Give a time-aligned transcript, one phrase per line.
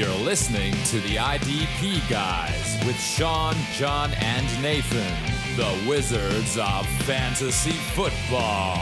[0.00, 5.14] You're listening to the IDP guys with Sean, John, and Nathan,
[5.58, 8.78] the Wizards of Fantasy Football.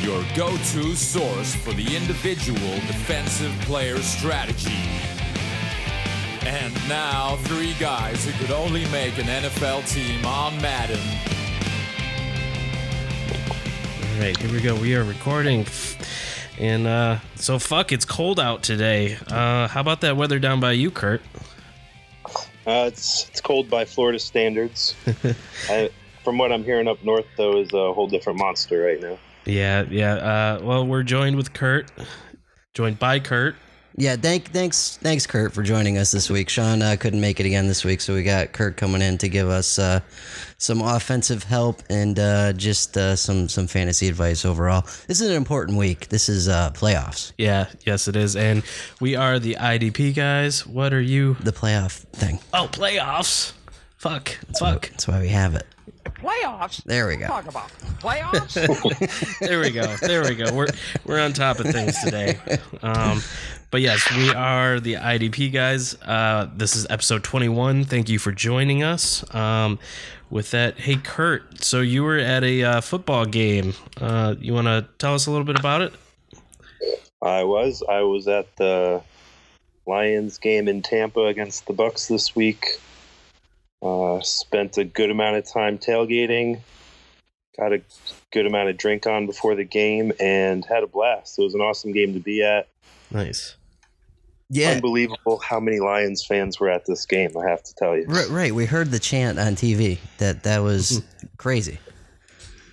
[0.00, 4.78] Your go to source for the individual defensive player strategy.
[6.46, 11.00] And now, three guys who could only make an NFL team on Madden.
[14.14, 14.76] All right, here we go.
[14.76, 15.66] We are recording.
[16.58, 19.16] And uh, so, fuck, it's cold out today.
[19.28, 21.22] Uh, how about that weather down by you, Kurt?
[22.66, 24.94] Uh, it's it's cold by Florida standards.
[25.68, 25.90] I,
[26.24, 29.18] from what I'm hearing up north, though, is a whole different monster right now.
[29.44, 30.14] Yeah, yeah.
[30.14, 31.90] Uh, well, we're joined with Kurt,
[32.74, 33.54] joined by Kurt.
[33.96, 36.48] Yeah, thank, thanks, thanks, Kurt, for joining us this week.
[36.48, 39.28] Sean uh, couldn't make it again this week, so we got Kurt coming in to
[39.28, 40.00] give us uh,
[40.60, 44.82] some offensive help and uh, just uh, some some fantasy advice overall.
[45.06, 46.08] This is an important week.
[46.08, 48.34] This is uh, playoffs, Yeah, yes, it is.
[48.36, 48.62] And
[49.00, 50.66] we are the IDP guys.
[50.66, 51.34] What are you?
[51.40, 52.40] the playoff thing.
[52.52, 53.52] Oh, playoffs.
[53.96, 54.30] Fuck.
[54.58, 54.90] Fuck.
[54.90, 55.66] That's why we have it.
[56.04, 56.82] Playoffs?
[56.84, 57.26] There we go.
[57.28, 57.68] Talk about
[58.00, 59.38] playoffs?
[59.46, 59.94] There we go.
[59.96, 60.52] There we go.
[60.52, 60.66] We're
[61.04, 62.38] we're on top of things today.
[62.82, 63.22] Um,
[63.70, 65.94] but yes, we are the IDP guys.
[66.02, 67.84] Uh, this is episode 21.
[67.84, 69.22] Thank you for joining us.
[69.34, 69.78] Um,
[70.30, 73.74] with that, hey Kurt, so you were at a uh, football game.
[74.00, 75.92] Uh, you want to tell us a little bit about it?
[77.20, 79.02] I was I was at the
[79.86, 82.78] Lions game in Tampa against the Bucks this week.
[83.82, 86.60] Uh, spent a good amount of time tailgating.
[87.58, 87.82] Got a
[88.32, 91.38] good amount of drink on before the game and had a blast.
[91.38, 92.68] It was an awesome game to be at.
[93.10, 93.56] Nice.
[94.50, 97.36] Yeah, Unbelievable how many Lions fans were at this game.
[97.36, 98.06] I have to tell you.
[98.08, 98.54] right, right.
[98.54, 99.98] We heard the chant on TV.
[100.18, 101.02] That that was
[101.36, 101.78] crazy.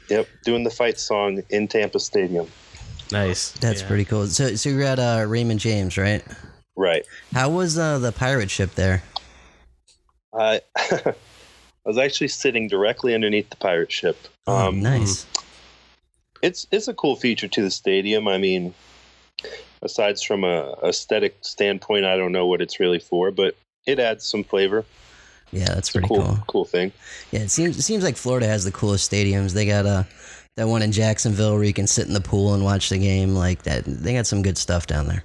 [0.09, 2.47] Yep, doing the fight song in Tampa Stadium.
[3.11, 3.52] Nice.
[3.52, 3.87] That's Yeah.
[3.87, 4.27] pretty cool.
[4.27, 6.23] So, so you're at uh, Raymond James, right?
[6.77, 7.03] Right.
[7.33, 9.03] How was uh, the pirate ship there?
[10.33, 11.14] I I
[11.85, 14.17] was actually sitting directly underneath the pirate ship.
[14.47, 15.25] Oh, Um, nice.
[16.41, 18.27] It's it's a cool feature to the stadium.
[18.27, 18.73] I mean,
[19.85, 24.25] aside from a aesthetic standpoint, I don't know what it's really for, but it adds
[24.25, 24.83] some flavor.
[25.51, 26.39] Yeah, that's It's pretty cool cool.
[26.47, 26.91] cool thing.
[27.31, 29.53] Yeah, it seems it seems like Florida has the coolest stadiums.
[29.53, 30.05] They got a
[30.57, 33.35] that one in Jacksonville where you can sit in the pool and watch the game.
[33.35, 35.23] Like that, they got some good stuff down there.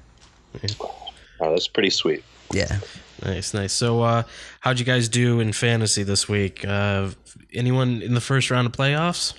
[1.41, 2.23] Oh, that's pretty sweet.
[2.53, 2.79] Yeah,
[3.25, 3.73] Nice, nice.
[3.73, 4.23] So, uh,
[4.61, 6.65] how'd you guys do in fantasy this week?
[6.67, 7.11] Uh,
[7.53, 9.35] anyone in the first round of playoffs?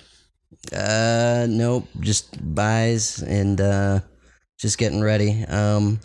[0.72, 4.00] uh, nope, just buys and uh,
[4.62, 5.44] just getting ready.
[5.44, 5.98] Um,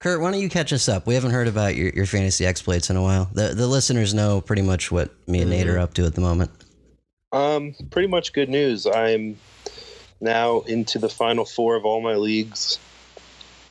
[0.00, 1.06] Kurt, why don't you catch us up?
[1.06, 3.30] We haven't heard about your, your fantasy exploits in a while.
[3.32, 6.20] The the listeners know pretty much what me and Nate are up to at the
[6.20, 6.50] moment.
[7.32, 8.86] Um, pretty much good news.
[8.86, 9.38] I'm
[10.20, 12.78] now into the final four of all my leagues.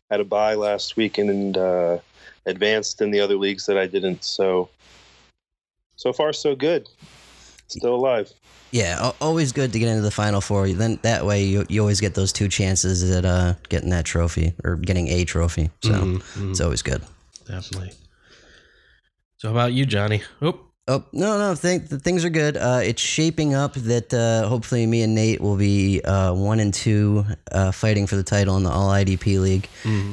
[0.10, 2.00] Had a bye last week and uh,
[2.46, 4.24] advanced in the other leagues that I didn't.
[4.24, 4.70] So
[5.98, 6.88] so far so good.
[7.68, 8.32] Still alive.
[8.72, 10.68] Yeah, always good to get into the final four.
[10.70, 14.54] Then that way you, you always get those two chances at uh, getting that trophy
[14.64, 15.70] or getting a trophy.
[15.82, 17.02] So Mhm, it's always good.
[17.48, 17.94] Definitely.
[19.38, 20.22] So, how about you, Johnny?
[20.42, 20.60] Oh,
[20.90, 22.56] Oh no, no, think the things are good.
[22.56, 26.74] Uh, it's shaping up that uh, hopefully me and Nate will be uh, one and
[26.74, 29.68] two, uh, fighting for the title in the All IDP league.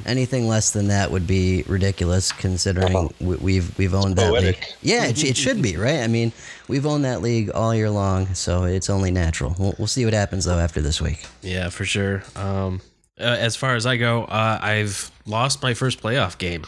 [0.04, 4.56] Anything less than that would be ridiculous, considering we, we've we've owned that Poetic.
[4.56, 4.66] league.
[4.82, 6.00] Yeah, it, it should be right.
[6.00, 6.32] I mean,
[6.66, 9.54] we've owned that league all year long, so it's only natural.
[9.56, 11.24] We'll, we'll see what happens though after this week.
[11.42, 12.24] yeah, for sure.
[12.34, 12.80] Um,
[13.20, 16.64] uh, as far as I go, uh, I've lost my first playoff game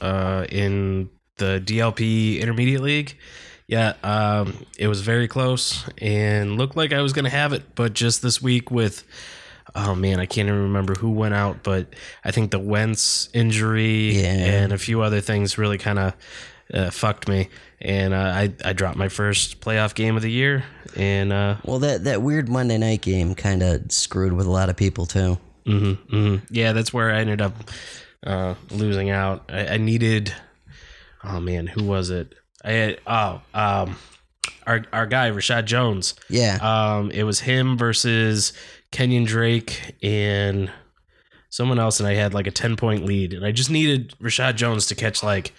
[0.00, 3.16] uh, in the DLP Intermediate League.
[3.68, 7.74] Yeah, um, it was very close and looked like I was going to have it,
[7.74, 9.04] but just this week with.
[9.74, 11.88] Oh man, I can't even remember who went out, but
[12.24, 14.28] I think the Wentz injury Yeah.
[14.62, 16.14] and a few other things really kind of
[16.72, 17.50] uh, fucked me,
[17.82, 20.64] and uh, I I dropped my first playoff game of the year,
[20.96, 24.70] and uh, Well, that that weird Monday night game kind of screwed with a lot
[24.70, 25.36] of people too.
[25.66, 27.52] hmm hmm Yeah, that's where I ended up
[28.24, 29.50] uh, losing out.
[29.50, 30.32] I, I needed.
[31.26, 32.34] Oh man, who was it?
[32.64, 33.96] I had oh um,
[34.66, 36.14] our our guy Reshad Jones.
[36.30, 38.52] Yeah, Um, it was him versus
[38.92, 40.70] Kenyan Drake and
[41.50, 44.56] someone else, and I had like a ten point lead, and I just needed Reshad
[44.56, 45.52] Jones to catch like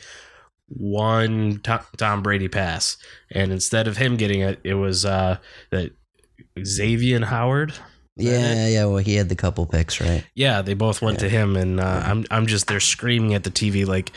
[0.69, 1.61] one
[1.97, 2.97] Tom, Brady pass,
[3.31, 5.37] and instead of him getting it, it was uh
[5.71, 5.91] that
[6.57, 7.73] Xavien Howard.
[8.15, 8.85] yeah, yeah.
[8.85, 10.25] Well, he had the couple picks, right?
[10.35, 13.51] Yeah, they both went to him, and uh, I'm I'm just there screaming at the
[13.51, 14.11] TV like,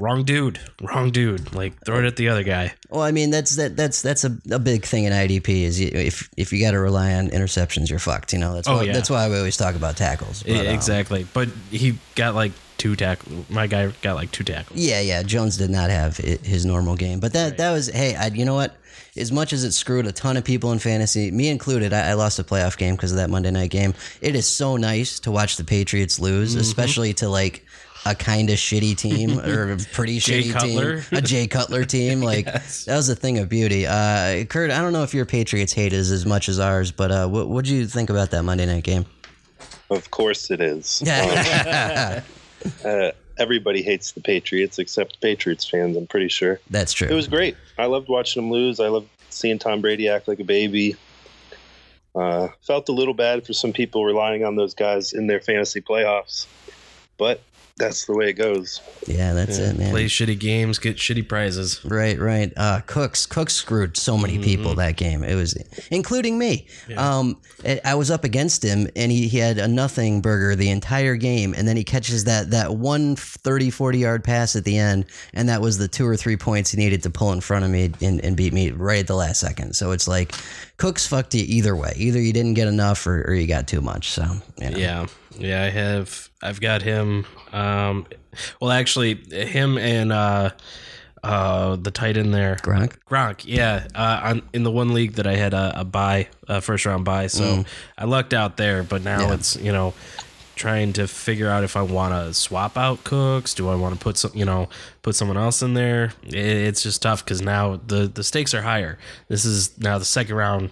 [0.00, 1.54] wrong dude, wrong dude.
[1.54, 2.74] Like throw it at the other guy.
[2.90, 5.90] Well, I mean that's that that's that's a, a big thing in IDP is you,
[5.92, 8.32] if if you got to rely on interceptions, you're fucked.
[8.32, 8.92] You know that's Oh, why, yeah.
[8.92, 10.42] that's why we always talk about tackles.
[10.42, 11.26] But, Yeah, um, exactly.
[11.32, 13.44] But he got like two tackle.
[13.48, 14.78] My guy got like two tackles.
[14.80, 15.22] Yeah, yeah.
[15.22, 18.54] Jones did not have his normal game, but that that was hey, I, you know
[18.54, 18.76] what?
[19.16, 22.12] As much as it screwed a ton of people in fantasy, me included, I, I
[22.14, 23.94] lost a playoff game because of that Monday night game.
[24.20, 26.60] It is so nice to watch the Patriots lose, Mm-hmm.
[26.60, 27.64] especially to like
[28.06, 31.00] a kind of shitty team or a pretty shitty Cutler.
[31.00, 32.20] team, a Jay Cutler team.
[32.24, 33.86] Like that was a thing of beauty.
[33.86, 37.10] Uh, Kurt, I don't know if your Patriots hate is as much as ours, but
[37.10, 39.04] uh, what what'd you think about that Monday night game?
[39.90, 41.02] Of course it is.
[41.06, 42.22] Um, Yeah,
[42.84, 46.60] uh, everybody hates the Patriots except Patriots fans, I'm pretty sure.
[46.70, 47.08] that's true.
[47.08, 47.56] It was great.
[47.78, 48.80] I loved watching them lose.
[48.80, 50.96] I loved seeing Tom Brady act like a baby.
[52.14, 55.80] Uh, felt a little bad for some people relying on those guys in their fantasy
[55.80, 56.46] playoffs,
[57.18, 57.40] but
[57.76, 58.80] that's the way it goes.
[59.06, 59.90] yeah, that's it, man.
[59.90, 61.84] Play shitty games, get shitty prizes.
[61.84, 62.52] Right, right.
[62.56, 65.24] Uh, Cooks, Cooks screwed so many people that game.
[65.24, 65.54] It was,
[65.90, 66.68] including me.
[66.96, 70.70] Um, I- I was up against him, and he, he had a nothing burger the
[70.70, 74.78] entire game, and then he catches that that one 30, 40 yard pass at the
[74.78, 77.64] end, and that was the two or three points he needed to pull in front
[77.64, 79.74] of me and, and beat me right at the last second.
[79.74, 80.32] So it's like,
[80.76, 81.92] Cooks fucked you either way.
[81.96, 84.10] Either you didn't get enough, or, or you got too much.
[84.10, 84.24] So
[84.60, 84.78] you know.
[84.78, 85.06] Yeah,
[85.38, 85.62] yeah.
[85.64, 86.28] I have.
[86.42, 87.26] I've got him.
[87.52, 88.06] Um,
[88.60, 90.50] well, actually, him and uh,
[91.22, 92.96] uh, the tight end there, Gronk.
[93.08, 93.44] Gronk.
[93.46, 96.84] Yeah, uh, on, in the one league that I had a, a buy, a first
[96.86, 97.64] round buy, so
[97.96, 98.82] I lucked out there.
[98.82, 99.34] But now Yeah.
[99.34, 99.94] it's you know
[100.56, 103.54] trying to figure out if I want to swap out Cooks.
[103.54, 104.68] Do I want to put some, you know,
[105.02, 106.12] put someone else in there?
[106.24, 108.98] It, it's just tough because now the the stakes are higher.
[109.28, 110.70] This is now the second round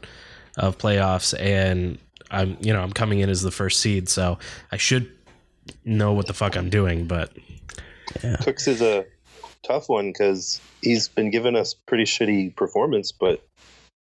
[0.58, 1.99] of playoffs, and
[2.32, 4.38] I'm you know I'm coming in as the first seed, so
[4.73, 5.11] I should
[5.84, 7.06] know what the fuck I'm doing.
[7.06, 7.32] But
[8.43, 9.05] Cooks is a
[9.62, 13.43] tough one because he's been giving us pretty shitty performance, but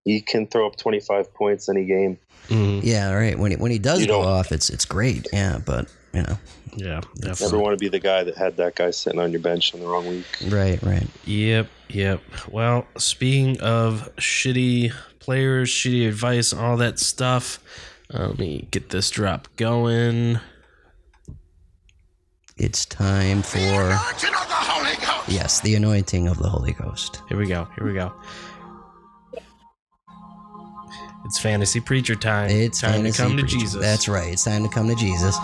[0.05, 2.17] he can throw up 25 points any game.
[2.47, 3.37] mm, Yeah, right.
[3.37, 5.27] When he, when he does You go off, it's it's great.
[5.33, 6.37] Yeah, but you know,
[6.75, 7.59] yeah, Never definitely.
[7.59, 9.87] want to be the guy that had that guy sitting on your bench in the
[9.87, 10.25] wrong week.
[10.47, 11.07] right, right.
[11.25, 12.21] Yep, yep.
[12.49, 17.59] Well, speaking of shitty players, shitty advice, all that stuff,
[18.11, 20.39] let me get this drop going.
[22.57, 23.57] It's time for
[25.31, 27.21] yes, the anointing of the Holy Ghost.
[27.29, 27.67] Here we go.
[27.77, 28.11] Here we go.
[31.25, 32.50] It's fantasy preacher time.
[32.50, 33.44] It's time to come to.
[33.44, 33.79] Jesus.
[33.79, 34.33] That's right.
[34.33, 35.38] It's time to come to Jesus.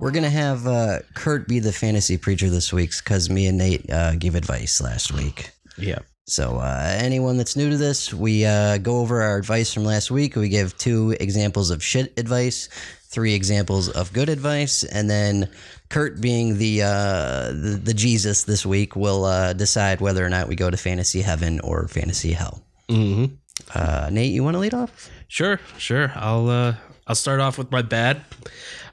[0.00, 3.90] We're gonna have uh, Kurt be the fantasy preacher this week because me and Nate
[3.90, 5.50] uh, gave advice last week.
[5.76, 5.98] yeah.
[6.28, 10.10] So uh, anyone that's new to this, we uh, go over our advice from last
[10.10, 10.36] week.
[10.36, 12.68] We give two examples of shit advice,
[13.06, 15.48] three examples of good advice, and then
[15.88, 20.48] Kurt, being the uh, the, the Jesus this week, will uh, decide whether or not
[20.48, 22.62] we go to fantasy heaven or fantasy hell.
[22.90, 23.34] Mm-hmm.
[23.74, 25.10] Uh, Nate, you want to lead off?
[25.28, 26.12] Sure, sure.
[26.14, 26.74] I'll uh
[27.06, 28.22] I'll start off with my bad.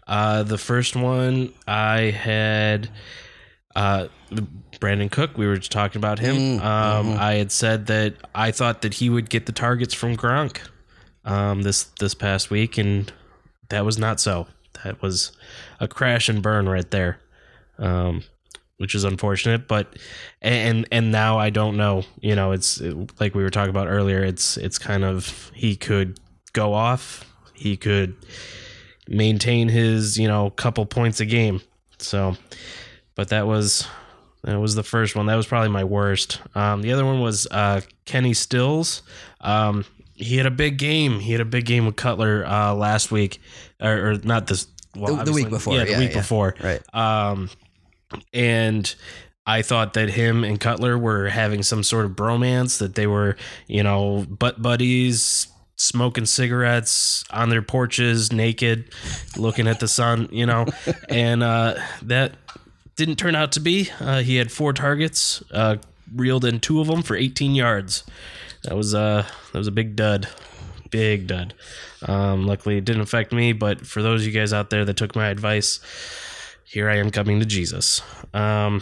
[0.08, 2.90] Uh the first one I had
[3.76, 4.08] uh
[4.80, 6.36] Brandin Cook, we were just talking about him.
[6.36, 7.18] Mm, um mhm.
[7.18, 10.58] I had said that I thought that he would get the targets from Gronk
[11.24, 13.12] um this this past week and
[13.70, 14.48] that was not so.
[14.84, 15.32] That was
[15.80, 17.20] a crash and burn right there.
[17.78, 18.24] Um
[18.78, 19.96] which is unfortunate, but
[20.42, 22.04] and and now I don't know.
[22.20, 22.82] You know, it's
[23.20, 24.22] like we were talking about earlier.
[24.24, 26.20] It's it's kind of he could
[26.52, 27.24] go off,
[27.54, 28.16] he could
[29.08, 31.62] maintain his you know couple points a game.
[32.00, 32.36] So,
[33.16, 33.88] but that was
[34.46, 35.26] that was the first one.
[35.26, 36.40] That was probably my worst.
[36.56, 39.02] Um, the other one was uh, Kenny Stills.
[39.42, 41.20] Um, he had a big game.
[41.20, 43.42] He had a big game with Cutler uh, last week,
[43.82, 44.68] or, or not this.
[44.96, 46.18] Well, The- the week before, Yeah, the yeah, week yeah.
[46.22, 46.56] before.
[46.64, 46.82] Right.
[46.96, 47.50] Um,
[48.34, 48.94] and
[49.46, 53.36] I thought that him and Cutler were having some sort of bromance, that they were,
[53.68, 58.92] you know, butt buddies, smoking cigarettes on their porches, naked,
[59.38, 60.66] looking at the sun, you know,
[61.10, 62.34] and uh, that
[62.96, 63.90] didn't turn out to be.
[64.00, 65.78] Uh, he had four targets, uh,
[66.14, 68.04] reeled in two of them for 18 yards.
[68.64, 70.28] That was uh, that was a big dud,
[70.90, 71.54] big dud.
[72.08, 74.98] Um, luckily, it didn't affect me, but for those of you guys out there that
[74.98, 75.80] took my advice,
[76.66, 78.02] here I am coming to Jesus.
[78.34, 78.82] Um,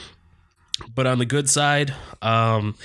[0.94, 2.76] but on the good side, um,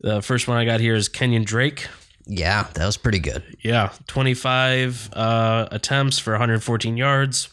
[0.00, 1.88] the first one I got here is Kenyan Drake.
[2.26, 3.44] Yeah, that was pretty good.
[3.62, 7.48] Yeah, 25 uh, attempts for 114 yards,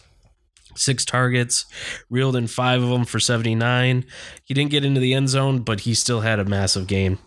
[0.76, 1.66] six targets,
[2.10, 4.06] reeled in five of them for 79.
[4.44, 7.20] He didn't get into the end zone, but he still had a massive game.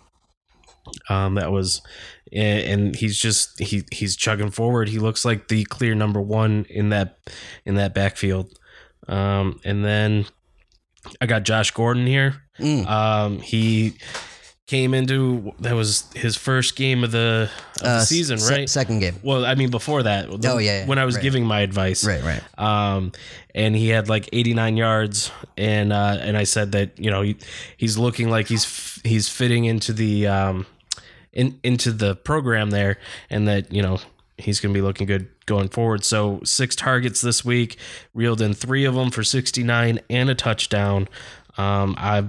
[1.09, 1.83] Um, that was,
[2.33, 4.89] and, he's just he he's chugging forward.
[4.89, 7.19] He looks like the clear number one in that
[7.65, 8.57] in that backfield.
[9.09, 10.27] Um, and then
[11.21, 12.43] I got Josh Gordon here.
[12.59, 12.87] Mm.
[12.87, 13.95] Um, he
[14.67, 18.69] came into that was his first game of the, of the Uh, season, se- right?
[18.69, 19.15] second game.
[19.23, 20.27] Well, I mean before that.
[20.29, 21.23] Oh, yeah, yeah, when I was right.
[21.23, 22.43] giving my advice, Right, right.
[22.59, 23.13] um,
[23.55, 27.37] and he had like 89 yards, and uh, and I said that you know he,
[27.77, 30.67] he's looking like he's f- he's fitting into the um,
[31.33, 32.99] in into the program there,
[33.31, 34.01] and that you know
[34.37, 36.05] he's going to be looking good going forward.
[36.05, 37.77] So six targets this week,
[38.15, 41.09] reeled in three of them for 69 and a touchdown.
[41.57, 42.25] Um, I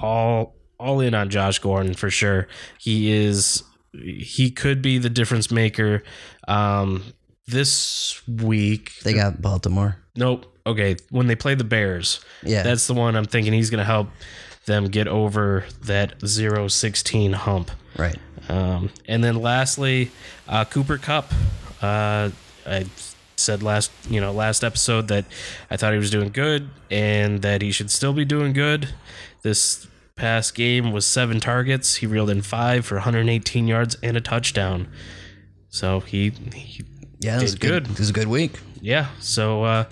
[0.00, 2.46] all all in on Josh Gordon for sure.
[2.78, 3.62] He is
[3.92, 6.02] he could be the difference maker.
[6.48, 7.04] Um,
[7.46, 9.96] this week They got Baltimore.
[10.16, 10.46] Nope.
[10.66, 12.62] Okay, when they play the Bears, Yeah.
[12.62, 14.08] that's the one I'm thinking he's going to help
[14.66, 17.70] them get over that 0-16 hump.
[17.98, 18.16] Right.
[18.48, 20.10] Um, and then lastly,
[20.48, 21.32] uh, Cooper Kupp.
[21.82, 22.30] Uh,
[22.66, 22.86] I
[23.36, 25.24] said last you know last episode that
[25.70, 28.88] I thought he was doing good and that he should still be doing good.
[29.42, 29.86] This
[30.16, 31.96] past game was seven targets.
[31.96, 34.88] He reeled in five for 118 yards and a touchdown.
[35.68, 36.84] So he, he
[37.18, 37.84] Yeah, it was good.
[37.84, 37.92] good.
[37.92, 38.58] It was a good week.
[38.80, 39.08] yeah.
[39.20, 39.84] So uh,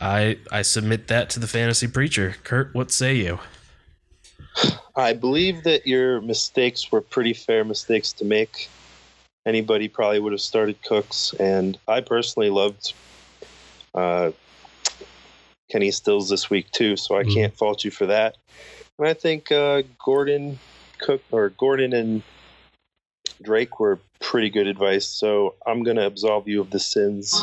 [0.00, 2.36] I I submit that to the fantasy preacher.
[2.44, 3.40] Kurt, what say you?
[4.94, 8.68] I believe that your mistakes were pretty fair mistakes to make.
[9.46, 12.92] Anybody probably would have started Cooks, and I personally loved
[13.94, 14.30] uh,
[15.70, 17.34] Kenny Stills this week too, so I Mhm.
[17.34, 18.36] can't fault you for that.
[18.98, 20.58] And I think uh, Gordon
[20.98, 22.22] Cook or Gordon and
[23.42, 25.06] Drake were pretty good advice.
[25.06, 27.40] So I'm going to absolve you of the sins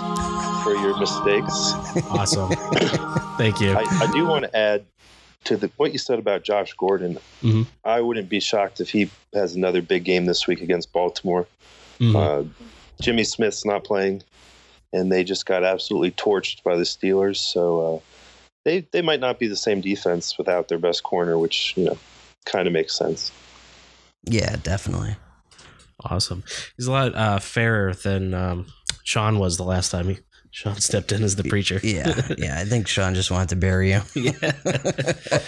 [0.63, 1.73] for your mistakes.
[2.09, 2.49] Awesome.
[3.37, 3.73] Thank you.
[3.73, 4.85] I, I do want to add
[5.45, 7.17] to the what you said about Josh Gordon.
[7.41, 7.65] Mhm.
[7.85, 11.47] I wouldn't be shocked if he has another big game this week against Baltimore.
[11.99, 12.15] Mhm.
[12.15, 12.43] Uh,
[13.01, 14.21] Jimmy Smith's not playing,
[14.91, 17.37] and they just got absolutely torched by the Steelers.
[17.37, 17.99] So uh,
[18.65, 21.97] they they might not be the same defense without their best corner, which you know
[22.45, 23.31] kind of makes sense.
[24.25, 25.15] Yeah, definitely.
[26.05, 26.43] Awesome.
[26.77, 28.67] He's a lot uh, fairer than um,
[29.03, 30.17] Sean was the last time he
[30.51, 31.79] Sean stepped in as the preacher.
[31.83, 32.57] Yeah, yeah.
[32.59, 34.01] I think Sean just wanted to bury you.
[34.15, 34.31] Yeah.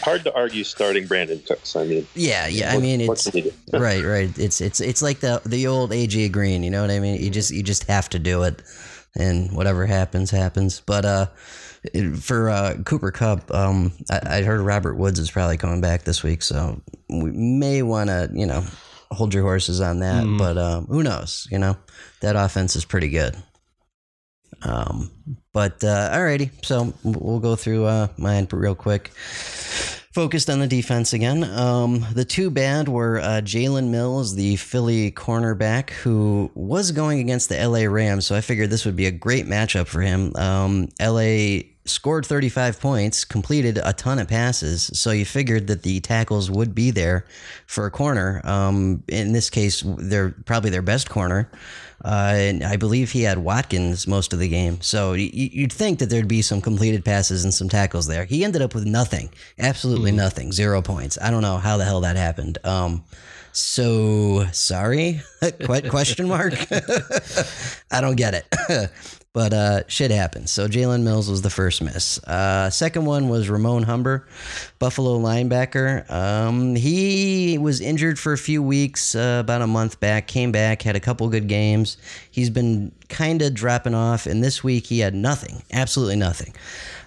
[0.04, 1.76] Hard to argue starting Brandin Cooks.
[1.76, 2.72] I mean, Yeah, yeah.
[2.74, 3.80] I mean, it's can you do?
[3.80, 4.38] right, right.
[4.38, 6.64] It's it's it's like the the old AJ Green.
[6.64, 7.22] You know what I mean?
[7.22, 8.62] You just you just have to do it,
[9.16, 10.82] and whatever happens, happens.
[10.86, 11.38] But uh, it-
[12.20, 16.24] for uh, Cooper Kupp, um, I, I heard Robert Woods is probably coming back this
[16.24, 18.64] week, so we may want to you know
[19.12, 20.24] hold your horses on that.
[20.24, 20.38] Mhm.
[20.38, 21.48] But um, who knows?
[21.52, 21.78] You know,
[22.22, 23.36] that offense is pretty good.
[24.64, 25.12] Um,
[25.54, 29.12] but uh, alrighty, so we'll go through uh, mine real quick.
[30.12, 31.46] Focused on the defense again.
[31.46, 37.48] Um, the two bad were uh, Jalen Mills, the Philly cornerback, who was going against
[37.48, 38.26] the LA Rams.
[38.26, 40.36] So I figured this would be a great matchup for him.
[40.36, 44.92] Um, LA scored 35 points, completed a ton of passes.
[44.94, 47.26] So you figured that the tackles would be there
[47.66, 48.42] for a corner.
[48.44, 51.50] Um, in this case, they're probably their best corner.
[52.04, 54.82] Uh, and I believe he had Watkins most of the game.
[54.82, 58.26] So you'd think that there'd be some completed passes and some tackles there.
[58.26, 59.30] He ended up with nothing,
[59.60, 61.18] absolutely nothing, zero points.
[61.22, 62.58] I don't know how the hell that happened.
[62.64, 63.04] Um,
[63.52, 65.22] so sorry,
[65.90, 66.54] question mark.
[67.92, 68.90] I don't get it.
[69.34, 70.52] But uh, shit happens.
[70.52, 72.22] So Jalen Mills was the first miss.
[72.26, 74.28] Uh, second one was Ramon Humber,
[74.78, 76.10] Buffalo linebacker.
[76.12, 80.28] Um, he was injured for a few weeks, uh, about a month back.
[80.28, 81.96] Came back, had a couple good games.
[82.30, 86.54] He's been kind of dropping off, and this week he had nothing, absolutely nothing.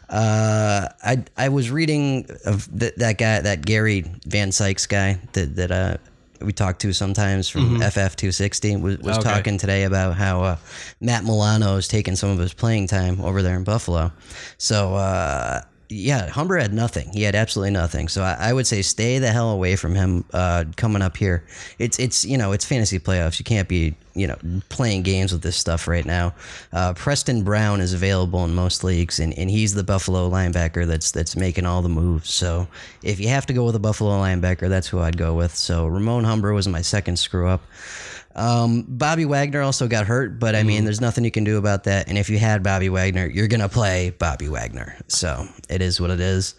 [0.08, 5.56] Uh, I I was reading of th- that guy, that Gary Van Sykes guy that
[5.56, 5.96] that uh
[6.40, 9.28] we talk to sometimes from FF two sixty was, was Okay.
[9.30, 10.56] talking today about how uh,
[11.00, 14.12] Matt Milano is taking some of his playing time over there in Buffalo.
[14.58, 15.62] So uh,
[15.94, 17.10] yeah, Humber had nothing.
[17.12, 18.08] He had absolutely nothing.
[18.08, 21.44] So I, I would say stay the hell away from him uh, coming up here.
[21.78, 23.38] It's it's you know it's fantasy playoffs.
[23.38, 24.36] You can't be you know
[24.68, 26.34] playing games with this stuff right now.
[26.72, 31.12] Uh, Preston Brown is available in most leagues, and, and he's the Buffalo linebacker that's
[31.12, 32.30] that's making all the moves.
[32.30, 32.66] So
[33.02, 35.54] if you have to go with a Buffalo linebacker, that's who I'd go with.
[35.54, 37.62] So Ramon Humber was my second screw up.
[38.34, 41.84] Um, Bobby Wagner also got hurt, but I mean, there's nothing you can do about
[41.84, 42.08] that.
[42.08, 44.96] And if you had Bobby Wagner, you're gonna play Bobby Wagner.
[45.06, 46.54] So it is what it is.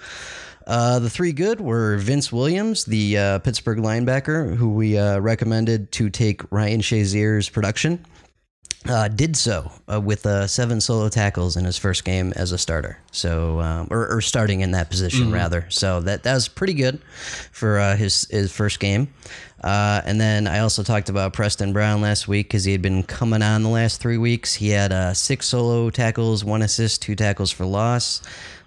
[0.67, 5.91] Uh, the three good were Vince Williams, the uh, Pittsburgh linebacker, who we uh, recommended
[5.93, 8.03] to take Ryan Shazier's production.
[8.87, 12.57] Uh, did so uh, with uh, seven solo tackles in his first game as a
[12.57, 12.99] starter.
[13.11, 15.65] So, um, or, or starting in that position rather.
[15.69, 17.01] So that that was pretty good
[17.51, 19.11] for uh, his his first game.
[19.65, 23.01] Uh, and then I also talked about Preston Brown last week because he had been
[23.01, 24.53] coming on the last three weeks.
[24.53, 28.21] He had uh, six solo tackles, one assist, two tackles for loss.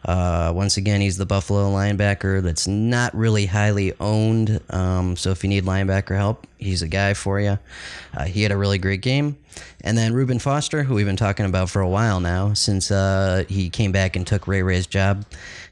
[0.04, 4.60] Uh, once again, he's the Buffalo linebacker that's not really highly owned.
[4.70, 7.60] Um, so if you need linebacker help, he's a guy for you.
[8.16, 9.36] Uh, he had a really great game.
[9.82, 13.44] And then Reuben Foster, who we've been talking about for a while now, since uh,
[13.48, 15.24] he came back and took Ray Ray's job,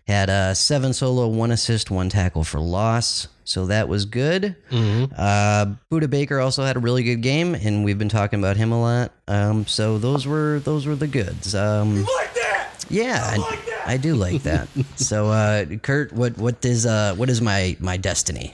[0.06, 3.28] had uh, seven solo, one assist, one tackle for loss.
[3.44, 4.56] So that was good.
[4.72, 8.72] Uh, Budda Baker also had a really good game, and we've been talking about him
[8.72, 9.12] a lot.
[9.28, 11.54] Um, so those were those were the goods.
[11.54, 12.70] Um, Like that!
[12.90, 13.82] yeah, I, like that.
[13.86, 14.68] I do like that.
[14.96, 18.52] so, uh, Kurt, what what is uh what is my my destiny?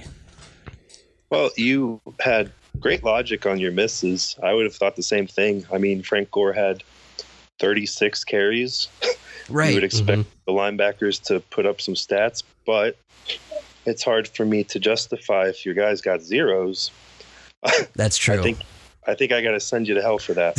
[1.30, 4.36] Well, you had great logic on your misses.
[4.42, 5.64] I would have thought the same thing.
[5.72, 6.82] I mean, Frank Gore had
[7.58, 8.88] 36 carries.
[9.48, 9.68] Right.
[9.70, 9.84] you would Right.
[9.84, 10.30] expect mm-hmm.
[10.46, 12.96] the linebackers to put up some stats, but
[13.86, 16.90] it's hard for me to justify if your guys got zeros.
[17.94, 18.38] That's true.
[18.38, 18.58] I think
[19.06, 20.54] I think I got to send you to hell for that.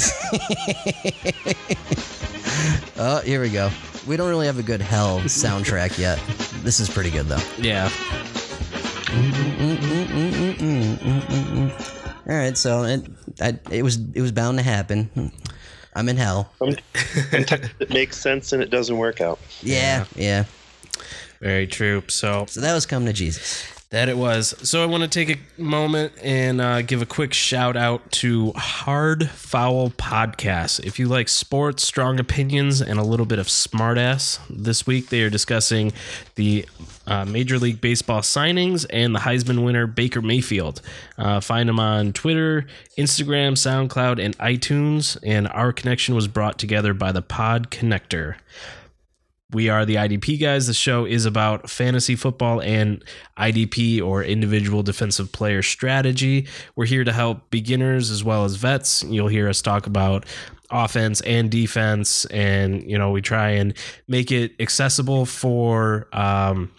[2.97, 3.69] oh, here we go.
[4.05, 6.21] We don't really have a good hell soundtrack yet.
[6.62, 7.39] This is pretty good though.
[7.57, 7.89] Yeah.
[12.25, 13.05] All right, so it
[13.41, 15.31] I, it was it was bound to happen.
[15.95, 16.51] I'm in hell.
[16.57, 19.39] Sometimes it makes sense and it doesn't work out.
[19.62, 20.45] Yeah, yeah.
[21.39, 22.03] Very true.
[22.07, 23.65] So So that was come to Jesus.
[23.93, 24.55] That it was.
[24.67, 28.51] So I want to take a moment and uh, give a quick shout out to
[28.55, 30.83] Hard Foul Podcast.
[30.83, 35.21] If you like sports, strong opinions, and a little bit of smartass, this week they
[35.21, 35.93] are discussing
[36.33, 36.65] the
[37.05, 40.81] uh, Major League Baseball signings and the Heisman winner Baker Mayfield.
[41.19, 42.65] Uh, find them on Twitter,
[42.97, 45.19] Instagram, SoundCloud, and iTunes.
[45.21, 48.38] And our connection was brought together by the Pod Connector.
[49.53, 50.67] We are the IDP guys.
[50.67, 53.03] The show is about fantasy football and
[53.38, 56.48] IDP or individual defensive player strategy.
[56.75, 59.03] We're here to help beginners as well as vets.
[59.03, 60.25] You'll hear us talk about
[60.72, 63.75] offense and defense, and you know we try and
[64.07, 66.72] make it accessible for um,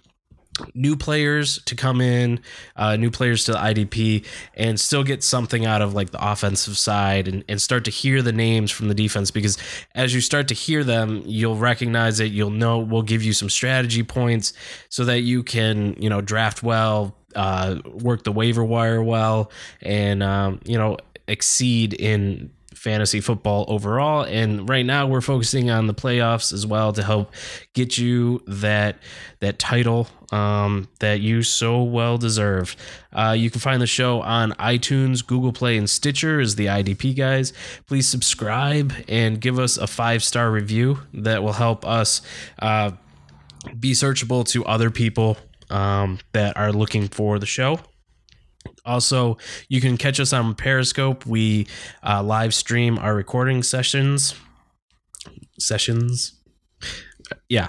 [0.74, 2.40] new players to come in,
[2.76, 6.76] uh, new players to the IDP, and still get something out of like the offensive
[6.76, 9.58] side and, and start to hear the names from the defense because
[9.94, 12.32] as you start to hear them, you'll recognize it.
[12.32, 14.52] You'll know we'll give you some strategy points
[14.88, 19.50] so that you can, you know, draft well, uh, work the waiver wire well,
[19.82, 24.22] and, um, you know, exceed in fantasy football overall.
[24.22, 27.32] And right now we're focusing on the playoffs as well to help
[27.72, 28.98] get you that
[29.40, 32.76] that title um, that you so well deserve.
[33.12, 37.16] Uh, you can find the show on iTunes, Google Play, and Stitcher as the IDP
[37.16, 37.52] guys.
[37.86, 42.22] Please subscribe and give us a five star review that will help us
[42.58, 42.92] uh,
[43.78, 45.36] be searchable to other people
[45.70, 47.78] um, that are looking for the show.
[48.84, 51.24] Also, you can catch us on Periscope.
[51.26, 51.66] We
[52.02, 54.34] uh, live stream our recording sessions.
[55.58, 56.32] Sessions.
[57.48, 57.68] Yeah.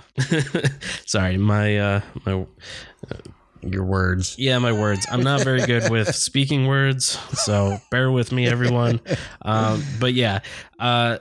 [1.06, 2.46] Sorry, my uh, my
[3.62, 4.36] Your words.
[4.38, 5.08] yeah, my words.
[5.10, 9.00] I'm not very good with speaking words, so bear with me, everyone.
[9.42, 10.40] Um, but yeah,
[10.80, 11.20] uh,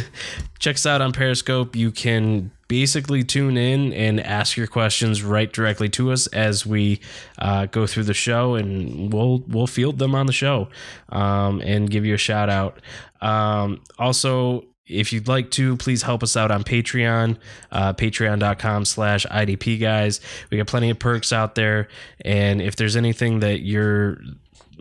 [0.58, 1.74] check us out on Periscope.
[1.74, 6.98] You can basically tune in and ask your questions right directly to us as we
[7.38, 10.68] uh, go through the show, and we'll we'll field them on the show
[11.10, 12.80] um, and give you a shout out.
[13.20, 17.38] Um, also, if you'd like to please help us out on patreon
[17.70, 21.86] uh, patreon.com slash idp guys we got plenty of perks out there
[22.24, 24.18] and if there's anything that you're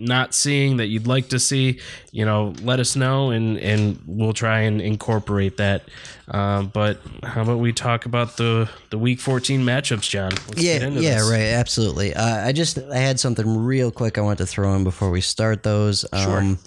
[0.02, 1.80] not seeing that you'd like to see
[2.12, 5.84] you know let us know and and we'll try and incorporate that
[6.30, 10.80] um, but how about we talk about the the week 14 matchups john Let's Yeah,
[10.80, 11.30] get into yeah, this.
[11.30, 12.14] right, absolutely.
[12.14, 15.22] Uh, I just I had something real quick I want to throw in before we
[15.22, 16.06] start those.
[16.14, 16.58] Um,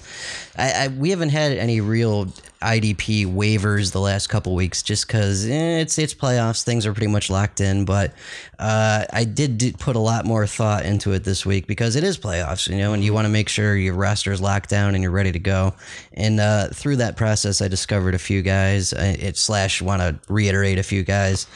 [0.56, 2.28] I, I we haven't had any real
[2.60, 6.62] IDP waivers the last couple weeks just because eh, it's it's playoffs.
[6.62, 7.84] Things are pretty much locked in.
[7.84, 8.12] But
[8.58, 12.18] uh, I did, put a lot more thought into it this week because it is
[12.18, 15.02] playoffs, you know, and you want to make sure your roster is locked down and
[15.02, 15.74] you're ready to go.
[16.14, 18.92] And uh, through that process, I discovered a few guys.
[18.92, 21.46] It slash want to reiterate a few guys.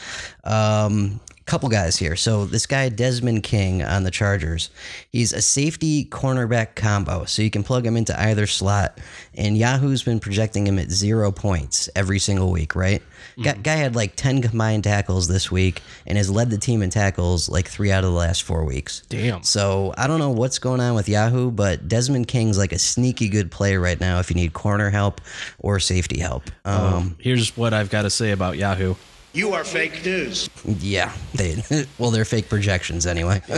[0.43, 2.15] Um, couple guys here.
[2.15, 4.69] So this guy Desmond King on the Chargers,
[5.11, 7.25] he's a safety cornerback combo.
[7.25, 8.99] So you can plug him into either slot.
[9.33, 13.01] And Yahoo's been projecting him at zero points every single week, right?
[13.41, 16.89] Guy, guy had like ten combined tackles this week and has led the team in
[16.91, 19.01] tackles like three out of the last four weeks.
[19.09, 22.79] damn So I don't know what's going on with Yahoo, but Desmond King's like a
[22.79, 25.19] sneaky good play right now if you need corner help
[25.57, 26.43] or safety help.
[26.65, 28.95] Um, here's what i've got to say about yahoo
[29.33, 30.49] You are fake news.
[30.65, 31.63] yeah, they
[31.97, 33.41] well they're fake projections anyway.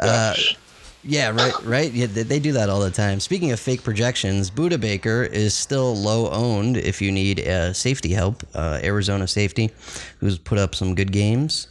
[1.08, 1.92] Yeah, right, right.
[1.92, 3.20] Yeah, they, they do that all the time.
[3.20, 8.12] Speaking of fake projections, Budda Baker is still low owned if you need uh, safety
[8.12, 8.42] help.
[8.54, 9.70] Uh, Arizona safety,
[10.18, 11.68] who's put up some good games.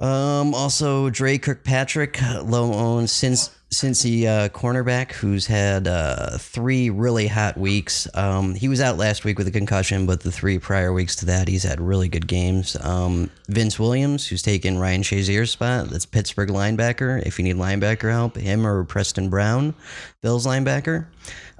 [0.00, 7.26] Um, also, Dre Kirkpatrick, low owned since Cincy uh, cornerback who's had uh, three really
[7.26, 8.06] hot weeks.
[8.14, 11.26] Um, he was out last week with a concussion, but the three prior weeks to
[11.26, 12.76] that, he's had really good games.
[12.80, 17.20] Um, Vince Williams, who's taken Ryan Shazier's spot, that's Pittsburgh linebacker.
[17.26, 19.74] If you need linebacker help, him or Preston Brown,
[20.22, 21.06] Bills linebacker.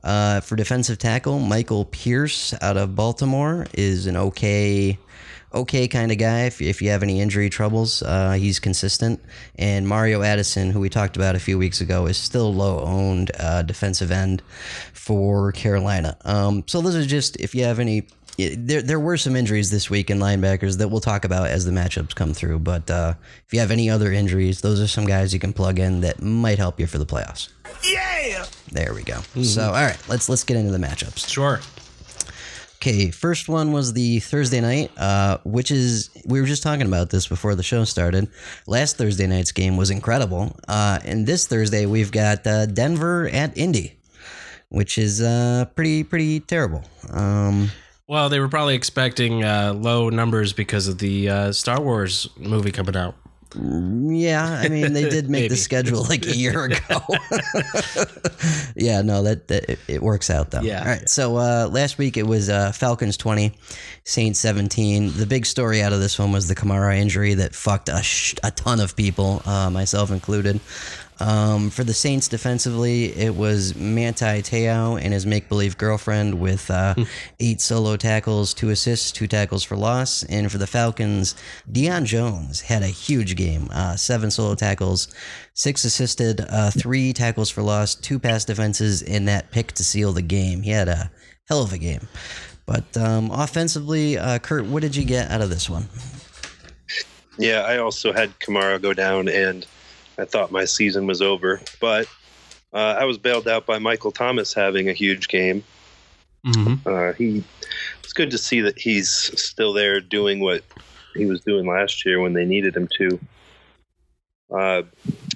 [0.07, 4.99] Uh, for defensive tackle, Michael Pierce out of Baltimore is an okay
[5.53, 8.03] okay kind of guy if, if you have any injury troubles.
[8.03, 9.21] Uh, he's consistent.
[9.57, 13.33] And Mario Addison, who we talked about a few weeks ago, is still low owned
[13.41, 14.43] uh, defensive end
[14.93, 16.17] for Carolina.
[16.25, 18.07] Um, so those are just if you have any.
[18.39, 21.73] There, there were some injuries this week in linebackers that we'll talk about as the
[21.73, 22.59] matchups come through.
[22.59, 23.15] But uh,
[23.47, 26.21] if you have any other injuries, those are some guys you can plug in that
[26.21, 27.49] might help you for the playoffs.
[27.83, 28.45] Yeah!
[28.71, 29.21] There we go.
[29.43, 31.29] So all right, let's let's get into the matchups.
[31.29, 31.61] Sure.
[32.77, 37.11] Okay, first one was the Thursday night, uh, which is we were just talking about
[37.11, 38.29] this before the show started.
[38.67, 43.57] Last Thursday night's game was incredible, uh, and this Thursday we've got uh, Denver at
[43.57, 43.97] Indy,
[44.69, 46.85] which is uh, pretty pretty terrible.
[47.11, 47.71] Um,
[48.09, 52.71] Well, they were probably expecting uh, low numbers because of the uh, Star Wars movie
[52.71, 53.17] coming out.
[53.57, 56.77] yeah, I mean they did make the schedule like a year ago.
[58.77, 60.61] yeah, no, that, that it, it works out though.
[60.61, 60.81] Yeah.
[60.81, 61.09] All right.
[61.09, 63.55] So uh, last week it was uh, Falcons twenty,
[64.05, 65.13] Saints seventeen.
[65.17, 68.35] The big story out of this one was the Kamara injury that fucked a, sh-
[68.45, 70.61] a ton of people, uh, myself included.
[71.19, 76.71] Um, for the Saints defensively, it was Manti Te'o and his make believe girlfriend with
[76.71, 76.95] uh,
[77.41, 80.25] eight solo tackles, two assists, two tackles for loss.
[80.25, 81.35] And for the Falcons,
[81.71, 85.09] Deion Jones had a huge game uh, seven solo tackles,
[85.55, 90.13] six assisted, uh, three tackles for loss, two pass defenses, and that pick to seal
[90.13, 90.63] the game.
[90.63, 91.11] He had a
[91.49, 92.07] hell of a game.
[92.67, 95.89] But um, offensively, uh, Kurt, what did you get out of this one?
[97.39, 99.67] Yeah, I also had Kamara go down, and
[100.19, 101.61] I thought my season was over.
[101.81, 102.09] But
[102.73, 105.65] uh, I was bailed out by Michael Thomas having a huge game.
[106.47, 106.89] Mm-hmm.
[106.89, 107.43] Uh, he
[108.03, 110.63] it's good to see that he's still there doing what
[111.15, 113.21] he was doing last year when they needed him to.
[114.49, 114.83] Uh,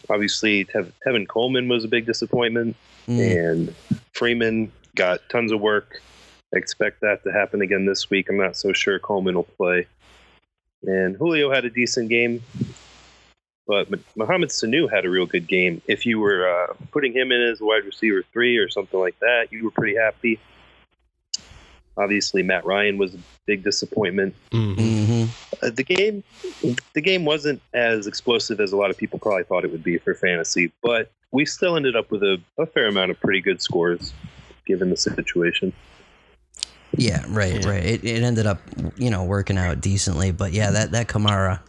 [0.09, 2.77] obviously, Tev- Tevin Coleman was a big disappointment,
[3.11, 3.75] Mm, and
[4.13, 6.01] Freeman got tons of work.
[6.55, 8.29] I expect that to happen again this week.
[8.29, 9.87] I'm not so sure Coleman will play.
[10.83, 12.43] And Julio had a decent game,
[13.71, 15.81] but M- Mohamed Sanu had a real good game.
[15.87, 19.17] If you were uh, putting him in as a wide receiver three or something like
[19.21, 20.41] that, you were pretty happy.
[21.97, 24.35] Obviously, Matt Ryan was a big disappointment.
[24.51, 24.81] Mm-hmm.
[24.81, 25.29] mhm.
[25.63, 26.25] Uh, the game,
[26.95, 29.99] the game wasn't as explosive as a lot of people probably thought it would be
[29.99, 33.63] for fantasy, but we still ended up with a, a fair amount of pretty good
[33.63, 34.13] scores
[34.67, 35.73] given the situation.
[36.97, 37.85] Yeah, right, right.
[37.85, 38.61] It, it ended up,
[38.97, 41.61] you know, working out decently, but yeah, that that Kamara,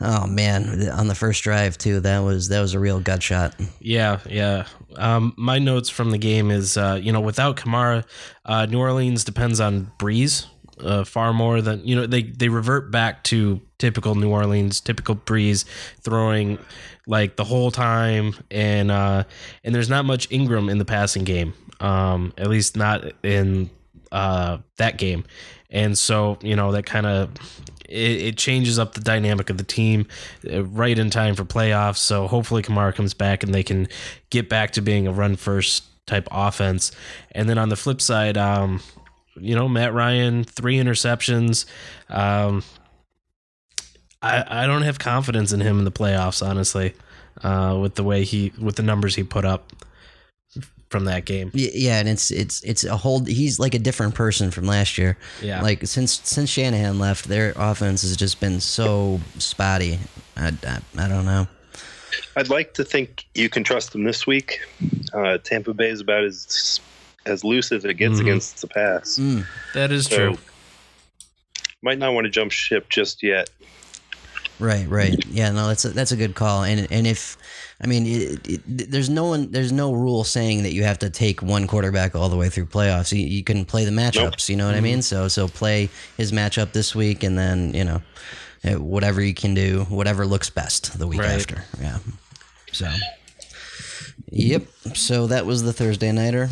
[0.00, 3.54] oh man, on the first drive too, that was that was a real gut shot.
[3.80, 4.66] Yeah, yeah.
[4.96, 8.04] Um, my notes from the game is, uh, you know, without Kamara,
[8.44, 10.46] uh, New Orleans depends on Brees
[10.82, 12.06] uh, far more than you know.
[12.06, 15.64] They they revert back to typical New Orleans, typical Brees
[16.00, 16.58] throwing
[17.06, 19.24] like the whole time, and uh,
[19.64, 21.54] and there's not much Ingram in the passing game.
[21.80, 23.70] Um, at least not in
[24.12, 25.24] uh, that game,
[25.70, 27.30] and so you know that kind of
[27.90, 30.06] it, it changes up the dynamic of the team
[30.50, 31.98] uh, right in time for playoffs.
[31.98, 33.88] So hopefully Kamara comes back and they can
[34.30, 36.92] get back to being a run first type offense.
[37.32, 38.80] And then on the flip side, um,
[39.36, 41.66] you know, Matt Ryan, three interceptions.
[42.08, 42.62] Um,
[44.22, 46.94] I, I don't have confidence in him in the playoffs, honestly,
[47.42, 49.72] uh, with the way he, with the numbers he put up
[50.90, 51.50] from that game.
[51.54, 53.24] Yeah, and it's it's it's a whole.
[53.24, 55.16] He's like a different person from last year.
[55.40, 55.62] Yeah.
[55.62, 59.98] like since since Shanahan left, their offense has just been so spotty.
[60.36, 61.46] I, I, I don't know.
[62.36, 64.60] I'd like to think you can trust them this week.
[65.14, 66.80] Uh, Tampa Bay is about as
[67.26, 68.20] as loose as it gets Mhm.
[68.22, 69.16] against the pass.
[69.18, 69.46] Mm.
[69.74, 70.38] That is So, true.
[71.82, 73.48] Might not want to jump ship just yet.
[74.58, 75.14] Right, right.
[75.26, 76.64] Yeah, no, that's a, that's a good call.
[76.64, 77.36] And and if
[77.82, 81.08] I mean, it, it, there's no one, there's no rule saying that you have to
[81.08, 83.10] take one quarterback all the way through playoffs.
[83.10, 84.48] You, you can play the matchups.
[84.50, 85.00] You know what I mean?
[85.00, 85.88] So so play
[86.18, 88.02] his matchup this week, and then you know
[88.64, 91.30] eh, whatever you can do, whatever looks best the week Right.
[91.30, 91.64] after.
[91.80, 91.98] Yeah.
[92.72, 92.90] So.
[94.32, 94.62] Yep.
[94.94, 96.50] So that was the Thursday nighter.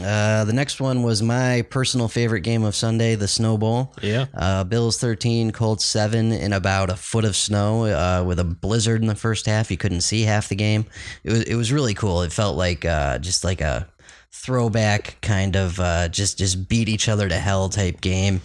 [0.00, 3.92] Uh, the next one was my personal favorite game of Sunday, the Snow Bowl.
[4.00, 4.26] Yeah.
[4.32, 9.02] Uh, Bills 13, Colts 7 in about a foot of snow uh, with a blizzard
[9.02, 9.70] in the first half.
[9.70, 10.86] You couldn't see half the game.
[11.24, 12.22] It was, it was really cool.
[12.22, 13.86] It felt like uh, just like a
[14.30, 18.40] throwback kind of uh, just just beat each other to hell type game.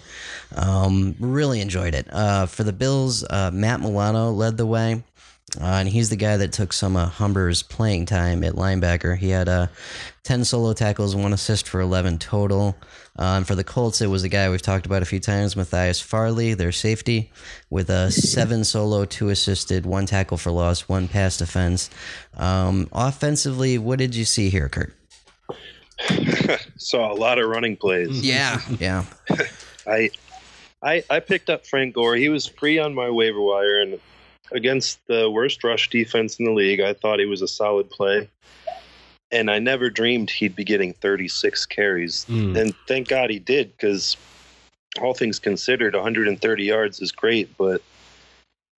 [0.56, 2.08] Um, really enjoyed it.
[2.12, 5.04] Uh, for the Bills, uh, Matt Milano led the way.
[5.60, 9.18] Uh, and he's the guy that took some of Humber's playing time at linebacker.
[9.18, 9.68] He had uh,
[10.24, 12.76] 10 solo tackles, one assist for 11 total.
[13.18, 15.56] Uh, and for the Colts, it was a guy we've talked about a few times,
[15.56, 17.32] Matthias Farley, their safety,
[17.70, 21.90] with a seven solo, two assisted, one tackle for loss, one pass defense.
[22.36, 24.94] Um, offensively, what did you see here, Kurt?
[26.78, 28.22] Saw a lot of running plays.
[28.22, 29.06] Yeah, yeah,
[29.88, 30.12] I,
[30.84, 32.16] I, I picked up Frank Gore.
[32.16, 34.00] He was free on my waiver wire, and
[34.52, 38.30] against the worst rush defense in the league, I thought he was a solid play.
[39.30, 42.26] And I never dreamed he'd be getting 36 carries.
[42.30, 42.58] Mm.
[42.58, 44.16] And thank God he did, because
[45.02, 47.82] all things considered, 130 yards is great, but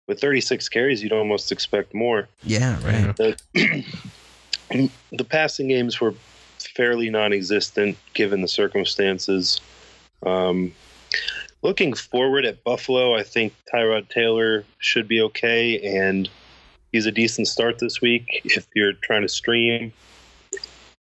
[0.06, 2.28] with 36 carries, you'd almost expect more.
[2.42, 3.14] yeah, right.
[3.16, 3.84] The,
[5.12, 6.14] the passing games were
[6.58, 9.60] fairly non-existent given the circumstances.
[10.24, 10.72] Um,
[11.62, 16.28] looking forward at Buffalo, I think Tyrod Taylor should be okay, and
[16.92, 18.42] he's a decent start this week.
[18.44, 19.92] If you're trying to stream,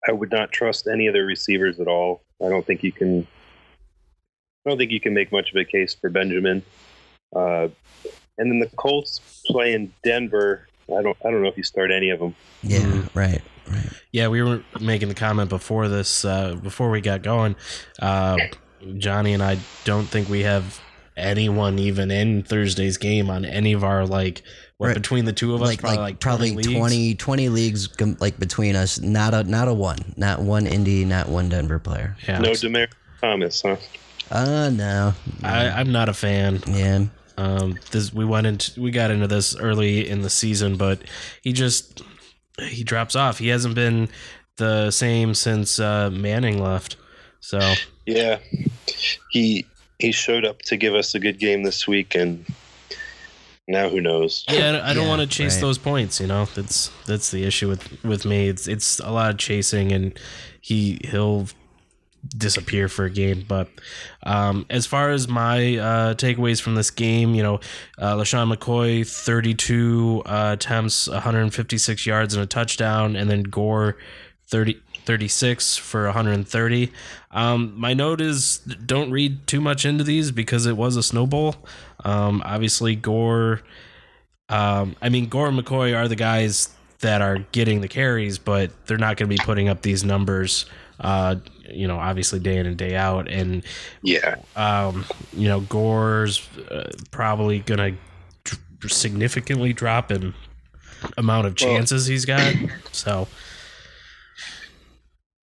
[0.08, 2.22] I would not trust any of their receivers at all.
[2.44, 3.26] I don't think you can.
[4.64, 6.62] I don't think you can make much of a case for Benjamin.
[7.34, 7.68] Uh,
[8.38, 10.66] and then the Colts play in Denver.
[10.88, 11.16] I don't.
[11.24, 12.34] I don't know if you start any of them.
[12.62, 13.92] Yeah, right, right.
[14.12, 17.56] Yeah, we were making the comment before this, uh, before we got going.
[18.00, 18.38] Uh,
[18.98, 20.80] Johnny and I don't think we have
[21.16, 24.42] anyone even in Thursday's game on any of our like.
[24.78, 24.94] What Right.
[24.94, 26.78] between the two of us, like probably like like, probably 20 leagues?
[26.78, 29.00] 20, 20 leagues like between us.
[29.00, 32.14] Not a not a one, not one Indy, not one Denver player.
[32.28, 32.88] Yeah, No Demar
[33.22, 33.76] Thomas, huh?
[34.30, 36.60] Uh no, I, I'm not a fan.
[36.66, 37.04] yeah,
[37.38, 41.00] Um, this we went into we got into this early in the season, but
[41.42, 42.02] he just
[42.60, 43.38] he drops off.
[43.38, 44.10] He hasn't been
[44.58, 46.96] the same since uh, Manning left.
[47.40, 47.60] So
[48.06, 48.38] Yeah,
[49.30, 49.66] he
[49.98, 52.44] he showed up to give us a good game this week, and
[53.68, 54.44] now who knows?
[54.48, 55.60] yeah, I don't Yeah, want to chase right.
[55.62, 56.20] those points.
[56.20, 58.48] You know, that's that's the issue with with me.
[58.48, 60.18] It's it's a lot of chasing, and
[60.60, 61.48] he he'll
[62.36, 63.44] disappear for a game.
[63.46, 63.68] But
[64.24, 67.60] um, as far as my uh, takeaways from this game, you know,
[67.98, 73.96] uh, LeSean McCoy, 32 uh, attempts, 156 yards and a touchdown, and then Gore,
[74.48, 76.92] 30, 36 for 130.
[77.30, 81.56] Um, my note is don't read too much into these because it was a snowball.
[82.04, 83.62] Um, obviously, Gore.
[84.48, 86.68] Um, I mean, Gore and McCoy are the guys
[87.00, 90.66] that are getting the carries, but they're not going to be putting up these numbers.
[90.98, 91.36] Uh,
[91.70, 93.62] you know, obviously day in and day out, and
[94.02, 97.98] Yeah, um, you know, Gore's uh, probably going
[98.44, 100.34] to significantly drop in
[101.18, 102.54] amount of chances he's got.
[102.92, 103.28] So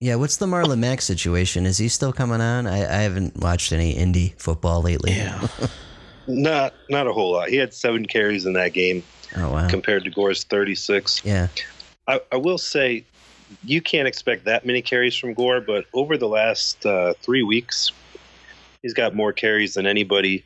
[0.03, 0.15] yeah.
[0.15, 1.65] What's the Marlon Mack situation?
[1.65, 2.67] Is he still coming on?
[2.67, 5.13] I, I haven't watched any Indy football lately.
[5.13, 5.47] yeah,
[6.27, 7.49] not not a whole lot.
[7.49, 9.03] He had seven carries in that game
[9.35, 9.69] Oh wow.
[9.69, 11.23] compared to Gore's 36.
[11.25, 11.47] Yeah.
[12.07, 13.05] I, I will say,
[13.63, 17.91] you can't expect that many carries from Gore, but over the last uh, three weeks,
[18.81, 20.43] he's got more carries than anybody.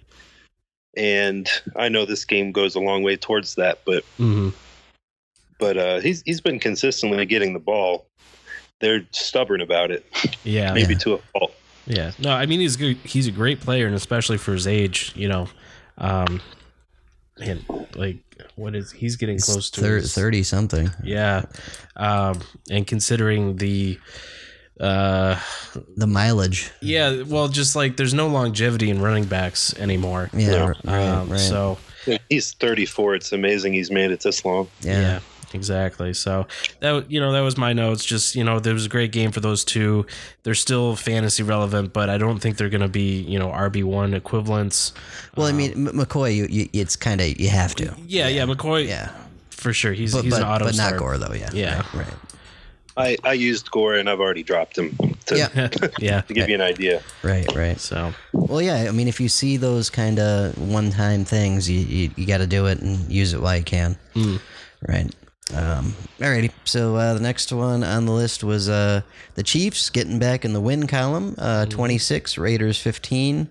[0.96, 4.50] And I know this game goes a long way towards that, but hmm
[5.60, 8.06] but uh, he's he's been consistently getting the ball.
[8.80, 10.06] They're stubborn about it,
[10.44, 11.00] yeah, maybe Yeah.
[11.00, 11.54] to a fault.
[11.88, 12.98] Yeah, no, I mean he's good.
[12.98, 15.48] He's a great player, and especially for his age, you know,
[15.98, 16.42] um,
[17.42, 17.64] and
[17.96, 18.18] like
[18.56, 20.92] what is he's getting close to Thir- his- thirty something.
[21.04, 21.46] Yeah,
[21.96, 23.98] um, and considering the,
[24.80, 25.40] uh,
[25.96, 26.70] The mileage.
[26.82, 30.30] yeah, well, just like there's no longevity in running backs anymore.
[30.34, 30.50] Yeah.
[30.52, 30.64] No.
[30.66, 31.08] r- Right.
[31.08, 31.40] um, right.
[31.40, 31.78] So
[32.30, 33.16] He's 34.
[33.16, 34.68] It's amazing he's made it this long.
[34.82, 35.02] yeah.
[35.02, 35.20] yeah.
[35.54, 36.14] Exactly.
[36.14, 36.48] So
[36.80, 38.06] that you know that was my notes.
[38.06, 40.06] Just you know there was a great game for those two.
[40.44, 43.84] They're still fantasy relevant, but I don't think they're going to be you know RB
[43.84, 44.94] one equivalents.
[45.36, 47.94] Well, I mean, M- McCoy, you, you, it's kind of you have to.
[48.06, 48.88] Yeah, yeah, McCoy.
[48.88, 49.12] Yeah.
[49.50, 49.94] for sure.
[49.94, 50.98] He's But he's but, an auto but not.
[50.98, 51.34] Gore though.
[51.34, 51.50] Yeah.
[51.54, 51.78] Yeah.
[51.94, 52.06] Right.
[52.06, 52.14] right.
[53.00, 55.70] I, I used Gore and I've already dropped him to, Yeah.
[56.00, 56.22] yeah.
[56.28, 57.04] to give you an idea.
[57.22, 57.46] Right.
[57.56, 57.80] Right.
[57.80, 58.88] So Well, yeah.
[58.90, 62.48] I mean, if you see those kind of one-time things, you you, you got to
[62.48, 63.98] do it and use it while you can.
[64.16, 64.40] Mm.
[64.88, 65.14] Right.
[65.56, 66.52] Um, alrighty.
[66.66, 69.02] So uh, the next one on the list was uh,
[69.36, 71.36] the Chiefs getting back in the win column.
[71.38, 73.48] Uh, Twenty six, Raiders fifteen.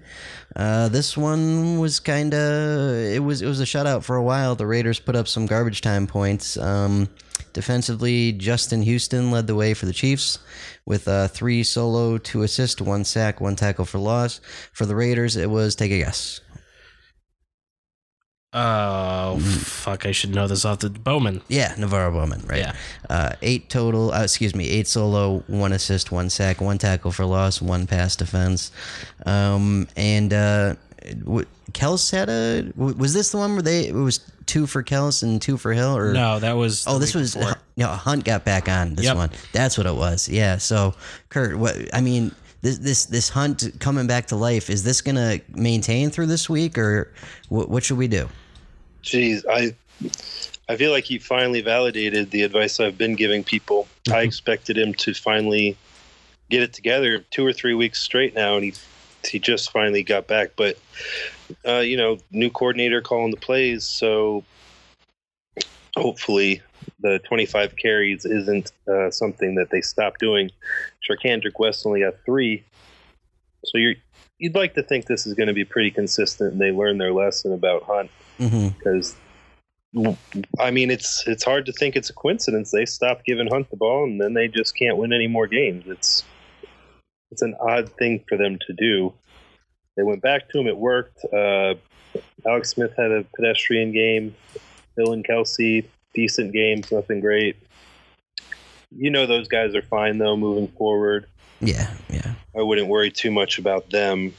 [0.54, 4.54] Uh, this one was kind of it was it was a shutout for a while.
[4.54, 6.58] The Raiders put up some garbage time points.
[6.58, 7.08] Um,
[7.54, 10.38] defensively, Justin Houston led the way for the Chiefs
[10.84, 14.40] with uh, three solo, two assist, one sack, one tackle for loss.
[14.72, 16.40] For the Raiders, it was take a guess.
[18.58, 20.06] Oh fuck!
[20.06, 21.42] I should know this off the Bowman.
[21.48, 22.60] Yeah, NaVorro Bowman, right?
[22.60, 22.72] Yeah.
[23.10, 24.12] Uh, eight total.
[24.12, 28.16] Uh, excuse me, eight solo, one assist, one sack, one tackle for loss, one pass
[28.16, 28.72] defense.
[29.26, 30.74] Um, and uh,
[31.24, 32.62] w- Kelce had a.
[32.72, 35.74] w- Was this the one where they it was two for Kelce and two for
[35.74, 35.94] Hill?
[35.94, 36.86] Or No, that was.
[36.86, 37.56] Oh, this was before.
[37.76, 39.16] no Hunt got back on this Yep.
[39.16, 39.30] one.
[39.52, 40.30] That's what it was.
[40.30, 40.56] Yeah.
[40.56, 40.94] So
[41.28, 45.40] Kurt, what I mean, this this this Hunt coming back to life is this gonna
[45.50, 47.12] maintain through this week or
[47.50, 47.68] what?
[47.68, 48.30] What should we do?
[49.06, 49.72] Jeez, I
[50.68, 53.86] I feel like he finally validated the advice I've been giving people.
[54.10, 55.76] I expected him to finally
[56.50, 58.74] get it together two or three weeks straight now, and he
[59.24, 60.50] he just finally got back.
[60.56, 60.76] But
[61.64, 64.42] uh, you know, new coordinator calling the plays, so
[65.96, 66.62] hopefully
[66.98, 70.50] the 25 carries isn't uh, something that they stop doing.
[71.08, 72.64] Charcandrick West only got three,
[73.64, 73.94] so you're
[74.38, 77.12] you'd like to think this is going to be pretty consistent, and they learn their
[77.12, 79.16] lesson about Hunt hmm because
[80.60, 83.76] I mean it's it's hard to think it's a coincidence they stopped giving Hunt the
[83.76, 85.84] ball and then they just can't win any more games.
[85.86, 86.24] It's
[87.30, 89.14] it's an odd thing for them to do.
[89.96, 90.66] They went back to him.
[90.66, 91.24] It worked.
[91.32, 91.74] Uh,
[92.46, 94.34] Alex Smith had a pedestrian game.
[94.96, 97.56] Hill and Kelce decent games, nothing great.
[98.90, 101.26] You know those guys are fine though moving forward.
[101.60, 101.94] Yeah.
[102.08, 102.34] Yeah.
[102.56, 104.34] I wouldn't worry too much about them.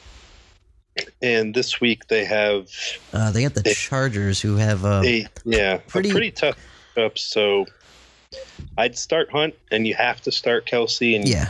[1.21, 2.69] And this week they have
[3.13, 6.57] Uh, they got the They- Chargers who have uh, a yeah pretty- a pretty tough
[6.97, 7.17] up.
[7.17, 7.65] So
[8.77, 11.49] I'd start Hunt, and you have to start Kelce, and yeah.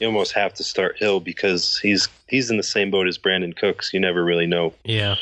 [0.00, 3.54] you almost have to start Hill because he's he's in the same boat as Brandin
[3.56, 3.92] Cooks.
[3.92, 4.74] You never really know.
[4.84, 5.16] Yeah.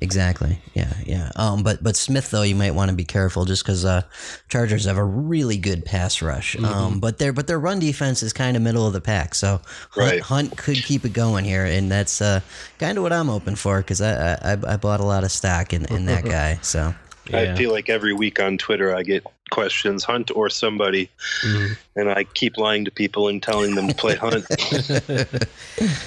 [0.00, 0.60] Exactly.
[0.74, 1.32] Yeah, yeah.
[1.34, 4.02] Um, but but Smith though, you might want to be careful just because uh,
[4.48, 6.54] Chargers have a really good pass rush.
[6.54, 6.64] Mm-hmm.
[6.64, 9.34] Um, but their but their run defense is kind of middle of the pack.
[9.34, 10.20] So Hunt, Right.
[10.20, 12.40] Hunt could keep it going here, and that's uh,
[12.78, 15.32] kind of what I'm hoping for because I, I I I bought a lot of
[15.32, 16.58] stock in, in that guy.
[16.62, 16.94] So
[17.30, 17.52] Yeah.
[17.52, 21.08] I feel like every week on Twitter I get questions, Hunt or somebody,
[21.44, 21.76] Mhm.
[21.96, 24.44] and I keep lying to people and telling them to play Hunt.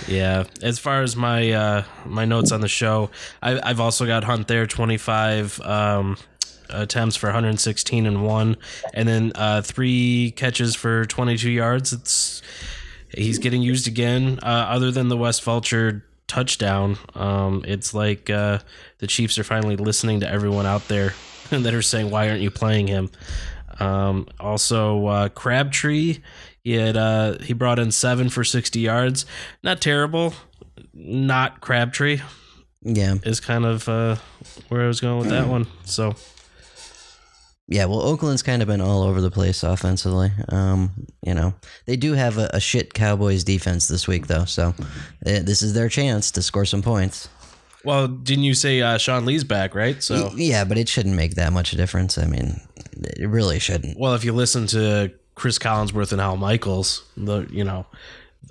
[0.07, 0.45] Yeah.
[0.61, 3.09] As far as my uh, my notes on the show,
[3.41, 6.17] I, I've also got Hunt there, twenty five um,
[6.69, 8.55] attempts for 116 and one,
[8.93, 11.91] and then uh, three catches for 22 yards.
[11.93, 12.41] It's
[13.13, 14.39] he's getting used again.
[14.41, 18.59] Uh, other than the West Vulture touchdown, um, it's like uh,
[18.99, 21.13] the Chiefs are finally listening to everyone out there
[21.63, 23.09] that are saying, "Why aren't you playing him?"
[23.79, 26.19] Um, also, uh, Crabtree,
[26.63, 29.25] he had uh, he brought in seven for sixty yards.
[29.63, 30.33] Not terrible.
[30.93, 32.21] Not Crabtree
[32.83, 34.15] yeah, is kind of uh,
[34.69, 35.67] where I was going with that one.
[35.85, 36.15] So
[37.67, 37.85] yeah.
[37.85, 40.31] Well, Oakland's kind of been all over the place offensively.
[40.49, 41.53] Um, you know,
[41.85, 44.69] they do have a, a shit Cowboys defense this week though, so
[45.25, 47.29] uh, this is their chance to score some points.
[47.83, 50.01] Well, didn't you say uh, Sean Lee's back, right?
[50.03, 52.17] So, yeah, but it shouldn't make that much a difference.
[52.17, 52.61] I mean,
[53.17, 53.97] it really shouldn't.
[53.99, 57.85] well, if you listen to Chris Collinsworth and Al Michaels, the you know,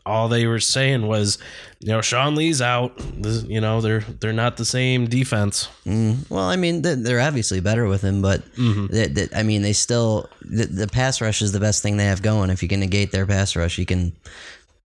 [0.06, 1.38] all they were saying was,
[1.78, 2.92] you know, Sean Lee's out.
[3.22, 5.68] This, you know, they're they're not the same defense.
[5.86, 9.72] Mm, well, I mean, they're, obviously better with him, but they, they- I mean, they
[9.74, 12.50] still the, the pass rush is the best thing they have going.
[12.50, 14.12] If you can negate their pass rush, you can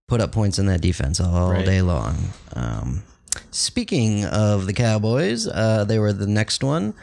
[0.06, 1.64] put up points in that defense all Right.
[1.64, 2.16] day long.
[2.54, 3.02] Um,
[3.50, 6.94] speaking of the Cowboys, uh, they were the next one.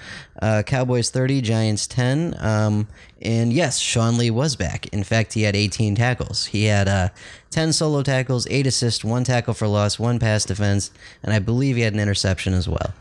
[0.42, 2.36] Uh, Cowboys 30, Giants 10.
[2.40, 2.88] Um,
[3.22, 4.88] and yes, Sean Lee was back.
[4.88, 6.46] In fact, he had 18 tackles.
[6.46, 7.10] He had uh,
[7.52, 10.92] 10 solo tackles, 8 assists, 1 tackle for loss, 1 pass defense,
[11.22, 12.94] and I believe he had an interception as well.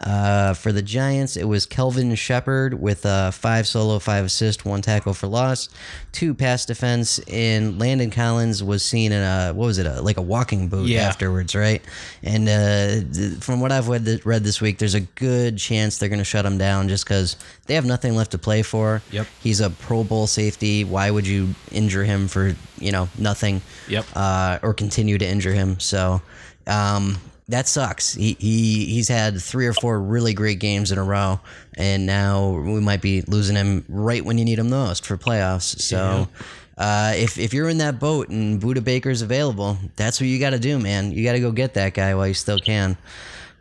[0.00, 4.82] Uh, for the Giants, it was Kelvin Sheppard with uh, 5 solo, 5 assist, 1
[4.82, 5.68] tackle for loss,
[6.12, 10.16] 2 pass defense, and Landon Collins was seen in a, what was it, a, like
[10.16, 11.02] a walking boot Yeah.
[11.02, 11.82] afterwards, right?
[12.22, 15.98] And uh, th- from what I've read, th- read this week, there's a good chance
[15.98, 19.00] they're going to shut him down just because they have nothing left to play for.
[19.12, 19.26] Yep.
[19.42, 20.84] He's a Pro Bowl safety.
[20.84, 23.62] Why would you injure him for you know nothing?
[23.88, 24.04] Yep.
[24.14, 25.78] Uh, or continue to injure him.
[25.80, 26.20] So
[26.66, 28.14] um, that sucks.
[28.14, 31.40] He, he he's had three or four really great games in a row,
[31.76, 35.16] and now we might be losing him right when you need him the most for
[35.16, 35.80] playoffs.
[35.80, 36.28] So.
[36.76, 40.50] Uh, if, if you're in that boat and Budda Baker's available, that's what you got
[40.50, 41.12] to do, man.
[41.12, 42.96] You got to go get that guy while you still can.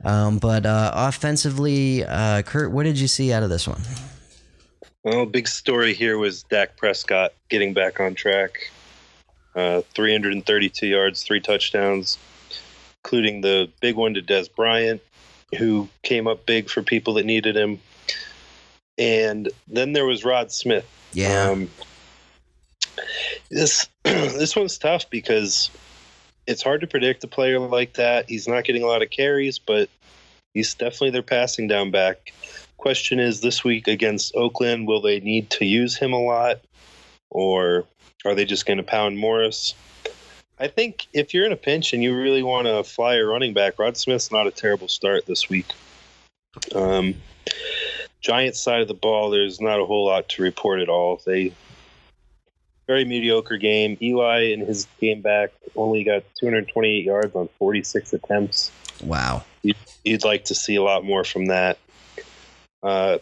[0.04, 3.82] Um, but uh, offensively, uh, Kurt, what did you see out of this one?
[5.04, 8.72] Well, big story here was Dak Prescott getting back on track.
[9.56, 12.18] Uh, 332 yards, three touchdowns,
[13.04, 15.02] including the big one to Dez Bryant,
[15.58, 17.80] who came up big for people that needed him.
[18.98, 20.88] and then there was Rod Smith.
[21.14, 21.50] Yeah.
[21.50, 21.70] Um,
[23.50, 25.70] this this one's tough because
[26.48, 28.30] it's hard to predict a player like that.
[28.30, 29.90] He's not getting a lot of carries, but
[30.54, 32.34] he's definitely their passing down back.
[32.78, 36.60] Question is this week against Oakland, will they need to use him a lot,
[37.30, 37.86] or
[38.26, 39.74] are they just going to pound Morris?
[40.60, 43.54] I think if you're in a pinch and you really want to fly a running
[43.54, 45.66] back, Rod Smith's not a terrible start this week.
[46.76, 47.16] Um,
[48.22, 51.22] Giants side of the ball, there's not a whole lot to report at all.
[51.26, 51.54] They
[52.88, 53.98] very mediocre game.
[54.02, 58.72] Eli in his game back only got 228 yards on 46 attempts.
[59.02, 59.44] wow.
[60.04, 61.78] You'd like to see a lot more from that.
[62.82, 63.20] Uh,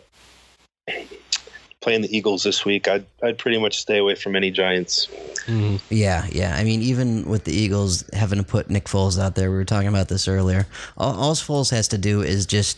[1.82, 5.08] playing the Eagles this week, I'd I'd pretty much stay away from any Giants.
[5.48, 5.82] Mhm.
[5.90, 6.56] Yeah, yeah.
[6.56, 9.66] I mean, even with the Eagles having to put Nick Foles out there, we were
[9.66, 10.68] talking about this earlier.
[10.98, 12.78] All, all Foles has to do is just,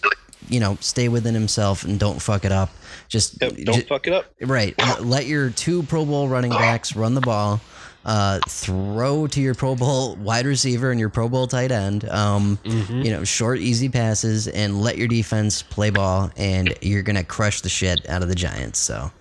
[0.50, 2.70] you know, stay within himself and don't fuck it up.
[3.10, 4.26] Just, Yep, don't ju- fuck it up.
[4.42, 4.74] right.
[4.80, 7.60] Let- Let your two Pro Bowl running backs run the ball.
[8.06, 12.08] Uh, throw to your Pro Bowl wide receiver and your Pro Bowl tight end.
[12.10, 17.24] Um, You know, short, easy passes, and let your defense play ball, and you're gonna
[17.24, 18.80] crush the shit out of the Giants.
[18.80, 19.12] So,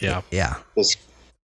[0.00, 0.22] Yeah.
[0.32, 0.98] yeah, Just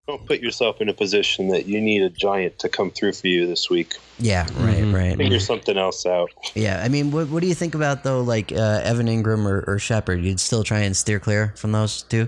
[0.08, 3.28] don't put yourself in a position that you need a giant to come through for
[3.28, 3.94] you this week.
[4.18, 5.16] yeah, right, right.
[5.16, 6.32] Figure something else out.
[6.56, 9.64] Yeah, I mean, what, what do you think about though, like uh, Evan Engram or,
[9.68, 10.24] or Shepard?
[10.24, 12.28] You'd still try and steer clear from those two.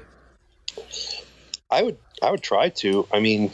[1.72, 3.08] I would I would try to.
[3.12, 3.51] I mean,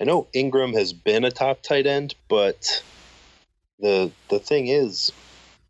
[0.00, 2.82] I know Engram has been a top tight end, but
[3.78, 5.12] the the thing is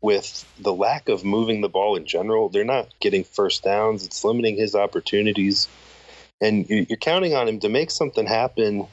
[0.01, 4.05] with the lack of moving the ball in general, they're not getting first downs.
[4.05, 5.67] It's limiting his opportunities,
[6.41, 8.87] and you- you're counting on him to make something happen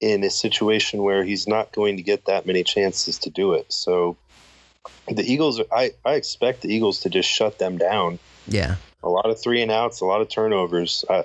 [0.00, 3.72] in a situation where he's not going to get that many chances to do it.
[3.72, 4.16] So
[5.08, 8.18] the Eagles, I I expect the Eagles to just shut them down
[8.48, 11.04] Yeah, a lot of three and outs, a lot of turnovers.
[11.08, 11.24] I,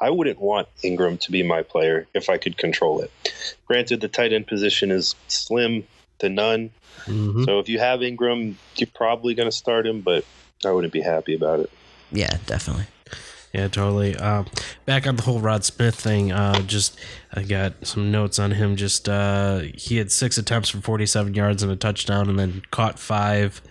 [0.00, 3.10] I wouldn't want Engram to be my player if I could control it.
[3.66, 5.84] Granted, the tight end position is slim
[6.18, 6.70] to none.
[7.06, 7.44] Mhm.
[7.44, 10.24] So if you have Engram, you're probably going to start him, but
[10.64, 11.70] I wouldn't be happy about it.
[12.12, 12.86] yeah, definitely.
[13.52, 14.16] Yeah, totally.
[14.16, 14.42] Uh,
[14.84, 16.98] back on the whole Rod Smith thing, uh, just
[17.32, 18.74] I got some notes on him.
[18.74, 22.98] Just uh, he had six attempts for 47 yards and a touchdown, and then caught
[22.98, 23.62] five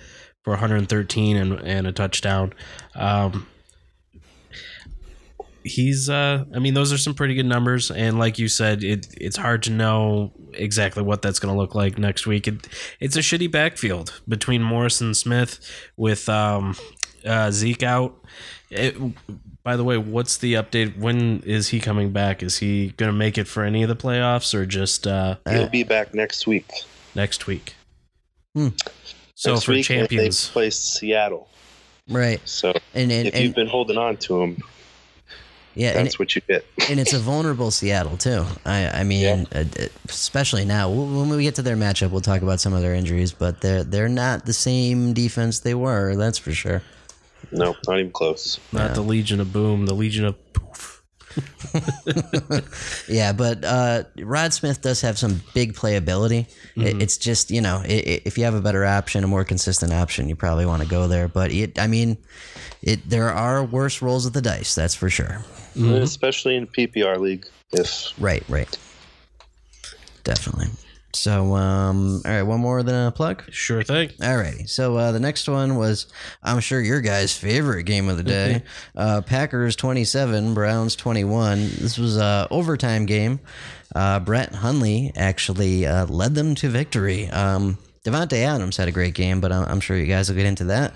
[0.43, 2.53] for 113 and, and a touchdown.
[2.95, 3.47] Um,
[5.63, 9.07] he's, uh, I mean, those are some pretty good numbers, and like you said, it
[9.19, 12.47] it's hard to know exactly what that's going to look like next week.
[12.47, 12.67] It,
[12.99, 15.59] it's a shitty backfield between Morris and Smith
[15.97, 16.75] with um,
[17.25, 18.15] uh, Zeke out.
[18.69, 18.95] It,
[19.63, 20.97] by the way, what's the update?
[20.97, 22.43] When is he coming back?
[22.43, 25.69] Is he going to make it for any of the playoffs or just uh, He'll
[25.69, 26.69] be back next week.
[27.15, 27.75] next week?
[28.55, 28.69] Hmm.
[29.35, 31.47] So next for week, champions, they play Seattle.
[32.09, 34.61] Right, So and and, if you've been holding on to him,
[35.75, 36.65] yeah, and, that's what you get.
[36.89, 38.45] and it's a vulnerable Seattle too.
[38.65, 42.41] I I mean, uh, uh, especially now when we get to their matchup, we'll talk
[42.41, 46.15] about some of their injuries, but they're they're not the same defense they were.
[46.15, 46.81] That's for sure.
[47.51, 48.59] No, not even close.
[48.71, 51.03] not the Legion of Boom, the Legion of Poof.
[53.07, 56.47] Yeah, but uh, Rod Smith does have some big playability.
[56.75, 59.43] It, it's just you know, i i if you have a better option, a more
[59.43, 61.27] consistent option, you probably want to go there.
[61.27, 62.17] But it, I mean,
[62.81, 64.75] it there are worse rolls of the dice.
[64.75, 65.43] That's for sure.
[65.75, 67.45] Especially in PPR league.
[67.71, 68.77] If Right, right.
[70.23, 70.67] Definitely.
[71.15, 73.43] So, um, all right, one more than a plug.
[73.51, 74.09] Sure thing.
[74.19, 74.67] Alrighty.
[74.67, 76.07] So uh, the next one was,
[76.41, 78.63] I'm sure your guys' favorite game of the day.
[78.95, 81.59] uh, Packers 27, Browns 21.
[81.59, 83.39] This was a overtime game.
[83.93, 87.29] Uh, Brett Hundley actually uh, led them to victory.
[87.29, 90.65] Um, Davante Adams had a great game, but I'm sure you guys will get into
[90.65, 90.93] that.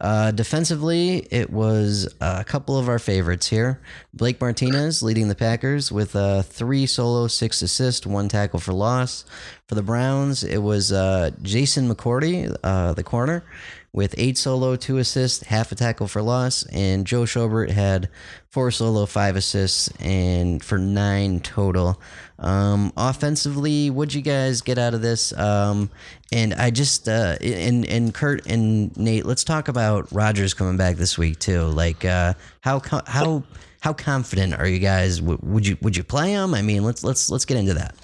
[0.00, 3.80] Uh, defensively, it was a couple of our favorites here.
[4.12, 9.24] Blake Martinez leading the Packers with uh, three solo, six assists, one tackle for loss.
[9.68, 13.44] For the Browns, it was uh, Jason McCourty, uh, the corner,
[13.92, 18.08] with eight solo, two assists, half a tackle for loss, and Joe Schobert had
[18.50, 22.00] four solo, five assists, and for nine total.
[22.38, 25.36] Um, offensively, what'd you guys get out of this?
[25.36, 25.90] Um,
[26.32, 30.96] and I just uh, and and Kurt and Nate, let's talk about Rodgers coming back
[30.96, 31.62] this week too.
[31.62, 33.42] Like uh, how how
[33.80, 35.18] how confident are you guys?
[35.18, 36.54] W- would you would you play him?
[36.54, 37.94] I mean, let's let's let's get into that.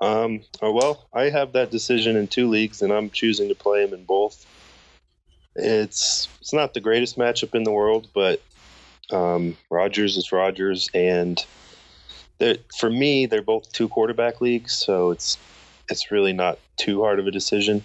[0.00, 3.84] Um, oh, well, I have that decision in two leagues, and I'm choosing to play
[3.84, 4.46] him in both.
[5.54, 8.40] It's it's not the greatest matchup in the world, but
[9.10, 11.46] um, Rodgers is Rodgers, and they're-
[12.78, 15.38] for me, they're both two quarterback leagues, so it's
[15.90, 17.84] it's really not too hard of a decision.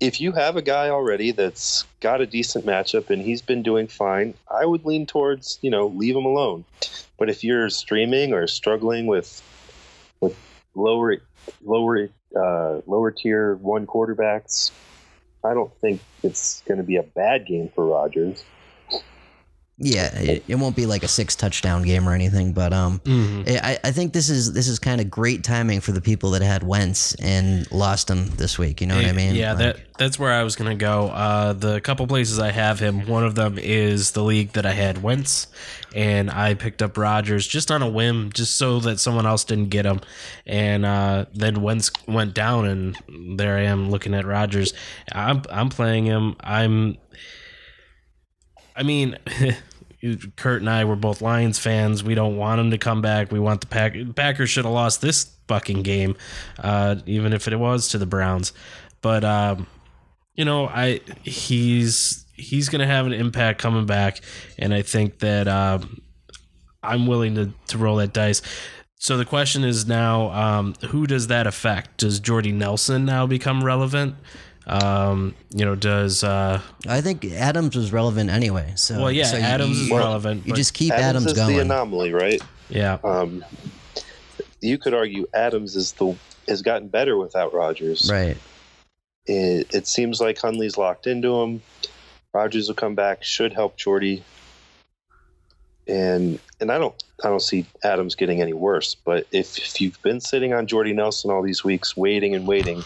[0.00, 3.86] if you have a guy already that's got a decent matchup and he's been doing
[3.86, 6.64] fine, I would lean towards you know leave him alone.
[7.18, 9.42] But if you're streaming or struggling with
[10.20, 10.36] with
[10.74, 11.18] lower
[11.62, 14.70] lower uh, lower tier one quarterbacks,
[15.44, 18.44] I don't think it's going to be a bad game for Rodgers.
[19.82, 23.78] Yeah, it, it won't be like a six touchdown game or anything, but um, I,
[23.82, 26.62] I think this is this is kind of great timing for the people that had
[26.62, 28.82] Wentz and lost him this week.
[28.82, 29.34] You know what I mean?
[29.34, 31.06] Yeah, Like, that that's where I was gonna go.
[31.08, 34.72] Uh, the couple places I have him, one of them is the league that I
[34.72, 35.46] had Wentz,
[35.94, 39.70] and I picked up Rodgers just on a whim, just so that someone else didn't
[39.70, 40.02] get him.
[40.44, 42.98] And uh, then Wentz went down, and
[43.38, 44.74] there I am looking at Rodgers.
[45.10, 46.36] I'm I'm playing him.
[46.40, 46.98] I'm.
[48.76, 49.16] I mean.
[50.36, 52.02] Kurt and I were both Lions fans.
[52.02, 53.30] We don't want him to come back.
[53.30, 56.16] We want the Pack Packers should have lost this fucking game,
[56.58, 58.52] uh, even if it was to the Browns.
[59.02, 59.66] But um,
[60.34, 64.20] you know, I he's he's gonna have an impact coming back,
[64.58, 66.00] and I think that um,
[66.82, 68.40] I'm willing to to roll that dice.
[68.96, 71.98] So the question is now, um, who does that affect?
[71.98, 74.14] Does Jordy Nelson now become relevant?
[74.66, 78.72] Um, you know, does uh, I think Adams was relevant anyway.
[78.76, 80.46] So well, yeah, so you- Adams is you, relevant.
[80.46, 81.60] You just keep Adams, Adams, is the going.
[81.60, 82.40] anomaly, right?
[82.68, 83.44] yeah, Um,
[84.60, 86.14] you could argue Adams is the
[86.46, 88.08] has gotten better without Rodgers.
[88.10, 88.36] Right.
[89.26, 91.62] It, it seems like Hundley's locked into him.
[92.32, 94.22] Rodgers will come back, should help Jordy.
[95.86, 98.94] And and I don't I don't see Adams getting any worse.
[98.94, 102.82] But if, if you've been sitting on Jordy Nelson all these weeks, waiting and waiting,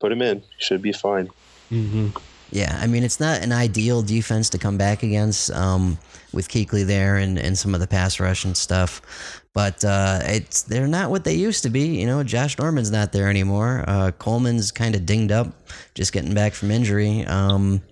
[0.00, 0.42] put him in.
[0.58, 1.28] Should be fine.
[1.68, 2.08] hmm
[2.50, 5.98] Yeah, I mean it's not an ideal defense to come back against um,
[6.32, 10.62] with Kuechly there and, and some of the pass rush and stuff, but uh, it's
[10.62, 11.98] they're not what they used to be.
[12.00, 13.84] You know, Josh Norman's not there anymore.
[13.86, 15.48] Uh, Coleman's kind of dinged up,
[15.94, 17.24] just getting back from injury.
[17.26, 17.82] Um,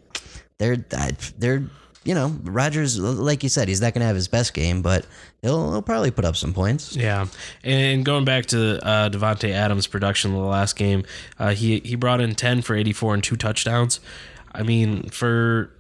[0.58, 0.76] they're
[1.38, 1.64] they're
[2.04, 5.06] you know Rodgers, like you said, he's not going to have his best game, but
[5.42, 6.96] he'll, he'll probably put up some points.
[6.96, 7.26] Yeah,
[7.62, 11.04] and going back to uh, Davante Adams' production in the last game,
[11.38, 14.00] uh, he he brought in ten for eighty four and two touchdowns.
[14.52, 15.70] I mean, for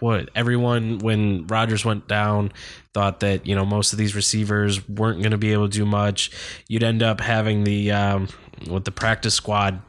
[0.00, 2.52] what everyone when Rodgers went down
[2.92, 5.86] thought that you know most of these receivers weren't going to be able to do
[5.86, 6.30] much.
[6.68, 8.28] You'd end up having the um,
[8.68, 9.80] with the practice squad,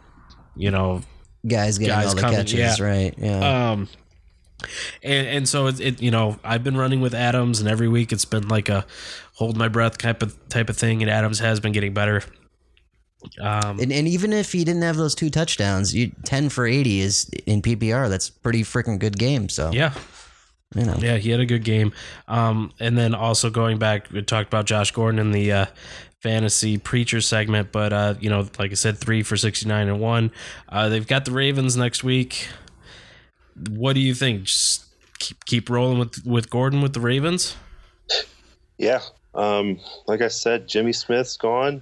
[0.55, 1.01] you know,
[1.47, 2.85] Guys getting Guys all the coming, catches, yeah.
[2.85, 3.13] right?
[3.17, 3.71] Yeah.
[3.71, 3.87] um,
[5.03, 8.11] and and so it, it you know I've been running with Adams, and every week
[8.11, 8.85] it's been like a
[9.33, 12.23] hold my breath type of type of thing, and Adams has been getting better.
[13.39, 16.99] Um, And, and even if he didn't have those two touchdowns, you ten for eighty
[16.99, 18.09] is in PPR.
[18.09, 19.49] That's pretty freaking good game.
[19.49, 19.93] So yeah,
[20.75, 21.93] you know, yeah, he had a good game.
[22.27, 25.65] Um, and then also going back, we talked about Josh Gordon in the uh,
[26.21, 29.99] fantasy preacher segment, but uh, you know, like I said, three for sixty nine and
[29.99, 30.31] one.
[30.69, 32.47] Uh, they've got the Ravens next week.
[33.69, 34.43] What do you think?
[34.43, 34.85] Just
[35.19, 37.55] keep keep rolling with with Gordon with the Ravens.
[38.77, 39.01] Yeah.
[39.33, 41.81] Um, like I said, Jimmy Smith's gone.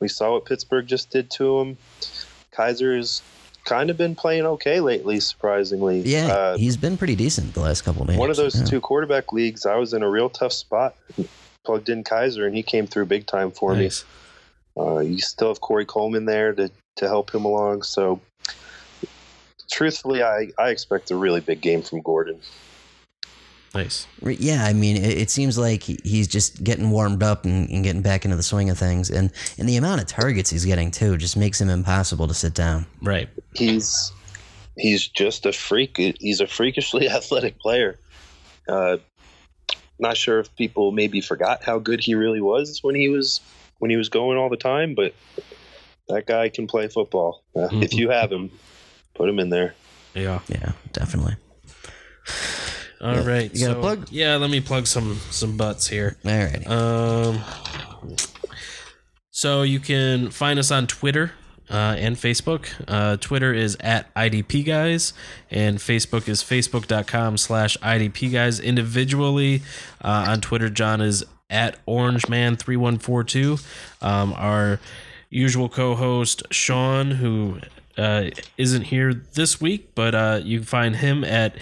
[0.00, 1.76] We saw what Pittsburgh just did to him.
[2.56, 3.22] Kizer's
[3.64, 6.00] kind of been playing okay lately, surprisingly.
[6.02, 8.18] yeah, Uh, he's been pretty decent the last couple of games.
[8.18, 8.64] one of those Yeah.
[8.66, 10.94] two quarterback leagues, I was in a real tough spot.
[11.64, 14.04] Plugged in Kaiser, and he came through big time for Nice.
[14.76, 14.82] me.
[14.84, 17.82] Uh, you still have Corey Coleman there to, to help him along.
[17.82, 18.20] So,
[19.70, 22.40] truthfully, I, I expect a really big game from Gordon.
[23.74, 24.06] Nice.
[24.22, 28.00] Yeah, I mean, it, it seems like he's just getting warmed up and, and getting
[28.00, 31.18] back into the swing of things, and and the amount of targets he's getting too
[31.18, 32.86] just makes him impossible to sit down.
[33.02, 33.28] Right.
[33.54, 34.12] he's
[34.78, 35.96] he's just a freak.
[35.98, 37.98] He's a freakishly athletic player.
[38.66, 38.96] Uh,
[39.98, 43.40] not sure if people maybe forgot how good he really was when he was
[43.78, 45.14] when he was going all the time, but
[46.08, 47.42] that guy can play football.
[47.54, 48.50] Uh, If you have him,
[49.16, 49.74] put him in there.
[50.14, 50.40] Yeah.
[50.48, 51.36] Yeah, definitely.
[53.00, 53.52] All right.
[53.54, 54.08] you got a so- plug?
[54.10, 54.36] Yeah.
[54.36, 56.16] Let me plug some some butts here.
[56.24, 56.68] Alrighty.
[56.68, 57.40] Um.
[59.30, 61.32] So you can find us on Twitter
[61.68, 62.68] uh, and Facebook.
[62.88, 65.12] Uh, Twitter is at IDP Guys,
[65.50, 68.58] and Facebook is facebook.com slash IDP Guys.
[68.60, 69.60] Individually
[70.02, 74.02] uh, on Twitter, John is at OrangeMan3142.
[74.02, 74.80] Um, our
[75.28, 77.58] usual co-host Sean, who
[77.96, 81.56] uh, isn't here this week, but uh, you can find him at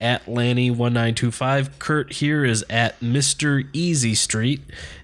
[0.00, 1.78] at Lanny1925.
[1.78, 3.66] Kurt here is at Mr.
[3.72, 4.60] Easy Street,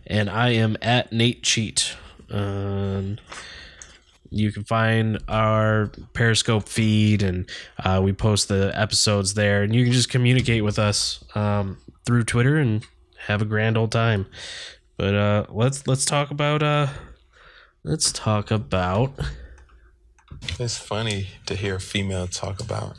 [0.07, 1.97] and I am at Nate Cheat.
[2.31, 3.19] Um,
[4.31, 7.49] you can find our Periscope feed, and
[7.83, 12.25] uh, we post the episodes there, and you can just communicate with us um, through
[12.25, 12.87] Twitter and
[13.27, 14.27] have a grand old time.
[14.97, 16.89] But uh, let's let's talk about uh,
[17.85, 19.19] let's talk about
[20.59, 22.97] It's funny to hear a female talk about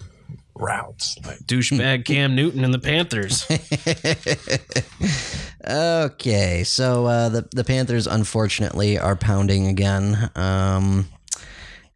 [0.56, 1.18] routes.
[1.26, 3.46] Like, Douchebag Cam Newton and the Panthers.
[5.68, 10.32] Okay, so uh, the the Panthers unfortunately are pounding again.
[10.36, 11.08] Um,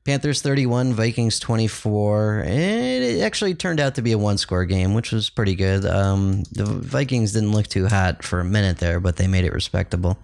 [0.05, 2.43] Panthers thirty one, Vikings twenty four.
[2.45, 5.83] It actually turned out to be a one score game, which was pretty good.
[5.83, 9.53] Um, the Vikings didn't look too hot for a minute there, but they made it
[9.53, 10.19] respectable.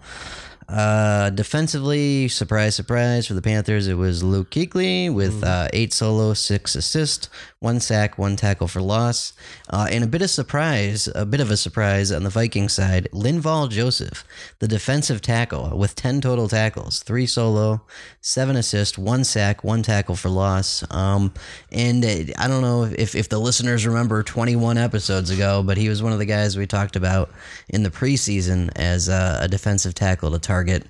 [0.68, 6.34] Uh, defensively, surprise, surprise for the Panthers, it was Luke Kuechly with uh, eight solo,
[6.34, 7.28] six assists,
[7.62, 9.32] one sack, one tackle for loss,
[9.70, 13.08] uh, and a bit of surprise, a bit of a surprise on the Viking side.
[13.12, 14.24] Linval Joseph,
[14.58, 17.82] the defensive tackle, with ten total tackles, three solo,
[18.20, 20.84] seven assists, one sack, one tackle for loss.
[20.90, 21.32] Um,
[21.70, 25.88] and uh, I don't know if if the listeners remember 21 episodes ago, but he
[25.88, 27.30] was one of the guys we talked about
[27.68, 30.84] in the preseason as uh, a defensive tackle to target.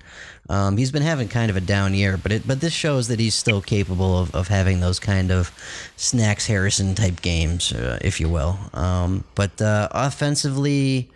[0.49, 3.19] Um, he's been having kind of a down year, but it but this shows that
[3.19, 5.51] he's still capable of, of having those kind of
[5.95, 8.57] snacks Harrison type games, uh, if you will.
[8.73, 11.09] Um, but uh, offensively,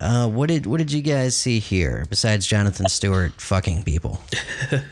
[0.00, 4.20] uh, what did what did you guys see here besides Jonathan Stewart fucking people?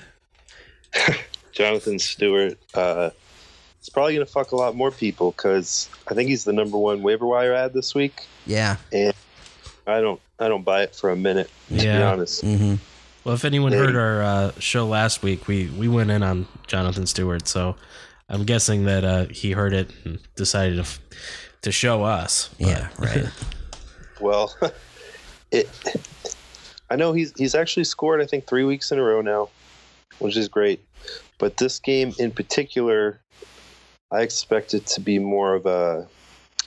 [1.53, 3.11] Jonathan Stewart uh,
[3.83, 6.79] is probably going to fuck a lot more people because I think he's the number
[6.79, 8.77] one waiver wire ad this week, Yeah.
[8.93, 9.15] and
[9.87, 11.51] I don't I don't buy it for a minute.
[11.69, 12.11] To be Yeah.
[12.11, 12.75] honest, Mm-hmm.
[13.27, 17.07] Well, if anyone heard our uh, show last week, we we went in on Jonathan
[17.07, 17.75] Stewart, so
[18.29, 21.01] I'm guessing that uh, he heard it and decided to f-
[21.63, 22.51] to show us.
[22.57, 22.89] But- Yeah.
[23.01, 23.27] Right.
[24.21, 24.55] well,
[25.51, 25.69] it.
[26.89, 29.49] I know he's he's actually scored I think three weeks in a row now,
[30.21, 30.85] which is great.
[31.39, 33.19] But this game in particular,
[34.13, 36.07] I expect it to be more of a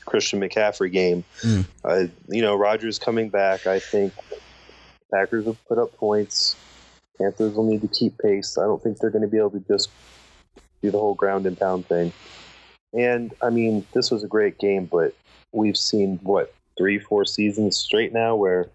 [0.03, 1.24] Christian McCaffrey game.
[1.41, 1.66] Mm.
[1.86, 3.66] Uh, you know, Rodgers coming back.
[3.66, 4.12] I think
[5.12, 6.55] Packers will put up points.
[7.18, 8.57] Panthers will need to keep pace.
[8.57, 9.89] I don't think they're going to be able to just
[10.82, 12.14] do the whole ground and pound thing.
[12.93, 15.14] And I mean, this was a great game, but
[15.51, 18.70] we've seen what three, four seasons straight now where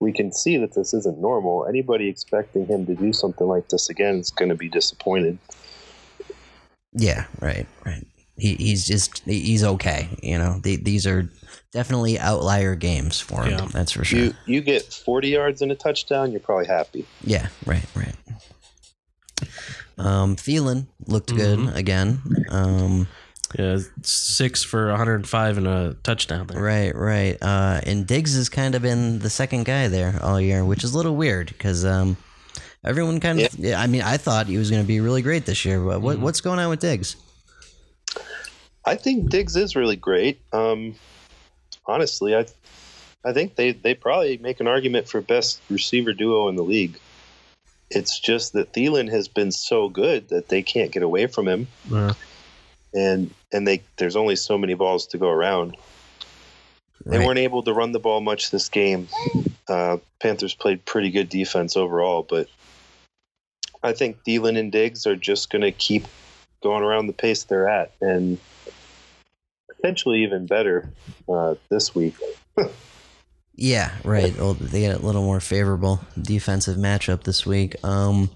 [0.00, 1.66] we can see that this isn't normal.
[1.66, 5.38] Anybody expecting him to do something like this again is going to be disappointed.
[6.92, 8.06] Yeah, right, right.
[8.36, 10.08] He, he's just he's okay.
[10.22, 11.28] You know, the, these are
[11.72, 13.58] definitely outlier games for him.
[13.58, 13.66] Yeah.
[13.72, 14.18] That's for sure.
[14.18, 17.06] You you get 40 yards and a touchdown, you're probably happy.
[17.24, 18.14] yeah, right, right.
[19.98, 21.36] Um, Thielen looked Mhm.
[21.36, 22.20] good again.
[22.48, 23.08] Um,
[23.58, 26.62] Yeah, six for 105 and a touchdown there.
[26.62, 27.36] right, right.
[27.42, 30.94] Uh, and Diggs has kind of been the second guy there all year, which is
[30.94, 32.16] a little weird because um,
[32.82, 33.54] everyone kind of.
[33.58, 33.78] Yeah.
[33.78, 35.78] I mean, I thought he was going to be really great this year.
[35.80, 37.16] But what, what's going on with Diggs?
[38.86, 40.40] I think Diggs is really great.
[40.54, 40.94] Um,
[41.86, 42.46] honestly, I
[43.24, 46.98] I think they they probably make an argument for best receiver duo in the league.
[47.90, 51.66] It's just that Thielen has been so good that they can't get away from him,
[51.92, 52.14] Uh,
[52.94, 55.76] and and they there's only so many balls to go around.
[57.04, 57.26] They Right.
[57.26, 59.08] weren't able to run the ball much this game.
[59.68, 62.48] Uh, Panthers played pretty good defense overall, but
[63.82, 66.04] I think Thielen and Diggs are just going to keep
[66.62, 68.38] going around the pace they're at, and
[69.82, 70.88] potentially even better
[71.28, 72.14] uh, this week.
[73.54, 74.34] Yeah, right.
[74.36, 77.76] Well, they get a little more favorable defensive matchup this week.
[77.84, 78.30] Um,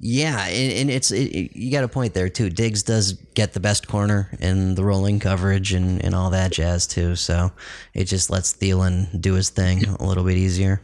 [0.00, 2.50] yeah, and, and it's it, it- you got a point there too.
[2.50, 6.86] Diggs does get the best corner and the rolling coverage and, and all that jazz
[6.86, 7.14] too.
[7.14, 7.52] So
[7.94, 10.80] it just lets Thielen do his thing a little bit easier.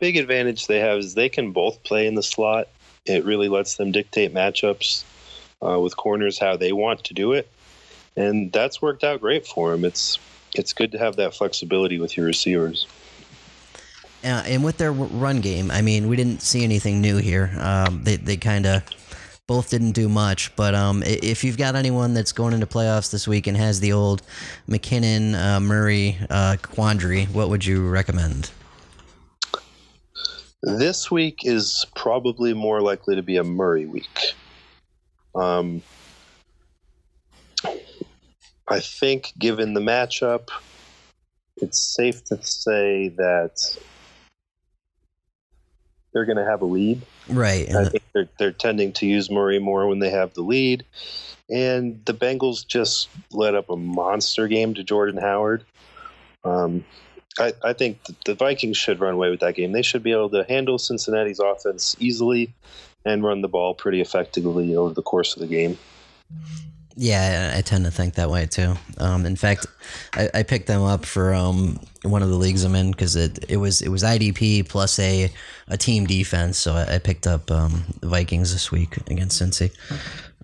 [0.00, 2.68] Big advantage they have is they can both play in the slot.
[3.04, 5.04] It really lets them dictate matchups
[5.62, 7.50] uh, with corners how they want to do it,
[8.16, 9.84] and that's worked out great for them.
[9.84, 10.18] It's
[10.54, 12.86] it's good to have that flexibility with your receivers.
[14.22, 17.52] Uh, and with their run game, I mean, we didn't see anything new here.
[17.58, 18.82] Um, they they kind of
[19.46, 20.54] both didn't do much.
[20.56, 23.92] But um, if you've got anyone that's going into playoffs this week and has the
[23.92, 24.22] old
[24.68, 28.50] McKinnon uh, Murray uh, quandary, what would you recommend?
[30.62, 34.34] This week is probably more likely to be a Murray week.
[35.34, 35.82] Um,
[38.68, 40.48] I think, given the matchup,
[41.56, 43.78] it's safe to say that
[46.12, 47.02] they're going to have a lead.
[47.28, 47.72] Right.
[47.74, 50.84] I think they're, they're tending to use Murray more when they have the lead.
[51.50, 55.64] And the Bengals just let up a monster game to Jordan Howard.
[56.44, 56.84] Um,
[57.38, 59.72] I, I think the Vikings should run away with that game.
[59.72, 62.54] They should be able to handle Cincinnati's offense easily
[63.04, 65.76] and run the ball pretty effectively over the course of the game.
[66.96, 68.74] Yeah, I tend to think that way too.
[68.98, 69.66] Um, in fact,
[70.12, 73.44] I, I picked them up for um, one of the leagues I'm in because it,
[73.48, 75.30] it was it was IDP plus a
[75.66, 76.56] a team defense.
[76.56, 79.72] So I, I picked up um, the Vikings this week against Cincy.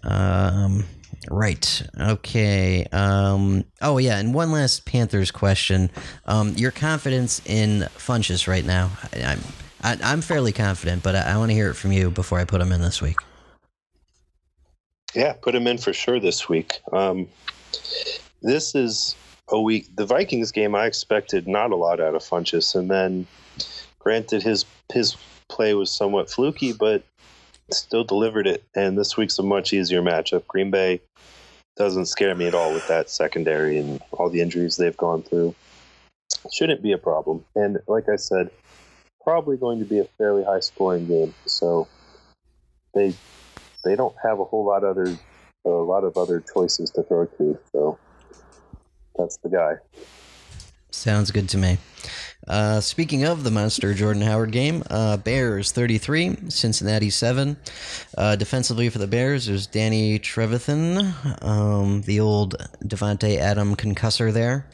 [0.02, 0.84] Um,
[1.30, 1.82] right.
[2.00, 2.84] Okay.
[2.90, 5.88] Um, oh yeah, and one last Panthers question.
[6.26, 8.90] Um, your confidence in Funchess right now?
[9.14, 9.40] I, I'm
[9.82, 12.44] I, I'm fairly confident, but I, I want to hear it from you before I
[12.44, 13.16] put him in this week.
[15.14, 16.80] Yeah, put him in for sure this week.
[16.92, 17.28] Um,
[18.42, 19.16] this is
[19.48, 19.94] a week.
[19.96, 23.26] The Vikings game, I expected not a lot out of Funchess, and then,
[23.98, 25.16] granted, his his
[25.48, 27.02] play was somewhat fluky, but
[27.72, 28.64] still delivered it.
[28.74, 30.46] And this week's a much easier matchup.
[30.46, 31.00] Green Bay
[31.76, 35.54] doesn't scare me at all with that secondary and all the injuries they've gone through.
[36.52, 37.44] Shouldn't be a problem.
[37.54, 38.50] And like I said,
[39.22, 41.34] probably going to be a fairly high scoring game.
[41.46, 41.86] So
[42.94, 43.14] they
[43.84, 45.16] they don't have a whole lot other
[45.64, 47.58] a lot of other choices to throw to.
[47.72, 47.98] So
[49.16, 49.74] that's the guy.
[50.90, 51.78] Sounds good to me.
[52.48, 57.56] Uh, speaking of the monster Jordan Howard game, uh, Bears 33, Cincinnati 7.
[58.16, 64.66] Uh, defensively for the Bears, there's Danny Trevathan, um, the old Davante Adam concussor there,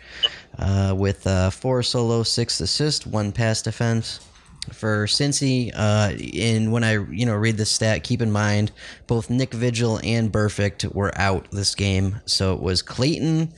[0.58, 4.25] uh, with uh, four solo, six assists, one pass defense.
[4.72, 8.72] For Cincy, uh, in when I you know read the stat, keep in mind
[9.06, 13.52] both Nick Vigil and Burfict were out this game, so it was Clayton,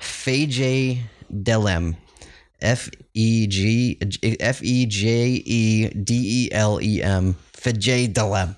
[0.00, 0.98] Faj
[1.32, 1.96] Delem,
[2.60, 8.56] F E G F E J E D E L E M, Fejedelem,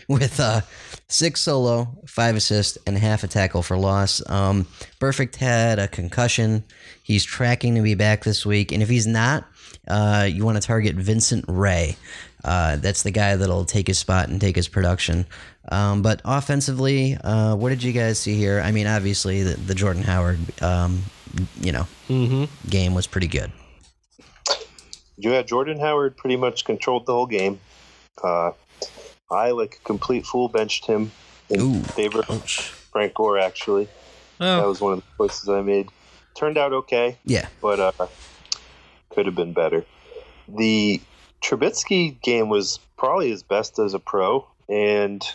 [0.08, 0.60] with uh,
[1.08, 4.22] six solo, five assists, and half a tackle for loss.
[4.28, 4.66] Um,
[5.00, 6.64] Burfict had a concussion.
[7.02, 9.46] He's tracking to be back this week, and if he's not,
[9.88, 11.96] uh, you want to target Vincent Rey.
[12.44, 15.26] Uh, that's the guy that'll take his spot and take his production.
[15.70, 18.60] Um, but offensively, uh, what did you guys see here?
[18.60, 21.02] I mean, obviously the, the Jordan Howard, um,
[21.60, 22.44] you know, mm-hmm.
[22.68, 23.50] game was pretty good.
[25.16, 27.58] Yeah, Jordan Howard pretty much controlled the whole game.
[28.22, 28.52] Uh,
[29.30, 31.10] I, like a complete fool, benched him
[31.48, 33.88] in Ooh, favor of Frank Gore, actually.
[34.40, 34.60] Oh.
[34.60, 35.88] That was one of the choices I made.
[36.34, 37.92] Turned out okay, Yeah, but uh,
[39.10, 39.84] could have been better.
[40.48, 41.00] The
[41.42, 45.26] Trubisky game was probably his best as a pro, and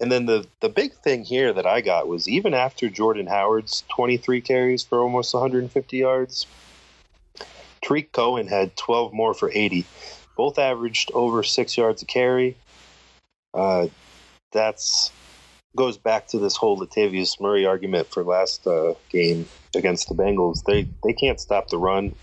[0.00, 3.84] and then the the big thing here that I got was even after Jordan Howard's
[3.88, 6.46] 23 carries for almost 150 yards,
[7.82, 9.86] Tarik Cohen had 12 more for 80.
[10.36, 12.56] Both averaged over six yards a carry.
[13.54, 13.88] Uh,
[14.52, 15.10] that's
[15.76, 19.46] goes back to this whole Latavius Murray argument for last uh, game
[19.76, 20.64] against the Bengals.
[20.64, 22.14] They they can't stop the run,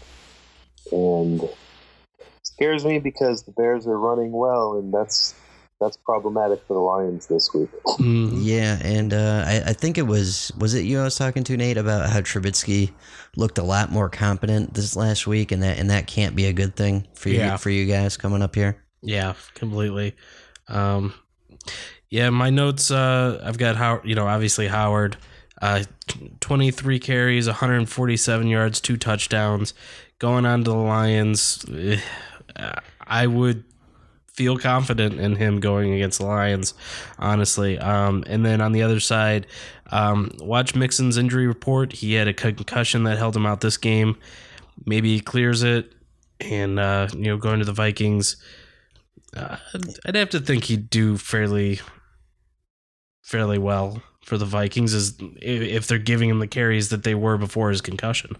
[0.92, 1.42] and
[2.44, 5.36] scares me because the Bears are running well, and that's
[5.82, 7.70] that's problematic for the Lions this week.
[8.00, 8.40] Mhm.
[8.42, 11.58] yeah, and uh, I, I think it was was it you I was talking to
[11.58, 12.92] Nate about how Trubisky
[13.36, 16.54] looked a lot more competent this last week, and that and that can't be a
[16.54, 17.58] good thing for you Yeah.
[17.58, 18.82] for you guys coming up here.
[19.02, 20.16] Yeah, completely.
[20.68, 21.14] Um,
[22.10, 22.92] yeah, my notes.
[22.92, 25.18] Uh, I've got how You know, obviously Howard.
[25.62, 25.84] Uh,
[26.40, 29.74] twenty three carries, one hundred forty seven yards, two touchdowns.
[30.20, 32.00] Going on to the Lions, eh,
[33.06, 33.64] I would
[34.36, 36.74] feel confident in him going against the Lions,
[37.18, 37.80] honestly.
[37.80, 39.48] Um, and then on the other side,
[39.92, 41.94] um, watch Mixon's injury report.
[41.94, 44.18] He had a concussion that held him out this game.
[44.86, 45.94] Maybe he clears it,
[46.42, 48.38] and uh, you know, going to the Vikings.
[49.36, 49.58] Uh,
[50.06, 51.80] I'd have to think he'd do fairly,
[53.24, 57.38] fairly well for the Vikings, as if they're giving him the carries that they were
[57.38, 58.36] before his concussion.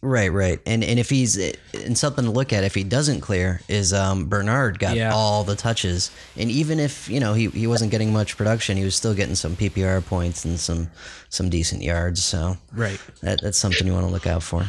[0.00, 1.36] Right, right, and and if he's
[1.74, 5.12] and something to look at if he doesn't clear is um, Bernard got Yeah.
[5.12, 8.84] all the touches, and even if you know he, he wasn't getting much production, he
[8.84, 10.88] was still getting some PPR points and some
[11.30, 12.22] some decent yards.
[12.22, 13.00] So Right.
[13.22, 14.66] that, that's something you want to look out for.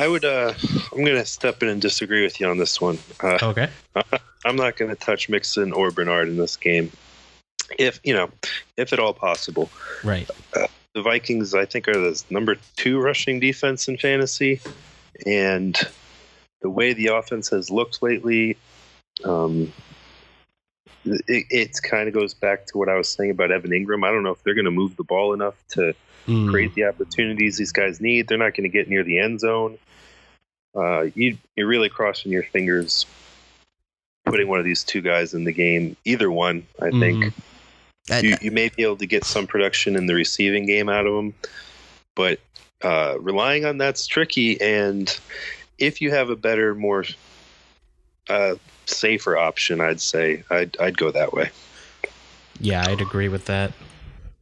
[0.00, 0.24] I would.
[0.24, 0.54] Uh,
[0.92, 2.98] I'm going to step in and disagree with you on this one.
[3.22, 3.68] Uh, Okay.
[4.46, 6.90] I'm not going to touch Mixon or Bernard in this game,
[7.78, 8.30] if you know,
[8.78, 9.68] if at all possible.
[10.02, 10.26] Right.
[10.94, 14.62] the Vikings, I think, are the number two rushing defense in fantasy,
[15.26, 15.78] and
[16.62, 18.56] the way the offense has looked lately,
[19.22, 19.70] um,
[21.04, 24.08] it, it kind of goes back to what I was saying about Evan Engram.
[24.08, 25.94] I don't know if they're going to move the ball enough to
[26.26, 26.50] Mm.
[26.50, 28.28] create the opportunities these guys need.
[28.28, 29.78] They're not going to get near the end zone.
[30.74, 33.06] Uh, you, you're really crossing your fingers
[34.26, 35.96] putting one of these two guys in the game.
[36.04, 37.32] Either one, I think Mhm.
[38.10, 41.06] I- you, you may be able to get some production in the receiving game out
[41.06, 41.34] of them,
[42.14, 42.38] but
[42.82, 44.60] uh, relying on that's tricky.
[44.60, 45.18] And
[45.78, 47.04] if you have a better, more
[48.28, 48.54] uh,
[48.86, 51.50] safer option, I'd say I'd, I'd go that way.
[52.60, 53.72] Yeah, I'd agree with that.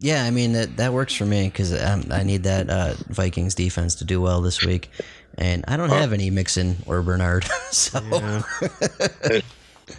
[0.01, 3.55] Yeah, I mean that that works for me because um, I need that uh, Vikings
[3.55, 4.91] defense to do well this week,
[5.37, 8.01] and I don't have any Mixon or Bernard, so.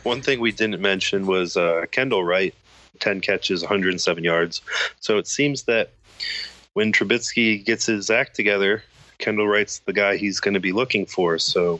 [0.03, 2.53] One thing we didn't mention was uh, Kendall Wright,
[2.99, 4.61] 10 catches, 107 yards.
[4.99, 5.89] So it seems that
[6.73, 8.83] when Trubisky gets his act together,
[9.17, 11.39] Kendall Wright's the guy he's going to be looking for.
[11.39, 11.79] So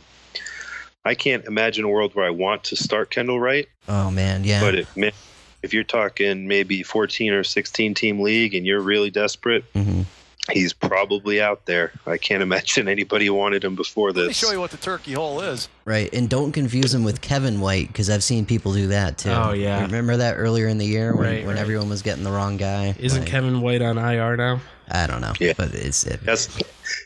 [1.04, 4.60] I can't imagine a world where I want to start Kendall Wright, oh man, yeah,
[4.60, 5.14] but it
[5.62, 10.04] if you're talking maybe 14 or 16 team league and you're really desperate, Mhm.
[10.50, 11.92] he's probably out there.
[12.06, 14.18] I can't imagine anybody wanted him before this.
[14.20, 14.36] Let me this.
[14.38, 15.68] show you what the turkey hole is.
[15.84, 16.12] right.
[16.14, 19.30] And don't confuse him with Kevin White because I've seen people do that too.
[19.30, 19.82] Oh, yeah.
[19.82, 21.60] remember that earlier in the year when, Right, when right.
[21.60, 22.94] everyone was getting the wrong guy?
[22.98, 24.60] Isn't Like, Kevin White on IR now?
[24.92, 25.52] I don't know, Yeah.
[25.56, 26.48] but it's it, Yes,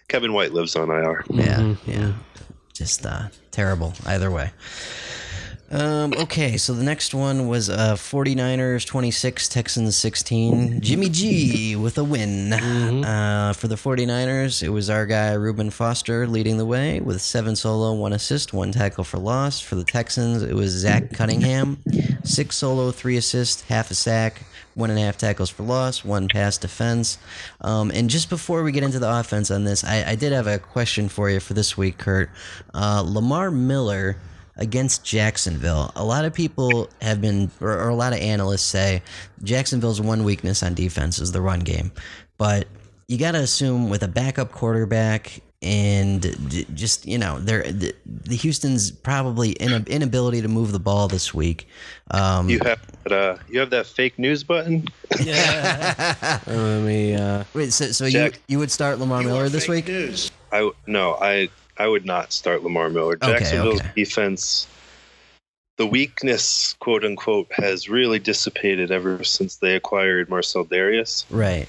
[0.09, 1.23] Kevin White lives on IR.
[1.31, 1.77] yeah, Mhm.
[1.87, 2.13] yeah,
[2.73, 4.51] just uh, terrible either way.
[5.75, 10.81] Um, okay, so the next one was uh, 49ers 26, Texans 16.
[10.81, 12.53] Jimmy G with a win.
[12.53, 17.57] Uh, for the 49ers, it was our guy Reuben Foster leading the way with seven
[17.57, 19.61] solo, one assist, one tackle for loss.
[19.61, 21.83] For the Texans, it was Zach Cunningham,
[22.23, 24.43] six solo, three assists, half a sack,
[24.75, 27.19] one and a half tackles for loss, one pass defense.
[27.63, 30.47] Um, and just before we get into the offense on this, I, I did have
[30.47, 32.31] a question for you for this week, Kurt.
[32.73, 34.17] Uh, Lamar Miller
[34.57, 35.91] against Jacksonville.
[35.97, 39.03] A lot of people have been, or, or a lot of analysts say,
[39.43, 41.93] Jacksonville's one weakness on defense is the run game.
[42.39, 42.67] But
[43.09, 46.23] you got to assume with a backup quarterback and
[46.75, 51.33] just you know, they're, the, the Houston's probably in inability to move the ball this
[51.33, 51.69] week.
[52.11, 54.87] Um, You have that, uh, you have that fake news button.
[55.23, 56.39] Yeah.
[56.47, 57.15] Let me.
[57.15, 59.89] Uh, wait, so, so you Jack- you would start Lamar Miller this week?
[59.89, 60.31] News.
[60.53, 63.15] I w- no, I I would not start Lamar Miller.
[63.23, 63.91] Okay, Jacksonville's okay.
[63.97, 64.67] defense,
[65.77, 71.69] the weakness, quote unquote, has really dissipated ever since they acquired Marcell Dareus, Right.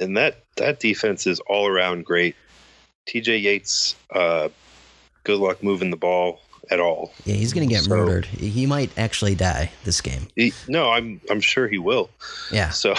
[0.00, 2.34] and that that defense is all around great.
[3.06, 3.38] T.J.
[3.38, 4.48] Yates, uh,
[5.24, 6.40] good luck moving the ball
[6.70, 7.14] at all.
[7.24, 8.26] Yeah, he's gonna get So- murdered.
[8.26, 10.28] He might actually die this game.
[10.36, 12.10] He, no, I'm I'm sure he will.
[12.52, 12.68] Yeah.
[12.70, 12.94] So.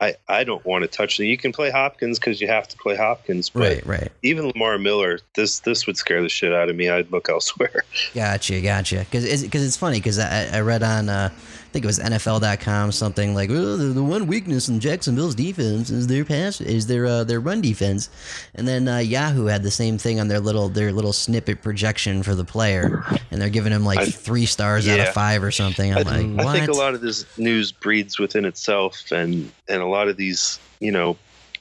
[0.00, 1.26] I, I don't want to touch it.
[1.26, 3.86] You can play Hopkins because you have to play Hopkins, but Right.
[3.86, 4.12] Right.
[4.22, 6.88] even Lamar Miller, this this would scare the shit out of me.
[6.88, 7.82] I'd look elsewhere.
[8.14, 9.00] Gotcha, gotcha.
[9.00, 11.30] Because it's, cause it's funny because I, I read on uh,
[11.72, 16.06] think it was NFL.com something like oh, the, the one weakness in Jacksonville's defense is
[16.06, 18.10] their pass is their uh, their run defense,
[18.54, 22.22] and then uh, Yahoo had the same thing on their little their little snippet projection
[22.22, 25.50] for the player, and they're giving him like I- three stars out of five or
[25.50, 25.92] something.
[25.92, 26.46] I'm I, like, what?
[26.46, 30.16] I think a lot of this news breeds within itself, and and a lot of
[30.16, 31.16] these, you know,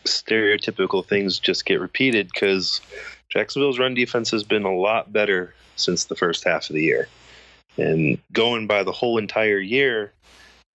[0.06, 2.82] stereotypical things just get repeated because
[3.30, 7.08] Jacksonville's run defense has been a lot better since the first half of the year,
[7.78, 10.12] and going by the whole entire year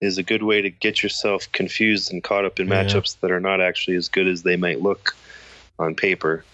[0.00, 2.84] is a good way to get yourself confused and caught up in Yeah.
[2.84, 5.14] matchups that are not actually as good as they might look
[5.78, 6.44] on paper.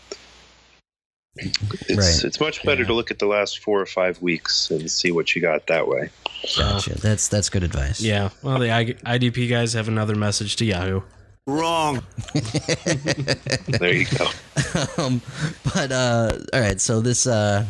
[1.37, 2.25] It's Right.
[2.25, 2.89] it's much better Yeah.
[2.89, 5.87] to look at the last four or five weeks and see what you got that
[5.87, 6.11] way.
[6.57, 6.99] Gotcha.
[6.99, 8.01] That's that's good advice.
[8.01, 8.31] yeah.
[8.43, 11.03] Well, the IDP guys have another message to Yahoo.
[11.47, 12.03] Wrong.
[13.79, 14.29] There you go.
[14.99, 15.23] um,
[15.75, 17.65] but uh, all right, so this uh,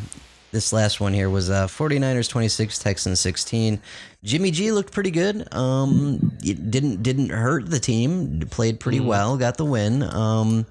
[0.50, 3.80] this last one here was uh, 49ers 26, Texans 16.
[4.24, 5.52] Jimmy G looked pretty good.
[5.54, 8.40] Um, it didn't didn't hurt the team.
[8.50, 9.36] Played pretty well.
[9.36, 10.02] Got the win.
[10.02, 10.66] Um,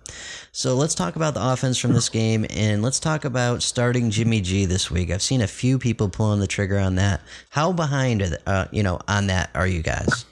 [0.52, 4.42] so let's talk about the offense from this game, and let's talk about starting Jimmy
[4.42, 5.12] G this week.
[5.12, 7.22] I've seen a few people pulling the trigger on that.
[7.50, 10.26] How behind, are the- uh, you know, on that are you guys?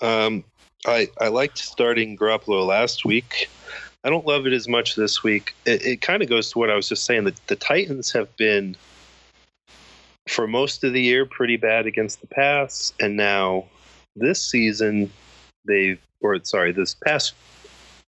[0.00, 0.44] Um,
[0.86, 3.48] I I liked starting Garoppolo last week.
[4.04, 5.54] I don't love it as much this week.
[5.66, 8.34] It, it kind of goes to what I was just saying that the Titans have
[8.36, 8.76] been
[10.28, 13.64] for most of the year pretty bad against the pass, and now
[14.14, 15.10] this season
[15.66, 17.34] they've or sorry this past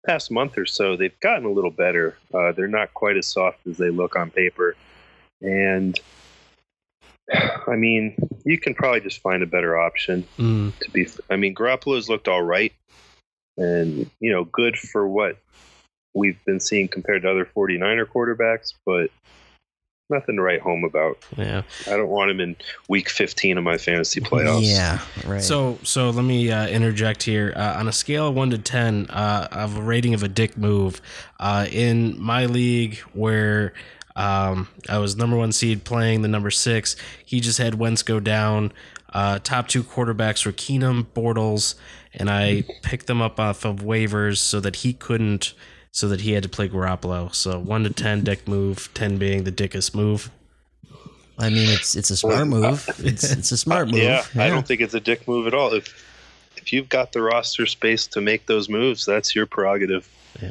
[0.06, 2.16] past month or so they've gotten a little better.
[2.32, 4.76] Uh, they're not quite as soft as they look on paper,
[5.42, 5.98] and
[7.66, 10.78] I mean you can probably just find a better option Mm.
[10.78, 12.72] to be I mean Garoppolo's looked all right
[13.56, 15.36] and you know good for what
[16.14, 19.10] we've been seeing compared to other 49er quarterbacks but
[20.10, 21.18] nothing to write home about.
[21.36, 21.62] Yeah.
[21.86, 22.56] I don't want him in
[22.88, 24.62] week 15 of my fantasy playoffs.
[24.62, 25.42] Yeah, right.
[25.42, 27.52] So, so let me uh, interject here.
[27.56, 30.56] Uh, on a scale of one to ten, uh, of a rating of a dick
[30.56, 31.00] move,
[31.40, 33.72] uh, in my league where
[34.16, 38.20] um, I was number one seed playing the number six, he just had Wentz go
[38.20, 38.72] down.
[39.12, 41.76] Uh, top two quarterbacks were Keenum, Bortles,
[42.12, 45.54] and I picked them up off of waivers so that he couldn't,
[45.94, 47.32] so that he had to play Garoppolo.
[47.32, 48.92] So one to ten, dick move.
[48.94, 50.28] Ten being the dickest move.
[51.38, 52.84] I mean, it's it's a smart move.
[52.98, 54.02] It's it's a smart move.
[54.02, 55.72] Yeah, I don't think it's a dick move at all.
[55.72, 55.94] If
[56.56, 60.08] if you've got the roster space to make those moves, that's your prerogative.
[60.42, 60.50] Yeah.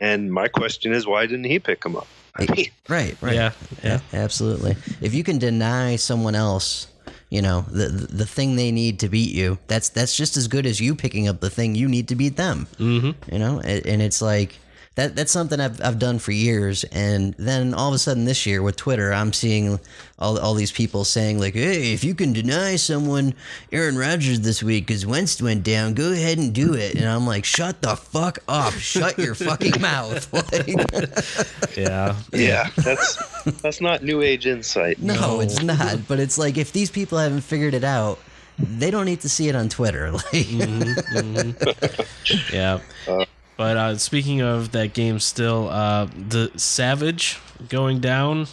[0.00, 2.06] And my question is, why didn't he pick him up?
[2.36, 3.34] I mean, Right, right.
[3.34, 4.00] Yeah, yeah.
[4.12, 4.76] absolutely.
[5.00, 6.86] If you can deny someone else,
[7.30, 10.46] you know, the, the the thing they need to beat you, that's that's just as
[10.46, 12.68] good as you picking up the thing you need to beat them.
[12.78, 13.32] Mm-hmm.
[13.32, 14.56] You know, and, and it's like
[14.96, 15.16] that.
[15.16, 18.62] That's something I've I've done for years, and then all of a sudden this year
[18.62, 19.78] with Twitter, I'm seeing
[20.18, 23.34] all all these people saying like, "Hey, if you can deny someone
[23.72, 27.26] Aaron Rodgers this week because Wentz went down, go ahead and do it." And I'm
[27.26, 28.72] like, "Shut the fuck up!
[28.74, 32.16] Shut your fucking mouth!" Like, Yeah.
[32.32, 33.16] yeah, that's
[33.62, 35.00] that's not new age insight.
[35.00, 36.06] No, it's not.
[36.06, 38.18] But it's like if these people haven't figured it out,
[38.58, 40.12] they don't need to see it on Twitter.
[40.12, 42.54] Like, mm-hmm, mm-hmm.
[42.54, 42.78] Yeah.
[43.08, 43.24] Uh,
[43.56, 47.38] But uh, speaking of that game, still uh, the Savage
[47.68, 48.46] going down,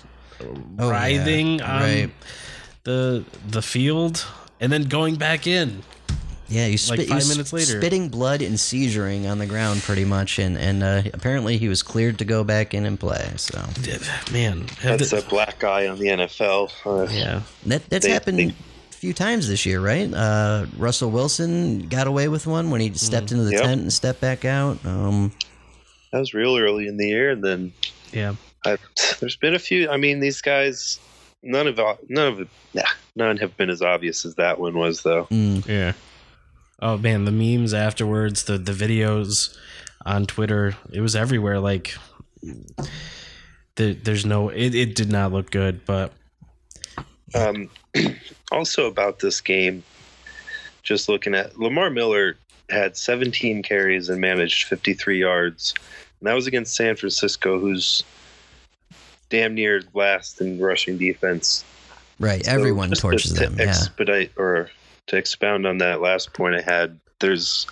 [0.79, 2.09] Oh, writhing yeah, on right.
[2.83, 4.25] the the field,
[4.59, 5.83] and then going back in.
[6.47, 7.77] yeah, you Like five minutes later.
[7.79, 11.83] spitting blood and seizuring on the ground, pretty much, and and uh, apparently he was
[11.83, 13.31] cleared to go back in and play.
[13.37, 13.59] So
[14.31, 16.71] Man, That's the- a black eye on the NFL.
[16.85, 17.41] Uh, yeah.
[17.67, 18.39] that that's They- happened.
[18.39, 18.53] they- a
[19.01, 20.13] Few times this year, right?
[20.13, 23.61] Uh, Russell Wilson got away with one when he stepped into the Yep.
[23.63, 24.77] tent and stepped back out.
[24.85, 25.31] Um,
[26.11, 27.73] That was real early in the year, and then
[28.13, 28.35] Yeah.
[28.63, 28.77] I,
[29.19, 29.89] there's been a few.
[29.89, 30.99] I mean, these guys,
[31.41, 31.77] none of
[32.09, 32.83] none of it, nah,
[33.15, 35.25] none have been as obvious as that one was, though.
[35.31, 35.93] mm, Yeah.
[36.79, 39.57] Oh man, the memes afterwards, the the videos
[40.05, 41.59] on Twitter, it was everywhere.
[41.59, 41.95] Like,
[43.77, 46.13] the, there's no, it, it did not look good, but
[47.33, 47.67] Um,
[48.51, 49.83] also about this game,
[50.83, 52.37] just looking at Lamar Miller
[52.69, 55.73] had 17 carries and managed 53 yards,
[56.19, 58.03] and that was against San Francisco, who's
[59.29, 61.63] damn near last in rushing defense.
[62.19, 63.55] right, So everyone torches to them.
[63.57, 64.69] Yeah, Expedite or
[65.07, 66.99] to expound on that last point I had.
[67.19, 67.67] There's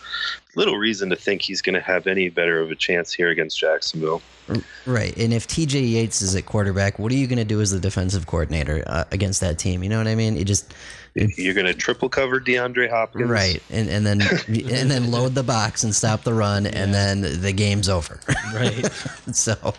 [0.55, 3.59] little reason to think he's going to have any better of a chance here against
[3.59, 4.21] Jacksonville.
[4.85, 5.15] Right.
[5.17, 7.79] And if TJ Yates is at quarterback, what are you going to do as the
[7.79, 9.83] defensive coordinator uh, against that team?
[9.83, 10.35] You know what I mean?
[10.35, 10.73] You just
[11.13, 15.43] You're going to triple cover DeAndre Hopkins, right, and and then and then load the
[15.43, 18.19] box and stop the run, and then the game's over.
[18.53, 18.85] right.
[19.31, 19.73] so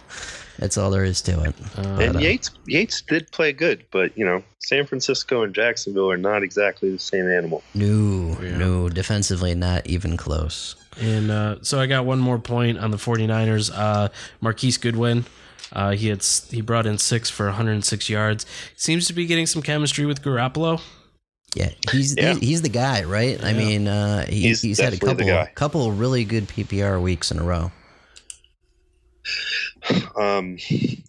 [0.60, 1.54] that's all there is to it.
[1.78, 6.42] And Yates Yates did play good, but you know San Francisco and Jacksonville are not
[6.42, 7.62] exactly the same animal.
[7.74, 10.76] No, no, defensively not even close.
[11.00, 13.70] And uh, so I got one more point on the 49ers.
[13.74, 14.08] Uh,
[14.40, 15.24] Marquise Goodwin,
[15.72, 18.44] uh, he had he brought in six for 106 yards.
[18.76, 20.82] Seems to be getting some chemistry with Garoppolo.
[21.54, 22.34] Yeah, he's Yeah.
[22.34, 23.42] He's, he's the guy, right?
[23.42, 27.38] I mean, uh, he, He's he's, had a couple couple really good PPR weeks in
[27.38, 27.72] a row.
[30.16, 30.58] Um,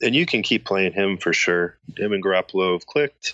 [0.02, 1.78] and you can keep playing him for sure.
[1.98, 3.34] Him and Garoppolo have clicked,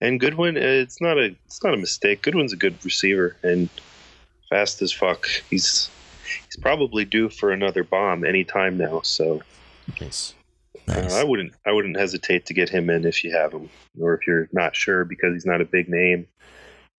[0.00, 0.56] and Goodwin.
[0.56, 2.22] It's not a it's not a mistake.
[2.22, 3.68] Goodwin's a good receiver and
[4.48, 5.26] fast as fuck.
[5.50, 5.90] He's
[6.46, 9.00] he's probably due for another bomb anytime now.
[9.02, 9.42] So
[10.00, 10.34] Nice.
[10.88, 11.14] uh, Nice.
[11.14, 13.68] I wouldn't I wouldn't hesitate to get him in if you have him,
[14.00, 16.26] or if you're not sure because he's not a big name.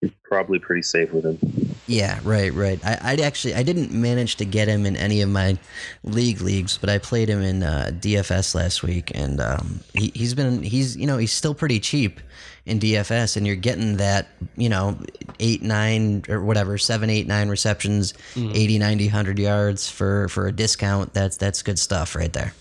[0.02, 1.40] You're probably pretty safe with him.
[1.88, 2.80] Yeah, right, right.
[2.86, 5.58] I, I'd actually I didn't manage to get him in any of my
[6.04, 10.36] league leagues, but I played him in uh, DFS last week, and um, he, he's
[10.36, 12.20] been he's you know he's still pretty cheap
[12.68, 15.00] in DFS, and you're getting that you know
[15.40, 20.28] eight nine or whatever seven eight nine receptions, eighty ninety 80, 90, 100 yards for
[20.28, 21.14] for a discount.
[21.14, 22.54] That's that's good stuff right there.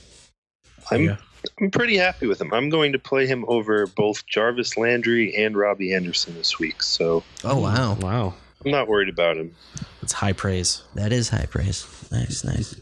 [0.90, 1.16] I'm Yeah.
[1.60, 2.52] I'm pretty happy with him.
[2.52, 7.22] I'm going to play him over both Jarvis Landry and Robbie Anderson this week, so
[7.44, 8.34] Oh wow, Wow.
[8.64, 9.54] I'm not worried about him.
[10.00, 10.82] That's high praise.
[10.94, 11.86] that is high praise.
[12.10, 12.74] Nice, nice.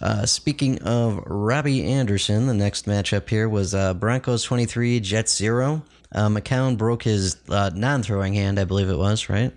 [0.00, 5.82] Uh, speaking of Robbie Anderson, the next matchup here was uh, Broncos 23, Jets 0.
[6.14, 9.52] Uh, McCown broke his uh, non-throwing hand, I believe it was, right?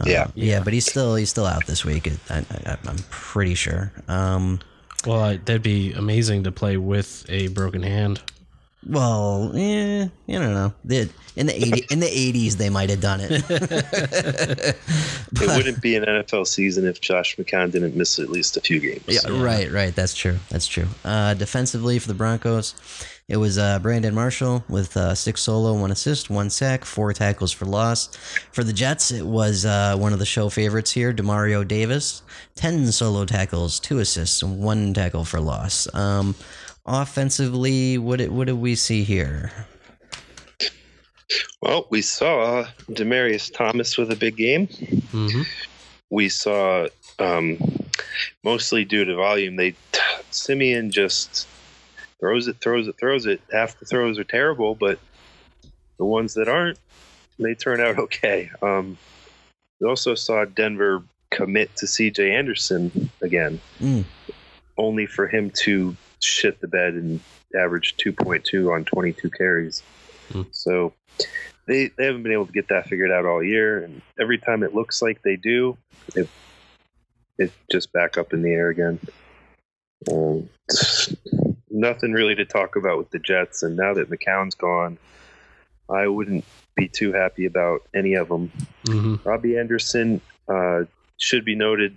[0.00, 0.26] Uh, Yeah.
[0.34, 2.08] yeah, but he's still he's still out this week.
[2.30, 3.92] I, I, I'm pretty sure.
[4.08, 4.60] Um,
[5.06, 8.20] Well, I, that'd be amazing to play with a broken hand.
[8.86, 10.72] well, yeah, you don't know.
[10.84, 13.42] The, in the 80, in the 80s, they might have done it.
[15.40, 18.78] It wouldn't be an NFL season if Josh McCown didn't miss at least a few
[18.80, 19.02] games.
[19.08, 19.94] Yeah, right, right.
[19.94, 20.38] That's true.
[20.50, 20.86] That's true.
[21.04, 22.74] Uh, defensively for the Broncos,
[23.28, 27.52] it was uh, Brandon Marshall with uh, six solo, one assist, one sack, four tackles
[27.52, 28.14] for loss.
[28.52, 32.22] For the Jets, it was uh, one of the show favorites here, Demario Davis,
[32.54, 35.92] ten solo tackles, two assists, and one tackle for loss.
[35.94, 36.34] Um,
[36.84, 39.52] offensively, what did, what did we see here?
[41.62, 44.66] Well, we saw Demaryius Thomas with a big game.
[44.66, 45.42] Mm-hmm.
[46.10, 47.56] We saw, um,
[48.44, 49.74] mostly due to volume, they
[50.30, 51.46] Siemian just
[52.22, 53.40] throws it, throws it, throws it.
[53.52, 55.00] Half the throws are terrible, but
[55.98, 56.78] the ones that aren't,
[57.40, 58.48] they turn out okay.
[58.62, 58.96] Um,
[59.80, 61.02] we also saw Denver
[61.32, 62.30] commit to C.J.
[62.32, 64.04] Anderson again, Mm.
[64.78, 67.18] only for him to shit the bed and
[67.58, 69.82] average 2.2 on 22 carries.
[70.30, 70.42] Hmm.
[70.52, 70.92] So
[71.66, 74.62] they they haven't been able to get that figured out all year, and every time
[74.62, 75.76] it looks like they do,
[76.14, 76.28] it
[77.38, 79.00] it's just back up in the air again.
[80.10, 80.48] Um,
[81.72, 84.98] nothing really to talk about with the Jets, and now that McCown's gone,
[85.90, 86.44] I wouldn't
[86.76, 88.52] be too happy about any of them.
[88.86, 90.84] hmm Robbie Anderson uh,
[91.18, 91.96] should be noted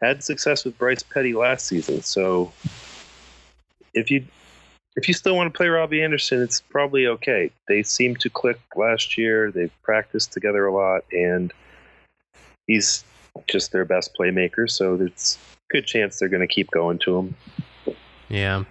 [0.00, 2.02] had success with Bryce Petty last season.
[2.02, 2.52] So
[3.94, 4.24] if you
[4.96, 7.50] if you still want to play Robbie Anderson, it's probably okay.
[7.66, 9.50] They seemed to click last year.
[9.50, 11.52] They've practiced together a lot, and
[12.66, 13.04] he's
[13.48, 14.70] just their best playmaker.
[14.70, 15.38] So there's
[15.70, 17.34] a good chance they're going to keep going to him.
[18.34, 18.64] Yeah.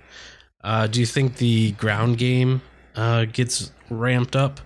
[0.64, 2.62] Uh, do you think the ground game
[2.96, 4.60] uh, gets ramped up?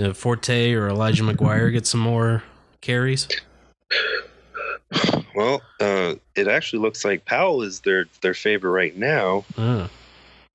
[0.00, 2.42] Uh, Forte or Elijah McGuire get some more
[2.80, 3.28] carries?
[5.34, 9.44] Well, uh, it actually looks like Powell is their their favorite right now.
[9.56, 9.86] Uh,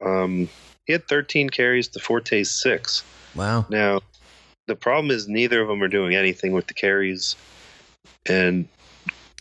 [0.03, 0.49] Um,
[0.85, 3.03] he had 13 carries to Forte's six.
[3.35, 3.65] Wow.
[3.69, 4.01] Now,
[4.67, 7.37] the problem is neither of them are doing anything with the carries,
[8.25, 8.67] and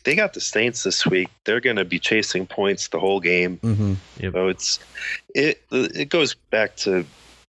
[0.05, 1.29] they got the Saints this week.
[1.45, 3.59] They're going to be chasing points the whole game.
[3.59, 4.79] hmm So it's
[5.35, 7.05] it it goes back to,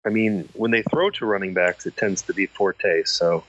[0.06, 3.04] I mean, when they throw to running backs, it tends to be Forte.
[3.06, 3.44] So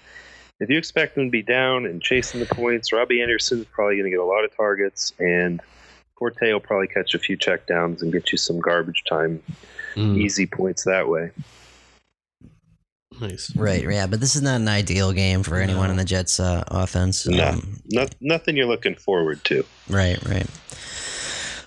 [0.61, 4.05] if you expect them to be down and chasing the points, Robbie Anderson's probably going
[4.05, 5.61] to get a lot of targets, and
[6.17, 9.43] Forte will probably catch a few checkdowns and get you some garbage time,
[9.95, 11.31] mm, easy points that way.
[13.23, 13.55] Nice.
[13.57, 13.83] Right.
[13.83, 17.27] Yeah, but this is not an ideal game for anyone in the Jets' uh, offense.
[17.27, 17.49] No.
[17.49, 19.65] Um, Not, nothing you're looking forward to.
[19.89, 20.23] Right.
[20.29, 20.47] Right.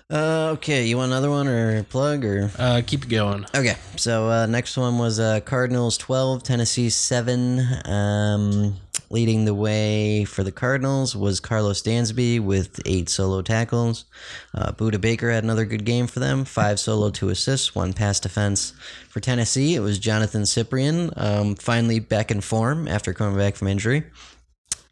[0.08, 2.52] Uh, okay, you want another one or plug or?
[2.60, 3.44] Uh, keep it going.
[3.56, 7.60] Okay, so uh, next one was uh, Cardinals 12, Tennessee 7.
[7.86, 8.76] Um,
[9.10, 14.06] leading the way for the Cardinals was Karlos Dansby with eight solo tackles.
[14.54, 18.20] Uh, Budda Baker had another good game for them, five solo, two assists, one pass
[18.20, 18.74] defense.
[19.10, 23.70] For Tennessee, it was Johnathan Cyprien, um, finally back in form after coming back from
[23.70, 24.04] injury.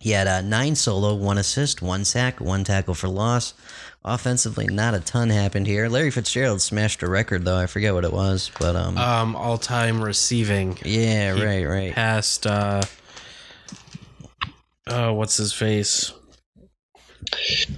[0.03, 3.53] He had uh, nine solo, one assist, one sack, one tackle for loss.
[4.03, 5.87] Offensively, not a ton happened here.
[5.87, 7.55] Larry Fitzgerald smashed a record, though.
[7.57, 10.77] I forget what it was, but um, Um, all time receiving.
[10.83, 11.93] yeah, he right, right.
[11.93, 12.81] Past, uh,
[14.87, 16.11] oh, what's his face?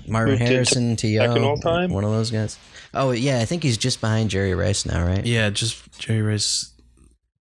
[0.08, 2.58] Marvin Moved Harrison to Second all time, one of those guys.
[2.96, 5.24] Oh yeah, I think he's just behind Jerry Rice now, right?
[5.24, 6.72] Yeah, just Jerry Rice.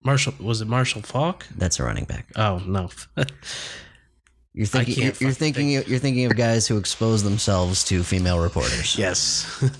[0.05, 1.45] Marshall, was it Marshall Faulk?
[1.57, 2.27] That's a running back.
[2.37, 2.89] Oh, no.
[4.59, 8.03] You're thinking, can't you're, you're fucking thinking, you're thinking of guys who expose themselves to
[8.03, 8.97] female reporters.
[8.97, 9.45] yes.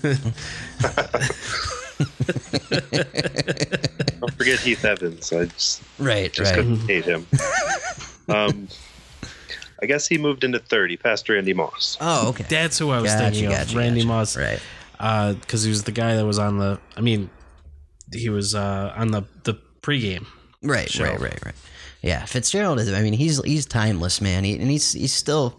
[4.20, 5.32] Don't forget Heath Evans.
[5.34, 6.56] I just, Right, just right.
[6.64, 7.26] couldn't hate him.
[8.28, 8.68] um,
[9.82, 11.98] I guess he moved into 30 past Randy Moss.
[12.00, 12.44] Oh, okay.
[12.48, 13.74] That's who I was Gotcha, thinking gotcha, of.
[13.74, 14.08] Randy gotcha.
[14.08, 14.36] Moss.
[14.36, 14.60] Right.
[15.40, 16.78] because he was the guy that was on the.
[16.96, 17.28] I mean,
[18.14, 20.26] he was uh, on the the pregame.
[20.62, 21.04] Right, show.
[21.04, 21.54] right, right, right.
[22.02, 22.92] Yeah, Fitzgerald is.
[22.92, 24.44] I mean, he's he's timeless, man.
[24.44, 25.58] He, and he's he's still.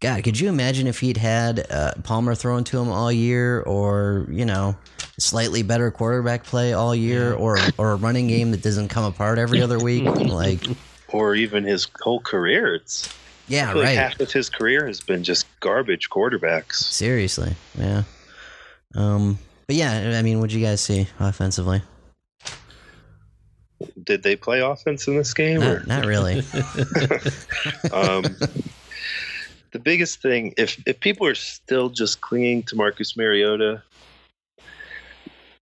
[0.00, 4.26] God, could you imagine if he'd had uh, Palmer thrown to him all year, or
[4.30, 4.76] you know,
[5.18, 9.38] slightly better quarterback play all year, or or a running game that doesn't come apart
[9.38, 10.04] every other week?
[10.04, 10.60] Like,
[11.08, 12.74] Or even his whole career.
[12.74, 13.14] It's
[13.46, 13.98] yeah, feel like right.
[13.98, 16.76] half of his career has been just garbage quarterbacks.
[16.76, 18.04] Seriously, yeah.
[18.94, 21.82] Um, but yeah, I mean, what'd you guys see offensively?
[24.02, 25.62] Did they play offense in this game?
[25.62, 25.80] Or?
[25.80, 26.38] Not, not really.
[27.92, 28.24] um,
[29.72, 33.82] the biggest thing, if if people are still just clinging to Marcus Mariota,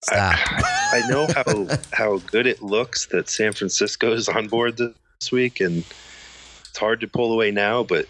[0.01, 0.39] Stop.
[0.47, 5.59] I know how how good it looks that San Francisco is on board this week,
[5.59, 7.83] and it's hard to pull away now.
[7.83, 8.07] But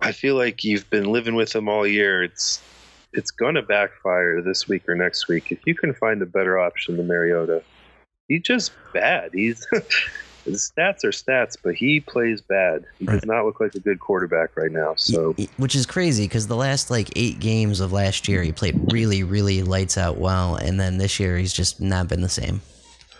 [0.00, 2.22] I feel like you've been living with them all year.
[2.22, 2.60] It's
[3.12, 6.96] it's gonna backfire this week or next week if you can find a better option
[6.96, 7.62] than Mariota.
[8.28, 9.30] He's just bad.
[9.32, 9.66] He's
[10.44, 12.84] the stats are stats, but he plays bad.
[12.98, 14.94] He does not look like a good quarterback right now.
[14.96, 18.92] So Which is crazy because the last like eight games of last year, he played
[18.92, 22.60] really, really lights out well, and then this year he's just not been the same.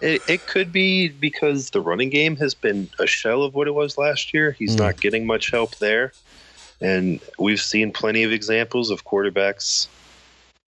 [0.01, 3.75] It, it could be because the running game has been a shell of what it
[3.75, 4.53] was last year.
[4.53, 4.81] He's Mm.
[4.81, 6.13] not getting much help there.
[6.81, 9.89] And we've seen plenty of examples of quarterbacks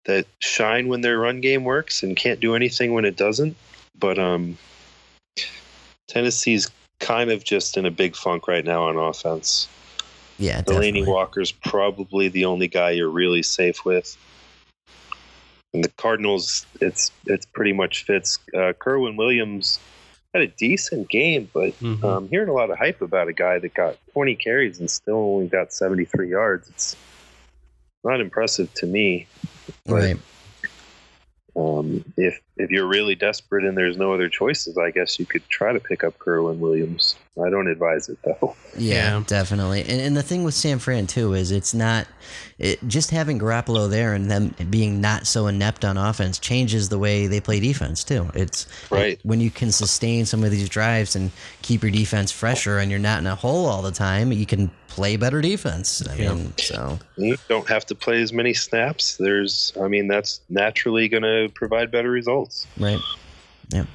[0.03, 3.57] that shine when their run game works and can't do anything when it doesn't.
[3.97, 4.57] But um,
[6.07, 6.69] Tennessee's
[6.99, 9.67] kind of just in a big funk right now on offense.
[10.37, 11.07] Yeah, Delanie definitely.
[11.07, 14.17] Walker's probably the only guy you're really safe with.
[15.73, 18.39] And the Cardinals, it's it's pretty much Fitz.
[18.53, 19.79] Uh, Kerwynn Williams
[20.33, 22.03] had a decent game, but Mhm.
[22.03, 25.15] um, hearing a lot of hype about a guy that got 20 carries and still
[25.15, 26.69] only got 73 yards.
[26.69, 26.95] It's
[28.03, 29.27] not impressive to me.
[29.85, 30.17] But Right.
[31.55, 35.47] um, if if you're really desperate and there's no other choices, I guess you could
[35.49, 37.15] try to pick up Kerwynn Williams.
[37.43, 38.55] I don't advise it though.
[38.77, 39.23] Yeah, Yeah.
[39.27, 39.81] definitely.
[39.81, 42.07] And, and the thing with San Fran too is it's not
[42.57, 46.97] it, just having Garoppolo there and them being not so inept on offense changes the
[46.97, 48.29] way they play defense too.
[48.33, 49.19] It's Right.
[49.23, 52.99] when you can sustain some of these drives and keep your defense fresher and you're
[53.01, 56.01] not in a hole all the time, you can play better defense.
[56.07, 56.33] I Yeah.
[56.35, 59.17] mean, so You don't have to play as many snaps.
[59.17, 62.44] There's, I mean, that's naturally going to provide better results.
[62.79, 62.99] Right.
[63.69, 63.87] Yep.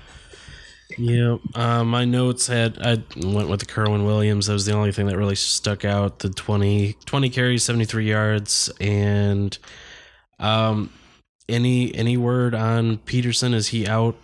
[0.99, 4.47] Yeah, uh, my notes had I went with the Kerwynn Williams.
[4.47, 6.19] That was the only thing that really stuck out.
[6.19, 9.57] The 20, 20 carries, seventy three yards, and
[10.41, 10.91] um,
[11.49, 13.55] any any word on Peterson?
[13.55, 14.17] Is he out?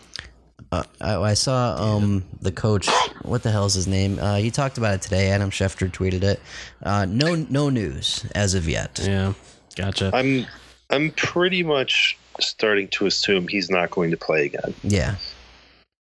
[0.73, 2.89] Uh, I, I saw um the coach.
[3.23, 4.19] What the hell is his name?
[4.19, 5.31] Uh, he talked about it today.
[5.31, 6.41] Adam Schefter tweeted it.
[6.83, 9.01] Uh, no, no news as of yet.
[9.03, 9.35] Yeah,
[9.77, 10.11] gotcha.
[10.13, 10.47] I'm,
[10.91, 14.75] I'm pretty much starting to assume he's not going to play again.
[14.83, 15.17] Yeah,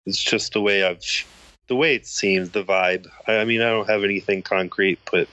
[0.06, 1.04] It's just the way I've,
[1.68, 3.08] the way it seems, the vibe.
[3.28, 5.28] I, I mean, I don't have anything concrete, but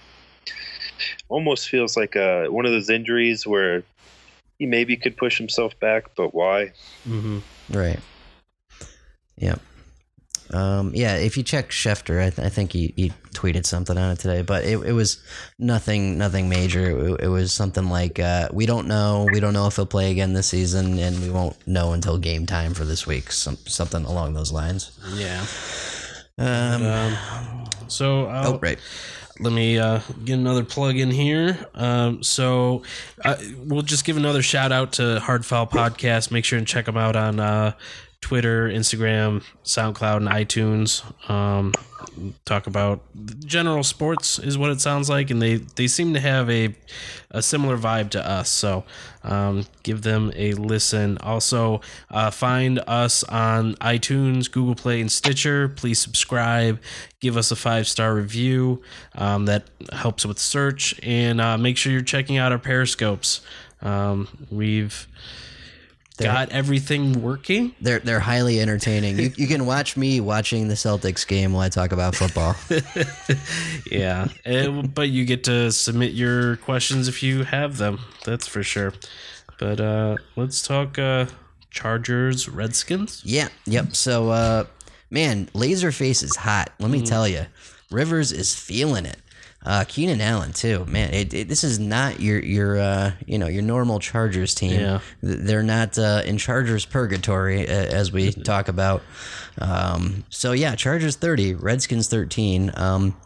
[1.29, 3.83] almost feels like a one of those injuries where
[4.59, 6.73] he maybe could push himself back, but why?
[7.05, 7.39] hmm
[7.71, 8.01] right.
[9.37, 9.61] Yep.
[10.53, 14.13] Um, yeah, if you check Schefter, I, th- I think he, he tweeted something on
[14.13, 15.23] it today, but it, it was
[15.59, 17.09] nothing nothing major.
[17.09, 20.11] It, it was something like uh, we don't know, we don't know if he'll play
[20.11, 23.31] again this season, and we won't know until game time for this week.
[23.31, 24.99] Some, something along those lines.
[25.15, 25.45] Yeah.
[26.39, 28.79] Um, Um, so I'll, oh, right.
[29.41, 31.59] let me uh, get another plug in here.
[31.75, 32.83] Um, so
[33.25, 36.31] uh, we'll just give another shout out to Hard Foul Podcast.
[36.31, 37.73] Make sure and check them out on uh,
[38.21, 41.03] Twitter, Instagram, SoundCloud, and iTunes.
[41.31, 41.73] Um,
[42.45, 43.01] talk about
[43.45, 46.75] general sports is what it sounds like, and they they seem to have a
[47.31, 48.49] a similar vibe to us.
[48.49, 48.85] So
[49.23, 51.19] um, give them a listen.
[51.19, 51.81] Also,
[52.11, 55.69] uh, find us on iTunes, Google Play, and Stitcher.
[55.69, 56.81] Please subscribe.
[57.21, 58.83] Give us a five star review.
[59.15, 60.99] Um, that helps with search.
[61.03, 63.41] And uh, make sure you're checking out our periscopes.
[63.81, 64.29] Um,
[66.19, 67.75] we've got everything working.
[67.81, 69.19] They're they're highly entertaining.
[69.19, 72.55] You, you can watch me watching the Celtics game while I talk about football.
[73.91, 78.01] Yeah, and- but you get to submit your questions if you have them.
[78.25, 78.93] That's for sure.
[79.59, 81.27] But uh, let's talk uh,
[81.71, 83.23] Chargers, Redskins.
[83.25, 83.95] yeah, yep.
[83.97, 84.65] So, uh,
[85.11, 86.71] man, Laserface is hot.
[86.79, 87.47] Let me tell you,
[87.91, 89.19] Rivers is feeling it.
[89.65, 91.13] Uh, Keenan Allen too, man.
[91.13, 94.81] It, it, this is not your your uh, you know your normal Chargers team.
[94.81, 95.01] Yeah.
[95.21, 99.03] They're not uh, in Chargers purgatory uh, as we talk about.
[99.61, 102.71] Um, so yeah, Chargers thirty, Redskins thirteen.
[102.77, 103.17] Um,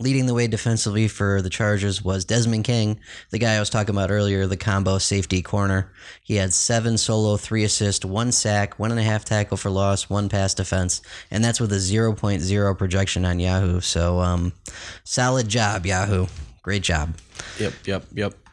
[0.00, 2.98] Leading the way defensively for the Chargers was Desmond King,
[3.30, 5.92] the guy I was talking about earlier, the combo safety corner.
[6.22, 10.10] He had seven solo, three assists, one sack, one and a half tackle for loss,
[10.10, 11.00] one pass defense,
[11.30, 13.80] and that's with a 0.0 projection on Yahoo.
[13.80, 14.52] So, um,
[15.04, 16.26] solid job, Yahoo.
[16.62, 17.14] Great job.
[17.60, 18.43] Yep, yep, yep.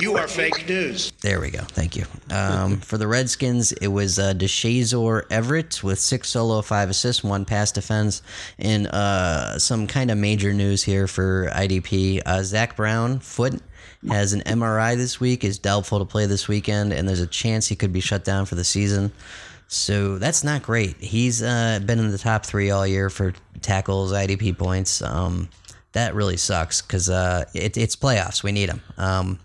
[0.00, 1.12] You are fake news.
[1.22, 1.60] There we go.
[1.60, 2.04] Thank you.
[2.30, 7.44] Um, for the Redskins, it was uh, DeShazor Everett with six solo, five assists, one
[7.44, 8.22] pass defense,
[8.58, 12.20] and uh, some kind of major news here for IDP.
[12.26, 13.60] Uh, Zach Brown, foot,
[14.08, 17.66] has an MRI this week, is doubtful to play this weekend, and there's a chance
[17.68, 19.12] he could be shut down for the season.
[19.68, 20.96] So that's not great.
[20.98, 25.02] He's uh, been in the top three all year for tackles, IDP points.
[25.02, 25.48] Um,
[25.96, 28.42] that really sucks because uh, it, it's playoffs.
[28.42, 28.82] We need him.
[28.98, 29.38] Um,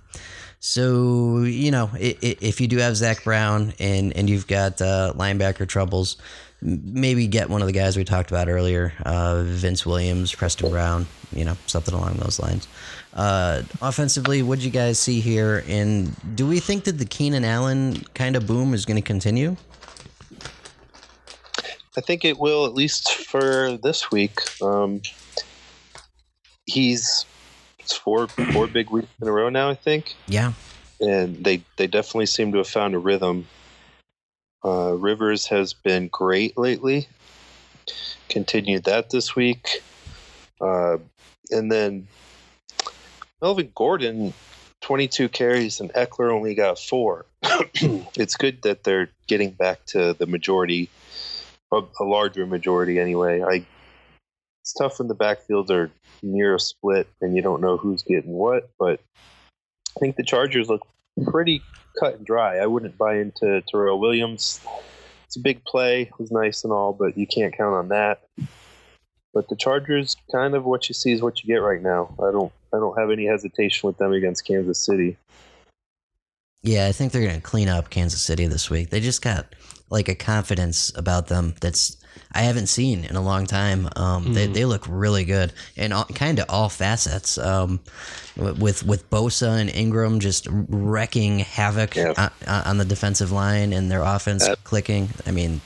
[0.60, 4.82] so you know, i- i- if you do have Zach Brown and and you've got
[4.82, 6.18] uh, linebacker troubles,
[6.62, 11.08] maybe get one of the guys we talked about earlier, uh, Vince Williams, Preston Brown,
[11.34, 12.68] you know, something along those lines.
[13.14, 15.64] Uh, offensively, what do you guys see here?
[15.68, 19.56] And do we think that the Keenan Allen kind of boom is going to continue?
[21.98, 24.40] I think it will at least for this week.
[24.62, 25.02] Um,
[26.66, 27.26] he's
[27.80, 30.54] it's four four big weeks in a row now, I think, Yeah,
[31.00, 33.48] and they they definitely seem to have found a rhythm.
[34.64, 37.08] Uh, Rivers has been great lately.
[38.30, 39.82] Continued that this week,
[40.62, 40.98] uh,
[41.50, 42.08] and then
[43.42, 44.34] Melvin Gordon,
[44.82, 47.26] twenty two carries, and Ekeler only got four.
[47.44, 50.90] it's good that they're getting back to the majority
[51.72, 53.42] a, a larger majority anyway.
[53.42, 53.66] I
[54.62, 55.90] it's tough when the backfields are
[56.22, 59.00] near a split and you don't know who's getting what, but
[59.96, 60.88] I think the Chargers look
[61.26, 61.62] pretty
[62.00, 62.58] cut and dry.
[62.58, 64.62] I wouldn't buy into Tyrell Williams.
[65.26, 66.04] it's a big play.
[66.04, 68.22] It was nice and all, but you can't count on that.
[69.34, 72.14] But the Chargers, kind of what you see is what you get right now.
[72.20, 75.18] I don't, I don't have any hesitation with them against Kansas City.
[76.64, 78.90] Yeah, I think they're going to clean up Kansas City this week.
[78.90, 79.48] They just got
[79.90, 81.98] like a confidence about them that's
[82.34, 83.90] I haven't seen in a long time.
[83.96, 87.38] Um, they, they look really good and kind of all facets.
[87.38, 87.80] Um,
[88.38, 92.14] with with Bosa and Ingram just wrecking havoc Yeah.
[92.48, 95.10] on, on the defensive line and their offense That- clicking.
[95.26, 95.60] I mean,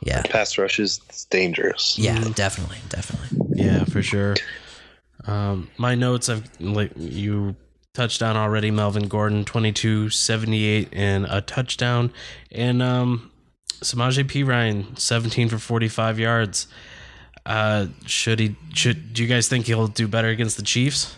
[0.00, 0.98] yeah, Pass rush is
[1.30, 1.98] dangerous.
[1.98, 3.62] yeah, definitely, definitely.
[3.62, 4.36] Yeah, for sure.
[5.26, 7.56] Um, my notes, I've like you
[7.92, 8.70] touched on already.
[8.70, 12.12] Melvin Gordon, 22, 78, and a touchdown,
[12.52, 13.30] and um,
[13.80, 16.66] Samaje Perine, seventeen for forty five yards.
[17.46, 18.56] Uh, should he?
[18.74, 21.16] Should do you guys think he'll do better against the Chiefs?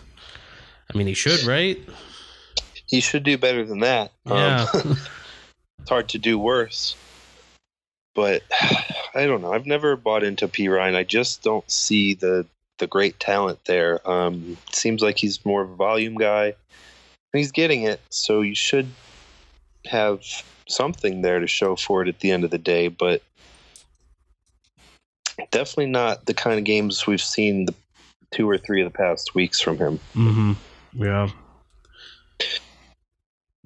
[0.93, 1.79] I mean, he should, right?
[2.87, 4.11] He should do better than that.
[4.25, 4.67] Yeah.
[4.73, 4.97] Um,
[5.79, 6.95] it's hard to do worse.
[8.13, 8.43] But
[9.15, 9.53] I don't know.
[9.53, 10.95] I've never bought into Perine.
[10.95, 12.45] I just don't see the
[12.77, 14.07] the great talent there.
[14.09, 16.55] Um, seems like he's more of a volume guy.
[17.33, 18.87] He's getting it, so you should
[19.85, 20.23] have
[20.71, 22.87] something there to show for it at the end of the day.
[22.87, 23.21] But
[25.51, 27.73] definitely not the kind of games we've seen the
[28.31, 29.99] two or three of the past weeks from him.
[30.15, 30.51] Mm-hmm.
[31.03, 31.29] Yeah.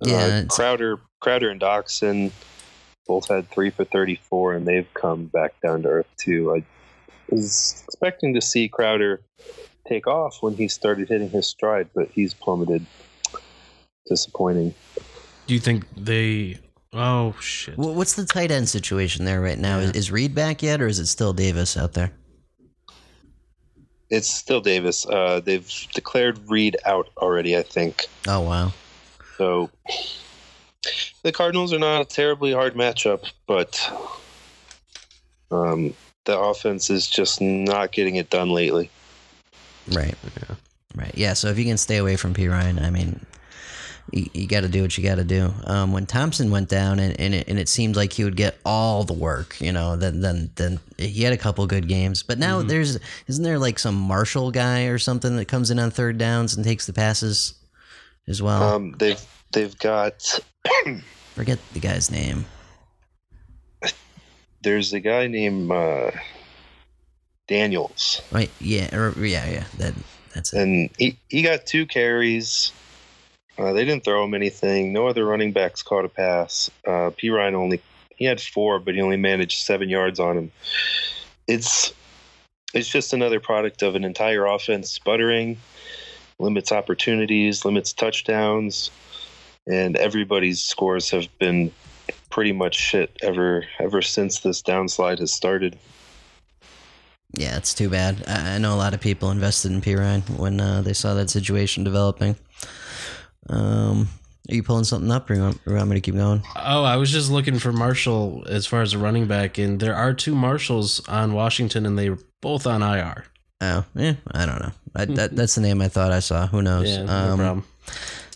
[0.03, 2.31] Yeah, Uh, it's- Crowder, Crowder, and Doctson
[3.07, 6.55] both had three for thirty-four, and they've come back down to earth too.
[6.55, 6.63] I
[7.29, 9.21] was expecting to see Crowder
[9.87, 12.85] take off when he started hitting his stride, but he's plummeted.
[14.07, 14.73] Disappointing.
[15.47, 16.57] Do you think they?
[16.95, 17.75] Oh shit.
[17.75, 19.79] Wh- What's the tight end situation there right now?
[19.79, 22.11] Is, is Reed back yet, or is it still Davis out there?
[24.09, 25.05] It's still Davis.
[25.05, 28.05] Uh, they've declared Reed out already, I think.
[28.27, 28.71] Oh wow.
[29.37, 29.69] So
[31.23, 33.91] the Cardinals are not a terribly hard matchup, but
[35.51, 35.93] um,
[36.23, 38.89] the offense is just not getting it done lately.
[39.91, 40.15] Right.
[40.95, 41.11] Right.
[41.15, 41.33] Yeah.
[41.33, 43.25] So if you can stay away from Perine, I mean,
[44.15, 45.53] you, you got to do what you got to do.
[45.65, 48.57] Um, when Thompson went down, and, and it and it seemed like he would get
[48.65, 52.23] all the work, you know, then then then he had a couple good games.
[52.23, 52.97] But now there's
[53.27, 56.65] isn't there like some Marshall guy or something that comes in on third downs and
[56.65, 57.53] takes the passes
[58.27, 58.63] as well?
[58.63, 59.21] Um, they've
[59.51, 60.39] they've got
[61.35, 62.45] Forget the guy's name.
[64.61, 66.11] there's a guy named uh,
[67.47, 68.49] Daniels, Right?
[68.59, 68.95] Yeah.
[68.95, 69.47] Or, yeah.
[69.49, 69.63] Yeah.
[69.77, 69.93] That
[70.33, 70.61] that's it.
[70.61, 72.71] and he he got two carries.
[73.57, 74.91] Uh, they didn't throw him anything.
[74.91, 76.69] No other running backs caught a pass.
[76.85, 77.81] Uh, Perine only
[78.15, 80.51] he had four, but he only managed seven yards on him.
[81.47, 81.93] It's
[82.73, 85.57] it's just another product of an entire offense sputtering,
[86.39, 88.91] limits opportunities, limits touchdowns,
[89.67, 91.71] and everybody's scores have been
[92.29, 95.77] pretty much shit ever ever since this downslide has started.
[97.33, 98.23] Yeah, it's too bad.
[98.27, 101.83] I, know a lot of people invested in Perine when uh, they saw that situation
[101.83, 102.37] developing.
[103.49, 104.07] Um,
[104.49, 106.43] are you pulling something up, or you want, or you want me to keep going?
[106.55, 109.95] Oh, I was just looking for Marshall as far as a running back, and there
[109.95, 113.25] are two Marshalls on Washington, and they're both on IR.
[113.61, 114.71] Oh, yeah, I don't know.
[114.95, 116.45] I, that, that's the name I thought I saw.
[116.47, 116.89] Who knows?
[116.89, 117.65] Yeah, no Um, problem.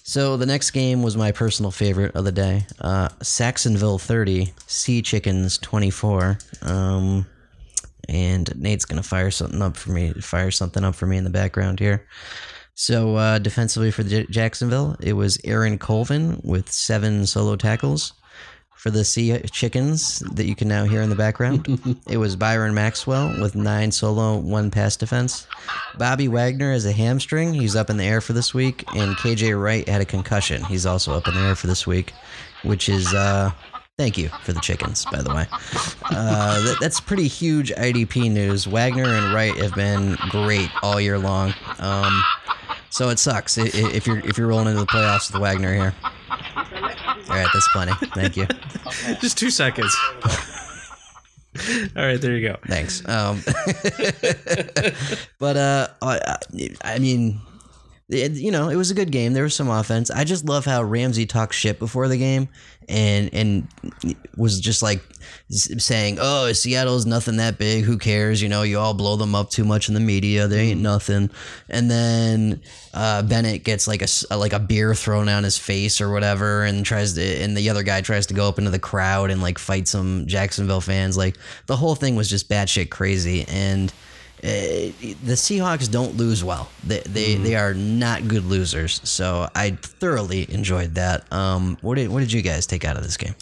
[0.03, 2.65] So the next game was my personal favorite of the day.
[2.81, 6.39] Uh, Saxonville 30, Sea Chickens 24.
[6.63, 7.27] Um,
[8.07, 10.13] and Nate's gonna fire something up for me.
[10.13, 12.07] Fire something up for me in the background here.
[12.79, 18.13] So uh, defensively for the J- Jacksonville, it was Aaron Colvin with seven solo tackles.
[18.73, 21.67] For the Sea Chickens that you can now hear in the background,
[22.09, 25.45] it was Byron Maxwell with nine solo, one pass defense.
[25.97, 27.53] Bobby Wagner has a hamstring.
[27.53, 28.85] He's up in the air for this week.
[28.95, 30.63] And KJ Wright had a concussion.
[30.63, 32.13] He's also up in the air for this week,
[32.63, 33.51] which is, uh,
[33.97, 35.47] thank you for the chickens, by the way.
[36.05, 38.65] Uh, that, that's pretty huge IDP news.
[38.65, 41.53] Wagner and Wright have been great all year long.
[41.79, 42.23] Um,
[42.89, 45.95] so it sucks if you're if you're rolling into the playoffs with Wagner here.
[46.29, 47.93] All right, that's plenty.
[48.13, 48.47] Thank you.
[49.21, 49.95] Just two seconds.
[51.95, 52.57] All right, there you go.
[52.67, 53.07] Thanks.
[53.07, 53.41] Um,
[55.39, 56.37] but uh, I,
[56.83, 57.39] I mean,
[58.09, 59.33] it, you know, it was a good game.
[59.33, 60.09] There was some offense.
[60.09, 62.49] I just love how Ramsey talked shit before the game,
[62.87, 63.67] and and
[64.35, 65.03] was just like
[65.49, 67.83] saying, "Oh, Seattle's nothing that big.
[67.83, 68.41] Who cares?
[68.41, 70.47] You know, you all blow them up too much in the media.
[70.47, 71.29] They ain't nothing."
[71.69, 72.61] And then
[72.95, 76.83] uh, Bennett gets like a like a beer thrown on his face or whatever, and
[76.83, 79.59] tries to, and the other guy tries to go up into the crowd and like
[79.59, 81.15] fight some Jacksonville fans.
[81.15, 81.37] Like
[81.67, 83.93] the whole thing was just batshit crazy, and
[84.41, 86.69] the Seahawks don't lose well.
[86.83, 89.01] They they, they are not good losers.
[89.03, 91.31] So I thoroughly enjoyed that.
[91.31, 93.35] Um, what did what did you guys take out of this game?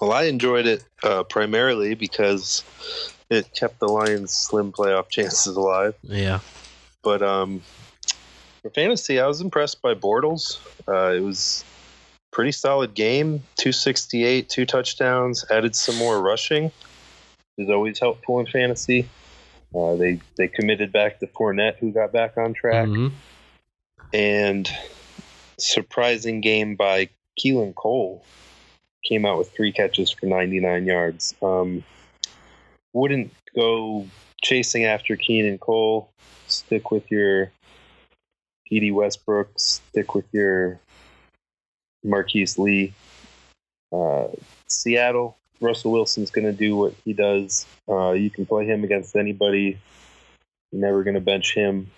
[0.00, 2.62] Well, I enjoyed it uh, primarily because
[3.30, 5.94] it kept the Lions' slim playoff chances alive.
[6.02, 6.40] Yeah.
[7.02, 7.62] But um,
[8.62, 10.58] for fantasy, I was impressed by Bortles.
[10.86, 11.64] Uh, it was
[12.32, 13.42] pretty solid game.
[13.56, 16.70] 268, two touchdowns, added some more rushing.
[17.56, 19.08] Is always helpful in fantasy.
[19.74, 23.12] Uh, they they committed back to Fournette, who got back on track, Mhm.
[24.12, 24.68] and
[25.58, 27.08] surprising game by
[27.38, 28.24] Keelan Cole
[29.04, 31.34] came out with three catches for 99 yards.
[31.42, 31.84] Um,
[32.92, 34.06] wouldn't go
[34.42, 36.08] chasing after Keenan Cole.
[36.46, 37.50] Stick with your
[38.68, 39.58] Dede Westbrook.
[39.58, 40.80] Stick with your
[42.02, 42.92] Marquise Lee.
[43.92, 44.28] Uh,
[44.66, 47.66] Seattle, Russell Wilson's going to do what he does.
[47.88, 49.78] Uh, you can play him against anybody.
[50.72, 51.90] You're never going to bench him.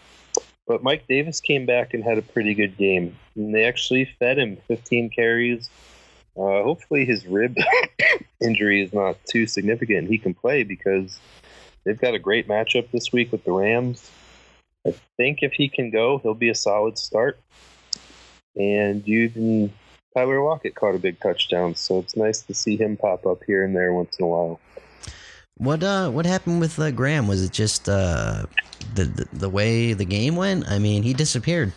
[0.67, 3.17] But Mike Davis came back and had a pretty good game.
[3.35, 5.71] And they actually fed him 15 carries.
[6.37, 7.57] Uh, hopefully, his rib
[8.41, 10.01] injury is not too significant.
[10.01, 11.19] And he can play because
[11.85, 14.11] they've got a great matchup this week with the Rams.
[14.87, 17.41] I think if he can go, he'll be a solid start.
[18.57, 19.73] And you can
[20.17, 23.63] Tyler Lockett caught a big touchdown, so it's nice to see him pop up here
[23.63, 24.59] and there once in a while.
[25.59, 27.29] What uh what happened with uh, Graham?
[27.29, 28.47] Was it just uh
[28.95, 30.71] the, the the way the game went?
[30.71, 31.75] I mean, he disappeared.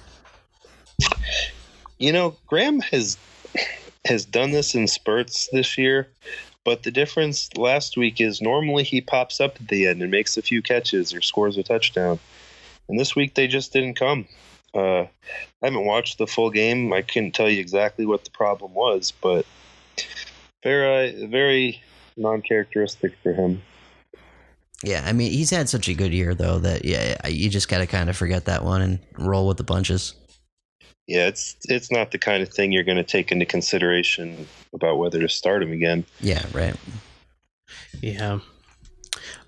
[1.97, 3.17] You know, Graham has
[4.05, 6.07] has done this in spurts this year,
[6.63, 10.37] but the difference last week is normally he pops up at the end and makes
[10.37, 12.19] a few catches or scores a touchdown.
[12.87, 14.27] And this week they just didn't come.
[14.73, 15.09] Uh, I
[15.63, 16.93] haven't watched the full game.
[16.93, 19.45] I couldn't tell you exactly what the problem was, but
[20.63, 21.81] very very
[22.17, 23.61] non-characteristic for him.
[24.83, 27.79] Yeah, I mean, he's had such a good year though that yeah, you just got
[27.79, 30.13] to kind of forget that one and roll with the punches.
[31.07, 34.99] Yeah, it's it's not the kind of thing you're going to take into consideration about
[34.99, 36.05] whether to start him again.
[36.19, 36.75] Yeah, right.
[38.01, 38.39] Yeah.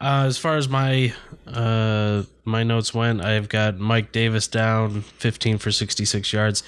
[0.01, 1.13] Uh, as far as my
[1.47, 6.63] uh, my notes went, I've got Mike Davis down 15 for 66 yards.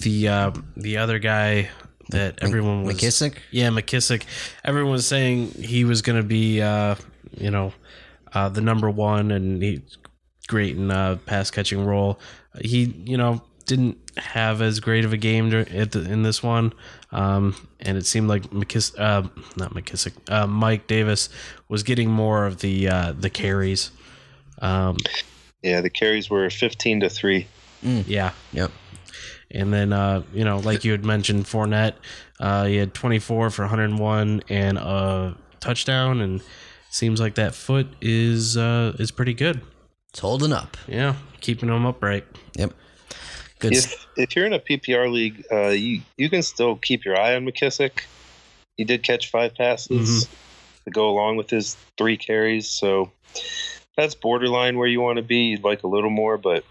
[0.00, 1.70] The uh, the other guy
[2.10, 3.36] that everyone was McKissic?
[3.50, 4.24] yeah McKissic.
[4.64, 6.96] Everyone was saying he was going to be uh,
[7.36, 7.72] you know
[8.32, 9.82] uh, the number one and he
[10.46, 12.18] great in uh, pass catching role.
[12.60, 16.42] He you know didn't have as great of a game dur- at the, in this
[16.42, 16.72] one,
[17.12, 19.26] um, and it seemed like McKiss uh,
[19.56, 21.28] not McKissic uh, Mike Davis
[21.68, 23.90] was getting more of the uh, the carries.
[24.64, 24.96] Um,
[25.62, 27.46] Yeah, the carries were 15 to 3.
[27.82, 28.70] yeah, Yep.
[29.50, 31.94] and then uh, you know, like you had mentioned, Fournette,
[32.40, 36.42] uh, he had 24 for 101 and a touchdown, and
[36.90, 39.60] seems like that foot is uh, is pretty good.
[40.10, 40.76] It's holding up.
[40.88, 42.24] Yeah, keeping him upright.
[42.56, 42.72] Yep.
[43.58, 43.72] Good.
[43.74, 47.34] If if you're in a PPR league, uh, you you can still keep your eye
[47.36, 48.00] on McKissic.
[48.76, 50.28] He did catch five passes
[50.84, 53.10] to go along with his three carries, so
[53.96, 55.36] that's borderline where you want to be.
[55.46, 56.64] You'd like a little more, but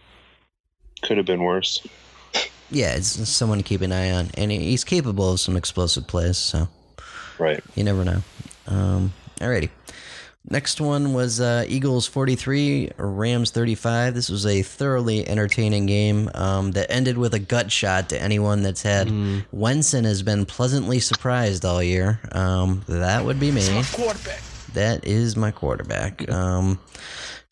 [1.01, 1.85] could have been worse.
[2.69, 6.37] yeah, it's someone to keep an eye on, and he's capable of some explosive plays.
[6.37, 6.67] So
[7.39, 7.63] Right.
[7.75, 8.21] you never know.
[8.67, 9.69] Um, alrighty.
[10.49, 14.13] Next one was uh, Eagles 43, Rams 35.
[14.13, 18.61] This was a thoroughly entertaining game um, that ended with a gut shot to anyone
[18.61, 19.09] that's had.
[19.53, 22.19] Wenson has been pleasantly surprised all year.
[22.33, 23.61] Um, that would be me.
[23.93, 24.41] Quarterback.
[24.73, 26.29] That is my quarterback.
[26.29, 26.79] Um,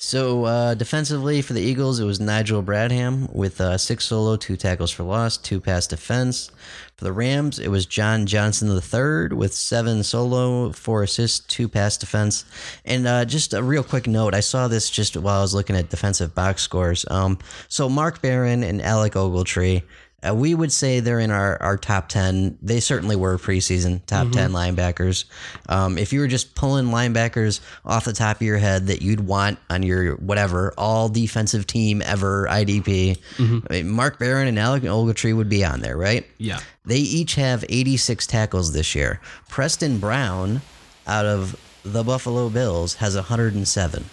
[0.03, 4.57] so uh, defensively for the Eagles, it was Nigel Bradham with uh, six solo, two
[4.57, 6.49] tackles for loss, two pass defense.
[6.95, 11.97] For the Rams, it was John Johnson III with seven solo, four assists, two pass
[11.97, 12.45] defense.
[12.83, 15.75] And uh, just a real quick note, I saw this just while I was looking
[15.75, 17.05] at defensive box scores.
[17.11, 17.37] Um,
[17.67, 19.83] so Mark Barron and Alec Ogletree.
[20.27, 22.59] Uh, we would say they're in our, our top 10.
[22.61, 25.25] They certainly were preseason top 10 linebackers.
[25.67, 29.21] Um, if you were just pulling linebackers off the top of your head that you'd
[29.21, 34.83] want on your whatever, all defensive team ever IDP, I mean, Mark Barron and Alec
[34.83, 36.25] Ogletree would be on there, right?
[36.37, 39.19] Yeah, They each have 86 tackles this year.
[39.49, 40.61] Preston Brown
[41.07, 44.05] out of the Buffalo Bills has 107.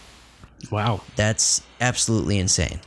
[0.70, 1.02] wow.
[1.16, 2.80] That's absolutely insane.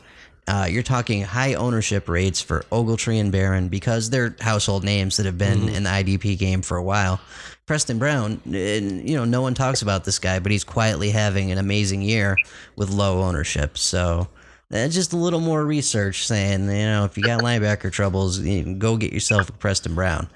[0.52, 5.26] Uh, you're talking high ownership rates for Ogletree and Barron because they're household names that
[5.26, 7.22] have been in the IDP game for a while.
[7.65, 11.53] Preston Brown, and, you know, no one talks about this guy, but he's quietly having
[11.53, 12.36] an amazing year
[12.76, 13.78] with low ownership.
[13.78, 14.28] So
[14.73, 18.76] uh, just a little more research saying, you know, if you got linebacker troubles, you
[18.76, 20.28] go get yourself a Preston Brown.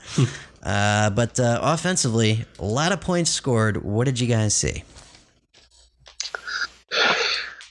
[0.63, 3.83] uh, but uh, offensively, a lot of points scored.
[3.83, 4.85] What did you guys see?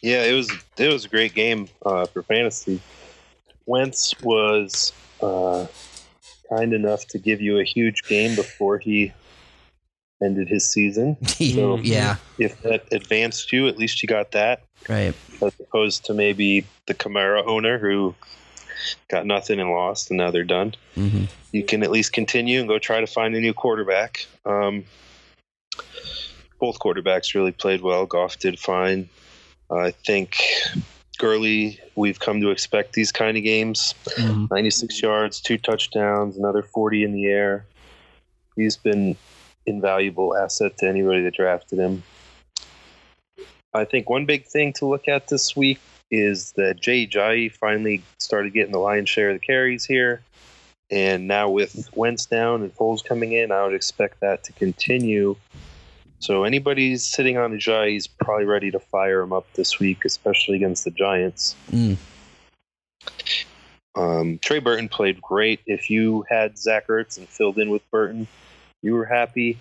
[0.05, 2.79] Yeah, it was it was a great game uh, for fantasy.
[3.65, 5.67] Wentz was uh,
[6.51, 9.15] kind enough to give you a huge game before he
[10.23, 11.17] ended his season.
[11.39, 15.15] yeah, If that advanced you, at least you got that, right.
[15.41, 18.15] as opposed to maybe the Kamara owner who
[19.09, 20.75] got nothing and lost, and now they're done.
[20.95, 24.27] hmm You can at least continue and go try to find a new quarterback.
[24.45, 24.85] Um,
[26.61, 28.05] both quarterbacks really played well.
[28.05, 29.09] Goff did fine.
[29.71, 30.37] I think
[31.19, 33.95] Gurley, we've come to expect these kind of games.
[34.17, 34.51] Mhm.
[34.51, 37.67] 96 yards, two touchdowns, another 40 in the air.
[38.57, 39.17] He's been
[39.67, 42.03] invaluable asset to anybody that drafted him.
[43.73, 45.81] I think one big thing to look at this week
[46.11, 50.23] is that Jay Ajayi finally started getting the lion's share of the carries here.
[50.91, 55.35] And now with Wentz down and Foles coming in, I would expect that to continue.
[56.25, 60.57] So anybody's sitting on Ajayi, he's probably ready to fire him up this week, especially
[60.57, 61.55] against the Giants.
[61.71, 61.99] Mm.
[63.95, 65.61] Um, Trey Burton played great.
[65.67, 68.27] If you had Zach Ertz and filled in with Burton,
[68.81, 69.59] you were happy.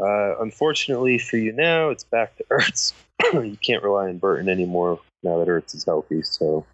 [0.00, 2.92] Uh, unfortunately for you now, it's back to Ertz.
[3.32, 6.64] you can't rely on Burton anymore now that Ertz is healthy, so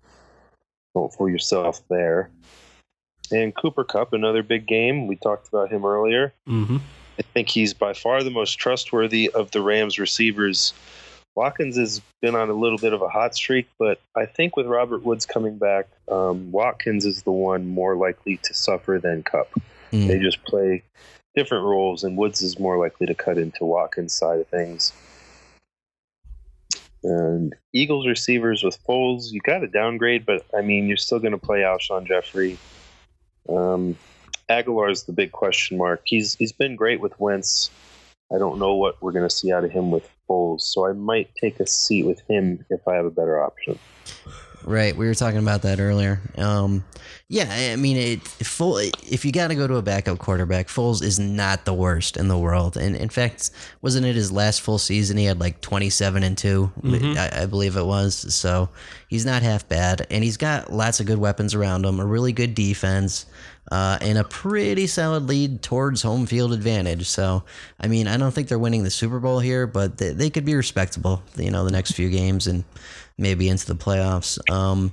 [0.95, 2.29] don't fool yourself there.
[3.33, 5.07] And Cooper Kupp, another big game.
[5.07, 6.35] We talked about him earlier.
[6.47, 6.83] Mhm.
[7.19, 10.75] I think he's by far the most trustworthy of the Rams receivers.
[11.35, 14.67] Watkins has been on a little bit of a hot streak, but I think with
[14.67, 19.51] Robert Woods coming back, um, Watkins is the one more likely to suffer than Kupp.
[19.93, 20.09] Mm.
[20.09, 20.83] They just play
[21.35, 24.93] different roles, and Woods is more likely to cut into Watkins' side of things.
[27.03, 31.33] And Eagles receivers with Foles, you got to downgrade, but I mean, you're still going
[31.33, 32.57] to play Alshon Jeffery.
[33.49, 33.97] Um,
[34.51, 36.03] Agholor's the big question mark.
[36.05, 37.71] He's he's been great with Wentz.
[38.35, 40.93] I don't know what we're going to see out of him with Foles, so I
[40.93, 43.79] might take a seat with him if I have a better option.
[44.65, 46.21] Right, we were talking about that earlier.
[46.39, 46.85] Um,
[47.29, 48.79] yeah, I mean, it, full.
[48.79, 52.29] If you got to go to a backup quarterback, Foles is not the worst in
[52.29, 52.79] the world.
[52.79, 53.51] And in fact,
[53.83, 55.19] wasn't it his last full season?
[55.19, 58.35] He had like twenty-seven and 2 I, I believe it was.
[58.35, 58.71] So
[59.09, 62.33] he's not half bad, and he's got lots of good weapons around him, a really
[62.33, 63.27] good defense,
[63.71, 67.07] uh, and a pretty solid lead towards home field advantage.
[67.07, 67.45] So,
[67.81, 70.45] I mean, I don't think they're winning the Super Bowl here, but they, they could
[70.45, 71.23] be respectable.
[71.37, 72.65] You know, the next few games and
[73.17, 74.39] maybe into the playoffs.
[74.51, 74.93] Um,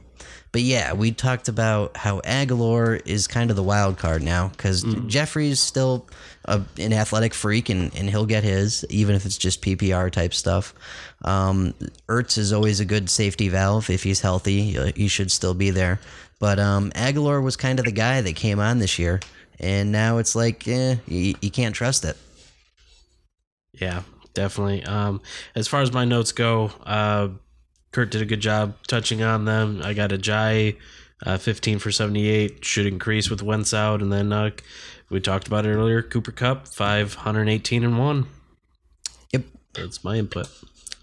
[0.51, 4.83] but yeah, we talked about how Agholor is kind of the wild card now because
[5.07, 6.07] Jeffery's still
[6.43, 10.33] a, an athletic freak and, and he'll get his, even if it's just PPR type
[10.33, 10.73] stuff.
[11.23, 11.73] Um,
[12.07, 13.89] Ertz is always a good safety valve.
[13.89, 16.01] If he's healthy, he should still be there.
[16.41, 19.19] But um, Agholor was kind of the guy that came on this year.
[19.59, 22.17] And now it's like, eh, you, you can't trust it.
[23.73, 24.01] Yeah,
[24.33, 24.83] definitely.
[24.83, 25.21] Um,
[25.53, 27.27] as far as my notes go, uh,
[27.91, 29.81] Kurt did a good job touching on them.
[29.83, 30.77] I got Ajayi,
[31.23, 34.01] uh, 15 for 78, should increase with Wentz out.
[34.01, 34.49] And then uh,
[35.11, 38.27] we talked about it earlier Cooper Kupp, 518 and 1.
[39.31, 39.43] Yep.
[39.75, 40.49] That's my input.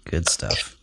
[0.03, 0.75] Good stuff.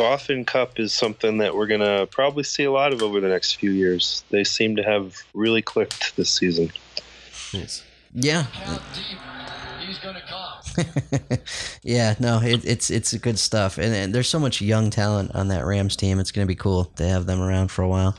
[0.00, 3.20] Goff and Kupp is something that we're going to probably see a lot of over
[3.20, 4.24] the next few years.
[4.30, 6.72] They seem to have really clicked this season.
[7.52, 7.84] Nice.
[8.14, 8.46] Yeah.
[11.82, 15.48] yeah, no, it, it's it's good stuff, and, and there's so much young talent on
[15.48, 16.18] that Rams team.
[16.18, 18.16] It's going to be cool to have them around for a while.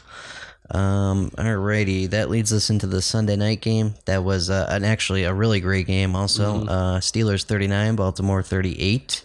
[0.70, 3.96] Um, alrighty, that leads us into the Sunday night game.
[4.06, 6.16] That was uh, an actually a really great game.
[6.16, 9.24] Also, uh, Steelers 39, Baltimore 38.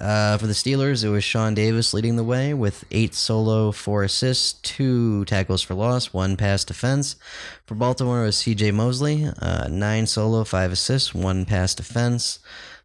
[0.00, 4.04] Uh, for the Steelers, it was Sean Davis leading the way with eight solo, four
[4.04, 7.16] assists, two tackles for loss, one pass defense.
[7.66, 8.70] For Baltimore, it was C.J.
[8.70, 12.38] Mosley, uh, nine solo, five assists, one pass defense.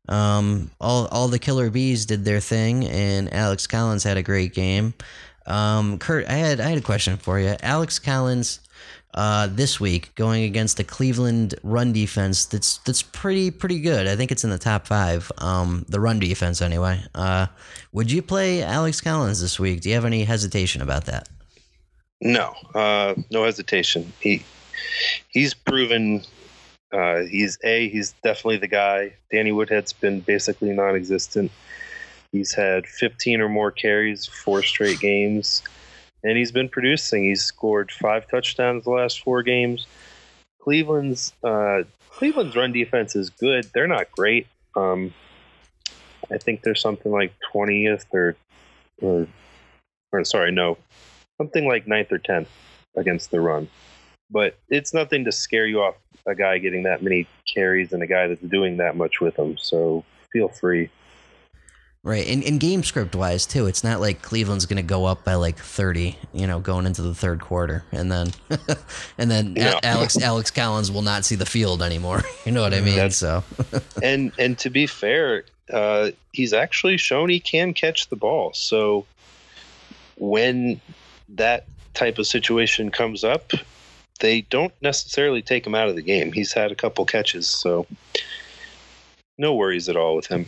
[0.09, 4.53] Um, all all the killer bees did their thing, and Alex Collins had a great
[4.53, 4.93] game.
[5.45, 7.55] Um, Kurt, I had I had a question for you.
[7.61, 8.59] Alex Collins,
[9.13, 12.45] uh, this week going against the Cleveland run defense.
[12.45, 14.07] That's that's pretty pretty good.
[14.07, 15.31] I think it's in the top five.
[15.37, 17.03] Um, the run defense anyway.
[17.13, 17.47] Uh,
[17.91, 19.81] would you play Alex Collins this week?
[19.81, 21.29] Do you have any hesitation about that?
[22.21, 24.13] No, uh, no hesitation.
[24.19, 24.43] He
[25.27, 26.23] he's proven
[26.93, 29.13] uh, he's a he's definitely the guy.
[29.31, 31.51] Danny Woodhead's been basically non-existent.
[32.31, 35.61] He's had 15 or more carries, four straight games,
[36.23, 37.23] and he's been producing.
[37.23, 39.87] He's scored five touchdowns the last four games.
[40.61, 43.69] Cleveland's uh, Cleveland's run defense is good.
[43.73, 44.47] They're not great.
[44.75, 45.13] Um,
[46.31, 48.35] I think they're something like 20th or,
[49.01, 49.27] or
[50.11, 50.77] or sorry, no,
[51.37, 52.49] something like ninth or tenth
[52.95, 53.67] against the run.
[54.29, 55.95] But it's nothing to scare you off
[56.25, 59.57] a guy getting that many carries and a guy that's doing that much with them.
[59.57, 60.89] So feel free.
[62.05, 65.23] Right, and, and game script wise too, it's not like Cleveland's going to go up
[65.23, 68.31] by like thirty, you know, going into the third quarter, and then
[69.17, 69.55] and then.
[69.57, 72.21] A- Alex Alex Collins will not see the field anymore.
[72.45, 72.95] You know what I mean?
[72.97, 73.41] That's- so
[74.03, 78.51] and and to be fair, uh, he's actually shown he can catch the ball.
[78.53, 79.05] So
[80.17, 80.81] when
[81.29, 83.51] that type of situation comes up,
[84.19, 86.33] they don't necessarily take him out of the game.
[86.33, 87.87] He's had a couple catches, so
[89.37, 90.45] no worries at all with him.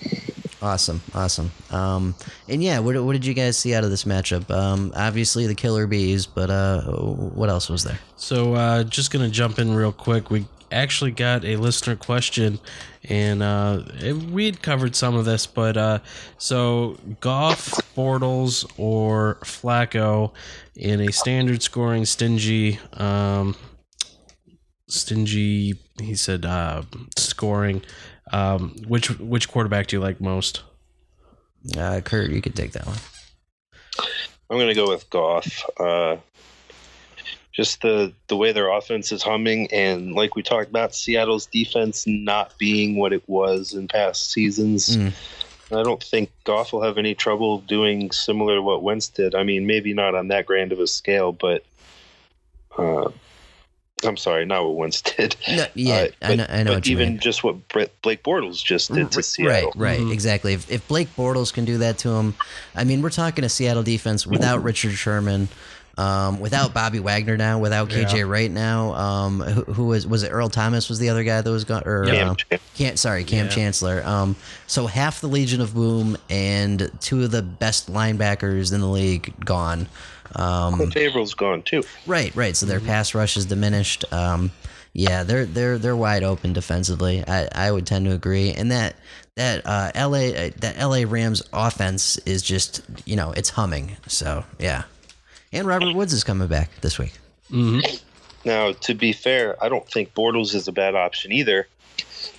[0.62, 1.52] Awesome, awesome.
[1.72, 2.16] Um,
[2.48, 4.50] and yeah, what, what did you guys see out of this matchup?
[4.52, 8.00] Um, obviously the killer bees, but uh, what else was there?
[8.16, 10.30] So, uh, just gonna jump in real quick.
[10.30, 12.60] We actually got a listener question,
[13.04, 13.84] and uh,
[14.32, 16.00] we had covered some of this, but uh,
[16.38, 20.32] so Goff, Bortles, or Flacco
[20.76, 23.56] in a standard scoring, stingy, um,
[24.88, 25.76] stingy.
[26.00, 26.84] He said uh,
[27.18, 27.82] scoring.
[28.32, 30.64] Um, which which quarterback do you like most?
[31.78, 32.98] Uh, Kurt, you could take that one.
[34.50, 35.64] I'm going to go with Goff.
[35.80, 36.18] Uh,
[37.52, 42.06] just the the way their offense is humming, and like we talked about, Seattle's defense
[42.06, 44.98] not being what it was in past seasons.
[44.98, 45.14] Mm.
[45.72, 49.34] I don't think Goff will have any trouble doing similar to what Wentz did.
[49.34, 51.64] I mean, maybe not on that grand of a scale, but
[52.78, 53.10] uh,
[54.06, 55.36] I'm sorry, not what Wentz did.
[55.48, 57.20] No, yeah, Uh, I know, I know but what you even mean.
[57.20, 59.72] just what Brett, Blake Bortles just did to R- Seattle.
[59.76, 60.12] Right, right, Mhm.
[60.14, 60.54] exactly.
[60.54, 62.36] If, if Blake Bortles can do that to him,
[62.76, 65.50] I mean, we're talking a Seattle defense without Richard Sherman,
[65.98, 68.24] um, without Bobby Wagner now, without KJ Yeah.
[68.24, 68.94] Wright now.
[68.96, 70.30] Um, who, who was was it?
[70.30, 73.24] Earl Thomas was the other guy that was gone, or Kam uh, Chan- can't sorry,
[73.24, 73.52] Kam Yeah.
[73.52, 74.04] Chancellor.
[74.06, 74.36] Um,
[74.68, 79.34] so half the Legion of Boom and two of the best linebackers in the league
[79.46, 79.88] gone.
[80.36, 81.84] Um, Cliff Avril's gone too.
[82.06, 82.56] Right, right.
[82.56, 84.06] So their pass rush is diminished.
[84.14, 84.52] Um,
[84.94, 87.24] yeah, they're they're they're wide open defensively.
[87.28, 88.96] I, I would tend to agree, and that
[89.36, 93.98] that uh, LA uh, that LA Rams offense is just you know it's humming.
[94.08, 94.84] So yeah,
[95.52, 97.14] and Robert Woods is coming back this week.
[97.52, 97.98] Mm-hmm.
[98.46, 101.68] Now, to be fair, I don't think Bortles is a bad option either.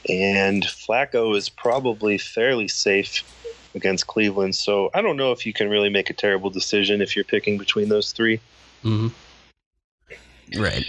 [0.09, 3.25] And Flacco is probably fairly safe
[3.77, 4.55] against Cleveland.
[4.57, 7.59] So I don't know if you can really make a terrible decision if you're picking
[7.59, 8.40] between those three.
[8.82, 9.09] hmm
[10.57, 10.85] Right.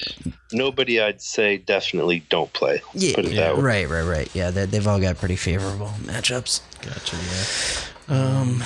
[0.51, 2.81] Nobody I'd say definitely don't play.
[2.93, 3.15] Let's Yeah.
[3.15, 3.63] put it yeah, that way.
[3.63, 3.89] Right.
[3.89, 4.03] Right.
[4.03, 4.35] Right.
[4.35, 4.51] Yeah.
[4.51, 6.61] They, they've all got pretty favorable matchups.
[6.81, 7.17] Gotcha.
[8.07, 8.39] Yeah.
[8.39, 8.63] Um.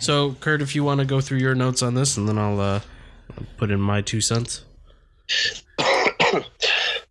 [0.00, 2.58] So, Kurt, if you want to go through your notes on this, and then I'll
[2.60, 2.80] uh,
[3.58, 4.62] put in my two cents.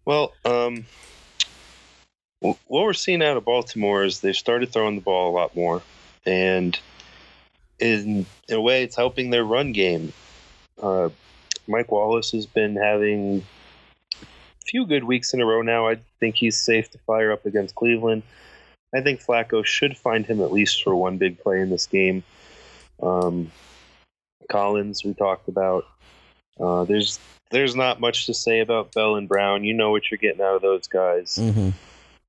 [0.06, 0.86] Well, um,
[2.42, 5.82] what we're seeing out of Baltimore is they've started throwing the ball a lot more,
[6.26, 6.78] and
[7.80, 10.14] in, in a way, it's helping their run game.
[10.82, 11.10] Uh,
[11.68, 13.46] Mike Wallace has been having
[14.22, 15.88] a few good weeks in a row now.
[15.88, 18.24] I think he's safe to fire up against Cleveland.
[18.94, 22.24] I think Flacco should find him at least for one big play in this game.
[23.02, 23.52] Um,
[24.50, 25.86] Collins, we talked about.
[26.60, 27.20] Uh, there's
[27.50, 29.64] there's not much to say about Bell and Brown.
[29.64, 31.38] You know what you're getting out of those guys.
[31.38, 31.70] hmm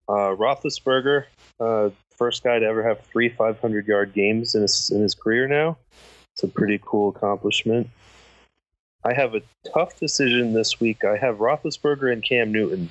[0.09, 1.25] Uh, Roethlisberger,
[1.61, 5.47] uh, first guy to ever have three 500 yard games in his in his career
[5.47, 5.77] now.
[6.33, 7.89] It's a pretty cool accomplishment.
[9.05, 9.43] I have a
[9.73, 11.05] tough decision this week.
[11.05, 12.91] I have Roethlisberger and Cam Newton.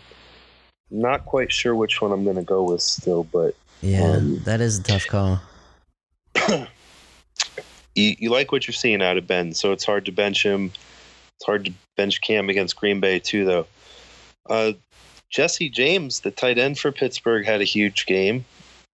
[0.92, 4.62] Not quite sure which one I'm going to go with still, but Yeah, Um, that
[4.62, 5.42] is a tough call.
[6.50, 6.68] you,
[7.96, 10.72] you like what you're seeing out of Ben, so it's hard to bench him.
[11.38, 13.68] It's hard to bench Cam against Green Bay too, though.
[14.48, 14.74] Uh,
[15.32, 18.46] Jesse James, the tight end for Pittsburgh, had a huge game.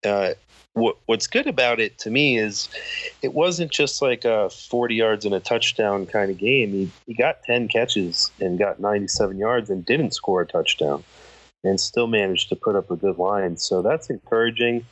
[0.06, 0.34] Uh,
[0.74, 2.70] what, what's good about it to me is
[3.22, 6.72] it wasn't just like a 40 yards and a touchdown kind of game.
[6.72, 11.04] He, he got 10 catches and got 97 yards and didn't score a touchdown
[11.64, 13.58] and still managed to put up a good line.
[13.58, 14.86] So that's encouraging.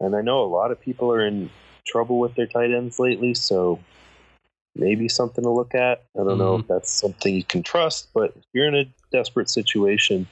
[0.00, 1.48] And I know a lot of people are in
[1.86, 3.78] trouble with their tight ends lately, so
[4.74, 6.04] maybe something to look at.
[6.18, 9.48] I don't know if that's something you can trust, but if you're in a desperate
[9.48, 10.26] situation,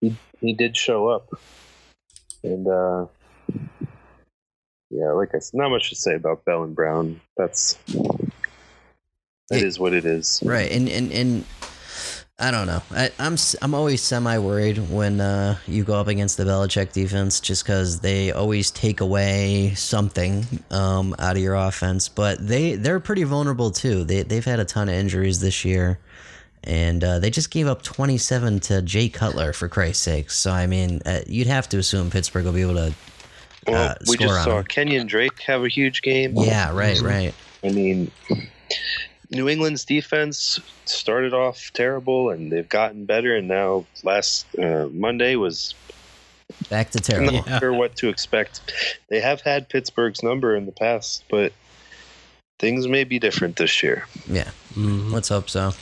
[0.00, 1.28] he he did show up,
[2.42, 3.06] and uh,
[4.90, 7.20] yeah, like I said, not much to say about Bell and Brown.
[7.36, 7.74] That's
[9.50, 9.64] that Yeah.
[9.64, 10.42] is what it is.
[10.44, 11.44] Right, and and and
[12.38, 12.82] I don't know.
[12.92, 16.92] I, I'm s- I'm always semi worried when uh, you go up against the Belichick
[16.92, 22.08] defense, just because they always take away something um, out of your offense.
[22.08, 24.04] But they they're pretty vulnerable too.
[24.04, 25.98] They they've had a ton of injuries this year,
[26.64, 30.30] and uh, they just gave up 27 to Jay Cutler for Christ's sake.
[30.30, 32.94] So I mean, uh, you'd have to assume Pittsburgh will be able to.
[33.68, 34.64] Well, uh, we just saw him.
[34.64, 36.32] Kenyan Drake have a huge game.
[36.36, 37.34] Yeah, right, right.
[37.64, 38.10] I mean,
[39.30, 43.36] New England's defense started off terrible, and they've gotten better.
[43.36, 45.74] And now, last uh, Monday was
[46.70, 47.32] Back to I'm terrible.
[47.32, 47.58] not Yeah.
[47.58, 48.60] sure what to expect.
[49.08, 51.52] They have had Pittsburgh's number in the past, but
[52.58, 54.06] things may be different this year.
[54.26, 54.50] Yeah.
[54.74, 55.12] Mhm.
[55.12, 55.74] Let's hope so.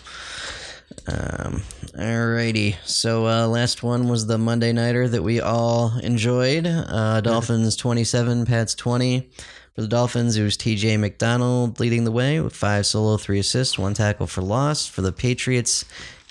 [1.06, 1.62] Um,
[1.94, 2.76] alrighty.
[2.84, 6.66] So uh, last one was the Monday nighter that we all enjoyed.
[6.66, 9.30] Uh, Dolphins twenty seven, Pats twenty.
[9.74, 10.96] For the Dolphins, it was T.J.
[10.96, 14.86] McDonald leading the way with five solo, three assists, one tackle for loss.
[14.86, 15.84] For the Patriots,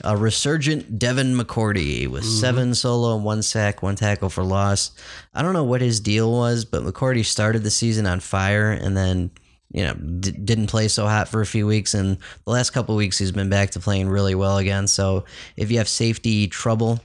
[0.03, 4.91] a resurgent Devin McCourty with seven solo, one sack, one tackle for loss.
[5.33, 8.97] I don't know what his deal was, but McCourty started the season on fire and
[8.97, 9.29] then
[9.71, 12.95] you know d- didn't play so hot for a few weeks and the last couple
[12.95, 14.87] of weeks he's been back to playing really well again.
[14.87, 15.25] So
[15.57, 16.99] if you have safety trouble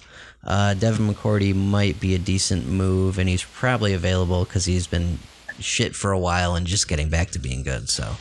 [0.45, 5.19] uh, Devin McCourty might be a decent move and he's probably available because he's been
[5.59, 7.89] shit for a while and just getting back to being good.
[7.91, 8.17] So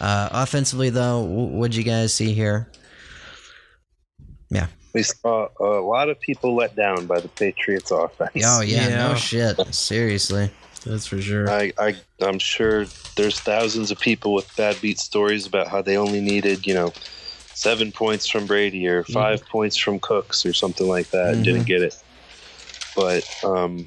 [0.00, 2.68] uh, offensively though wh- what'd you guys see here?
[4.50, 4.66] Yeah.
[4.94, 8.32] We saw a lot of people let down by the Patriots offense.
[8.44, 9.58] oh yeah, no shit.
[9.74, 10.50] Seriously
[10.84, 11.50] That's for sure.
[11.50, 12.86] I, I I'm sure
[13.16, 16.92] there's thousands of people with bad beat stories about how they only needed, you know,
[17.54, 21.64] seven points from Brady or 5 points from Cooks or something like that and didn't
[21.64, 21.94] get it.
[22.96, 23.86] But um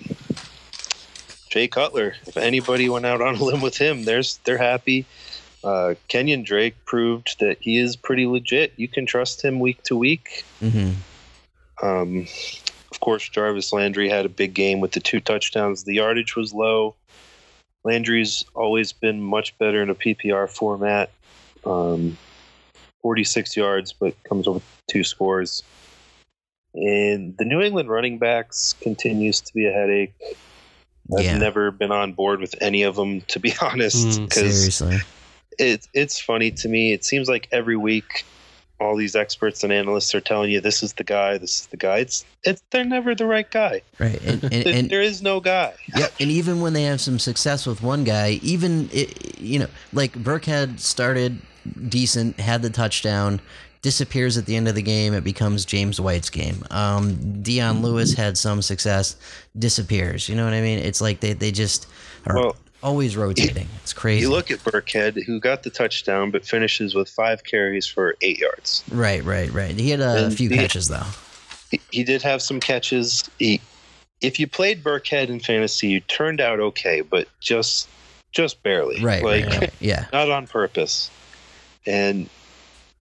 [1.49, 5.05] Jay Cutler, if anybody went out on a limb with him, there's they're happy.
[5.63, 8.73] Uh, Kenyan Drake proved that he is pretty legit.
[8.77, 10.43] You can trust him week to week.
[10.59, 10.91] hmm
[11.81, 12.27] Um,
[12.95, 15.83] of course, Jarvis Landry had a big game with the two touchdowns.
[15.83, 16.95] The yardage was low.
[17.83, 21.11] Landry's always been much better in a PPR format.
[21.65, 22.17] Um,
[23.01, 25.61] 46 yards, but comes with two scores.
[26.73, 30.13] And the New England running backs continues to be a headache.
[31.17, 31.37] I've Yeah.
[31.37, 34.99] never been on board with any of them, to be honest, Mm, seriously
[35.57, 36.93] it, it's funny to me.
[36.93, 38.25] It seems like every week,
[38.79, 41.77] all these experts and analysts are telling you this is the guy, this is the
[41.77, 41.99] guy.
[41.99, 43.81] It's it's they're never the right guy.
[43.99, 45.73] right and, and, There- and there is no guy.
[45.95, 49.67] Yeah, and even when they have some success with one guy, even it, you know,
[49.93, 51.39] like Burkhead started
[51.89, 53.39] decent, had the touchdown,
[53.81, 55.13] disappears at the end of the game.
[55.13, 56.63] It becomes James White's game.
[56.71, 59.15] Um, Dion Lewis had some success,
[59.57, 60.27] disappears.
[60.27, 60.79] You know what I mean?
[60.79, 61.87] It's like they they just
[62.25, 62.55] are Well,
[62.85, 63.67] always rotating.
[63.81, 64.21] It's crazy.
[64.21, 68.37] You look at Burkhead, who got the touchdown but finishes with five carries for eight
[68.39, 68.83] yards.
[68.91, 69.75] right, right, right.
[69.75, 71.03] He had a And few the- catches though.
[71.71, 73.27] He, he did have some catches.
[73.39, 73.59] He,
[74.21, 77.89] if you played Burkhead in fantasy, you turned out okay, but just
[78.31, 79.01] just barely.
[79.01, 79.73] Right, like right, right.
[79.79, 81.09] Yeah, not on purpose.
[81.87, 82.29] And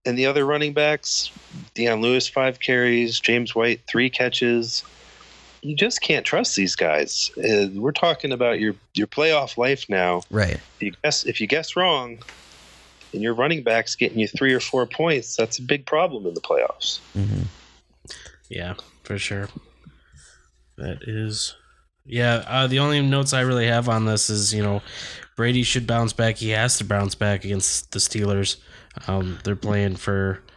[0.07, 1.31] and the other running backs,
[1.75, 4.83] Dion Lewis five carries, James White three catches.
[5.65, 7.31] You just can't trust these guys.
[7.39, 10.23] Uh, we're talking about your your playoff life now.
[10.31, 10.61] right.
[10.77, 12.19] If you guess if you guess wrong,
[13.15, 16.35] and your running backs getting you three or four points, that's a big problem in
[16.35, 16.99] the playoffs.
[17.15, 17.45] hmm
[18.51, 18.75] Yeah,
[19.05, 19.49] for sure.
[20.77, 21.55] That is.
[22.05, 24.83] Yeah, uh, the only notes I really have on this is, you know,
[25.37, 26.37] Brady should bounce back.
[26.37, 28.57] He has to bounce back against the Steelers.
[29.09, 30.54] Um, they're playing for what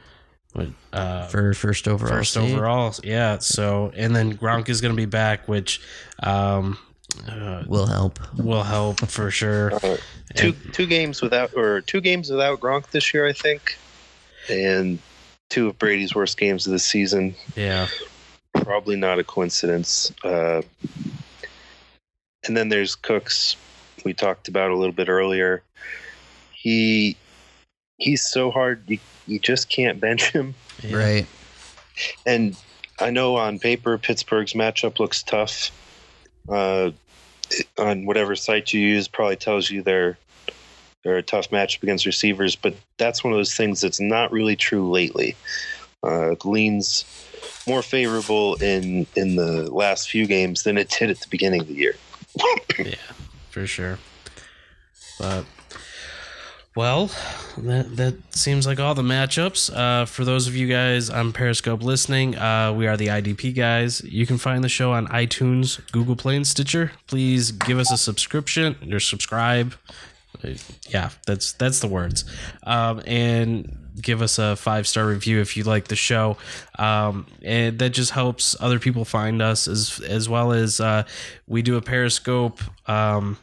[0.94, 2.54] uh, For first overall, first seed.
[2.54, 2.94] overall.
[3.04, 3.40] Yeah.
[3.40, 5.82] So, and then Gronk is going to be back, which
[6.24, 6.78] um,
[7.30, 8.20] uh, will help.
[8.38, 9.74] will help for sure.
[9.76, 9.98] Uh,
[10.36, 13.78] two two games without or two games without Gronk this year, I think,
[14.50, 15.00] and
[15.50, 17.36] two of Brady's worst games of the season.
[17.56, 17.88] Yeah.
[18.54, 20.12] Probably not a coincidence.
[20.24, 20.62] Uh,
[22.46, 23.56] and then there's Cooks.
[24.04, 25.64] We talked about a little bit earlier.
[26.52, 27.18] He
[27.98, 28.84] he's so hard.
[28.88, 30.56] You, you just can't bench him.
[30.82, 30.96] yeah.
[30.96, 31.28] Right.
[32.26, 32.56] And
[33.00, 35.72] I know on paper Pittsburgh's matchup looks tough.
[36.50, 36.92] Uh,
[37.78, 40.18] on whatever site you use, probably tells you they're
[41.04, 42.56] they're a tough matchup against receivers.
[42.56, 45.36] But that's one of those things that's not really true lately.
[46.04, 47.06] Uh, leans
[47.68, 51.68] more favorable in in the last few games than it did at the beginning of
[51.68, 51.96] the year.
[52.80, 52.96] yeah,
[53.50, 54.00] for sure.
[55.20, 55.46] But
[56.78, 57.08] well,
[57.58, 59.76] that that seems like all the matchups.
[59.76, 64.04] Uh, for those of you guys on Periscope listening, uh, we are the IDP guys.
[64.04, 66.92] You can find the show on iTunes, Google Play, and Stitcher.
[67.08, 69.74] Please give us a subscription or subscribe.
[70.44, 70.50] Uh,
[70.88, 72.26] Yeah, that's that's the words.
[72.62, 76.38] Um, and give us a five star review if you like the show.
[76.78, 81.06] Um, and that just helps other people find us as as well as uh,
[81.48, 82.62] we do a Periscope.
[82.88, 83.38] Um,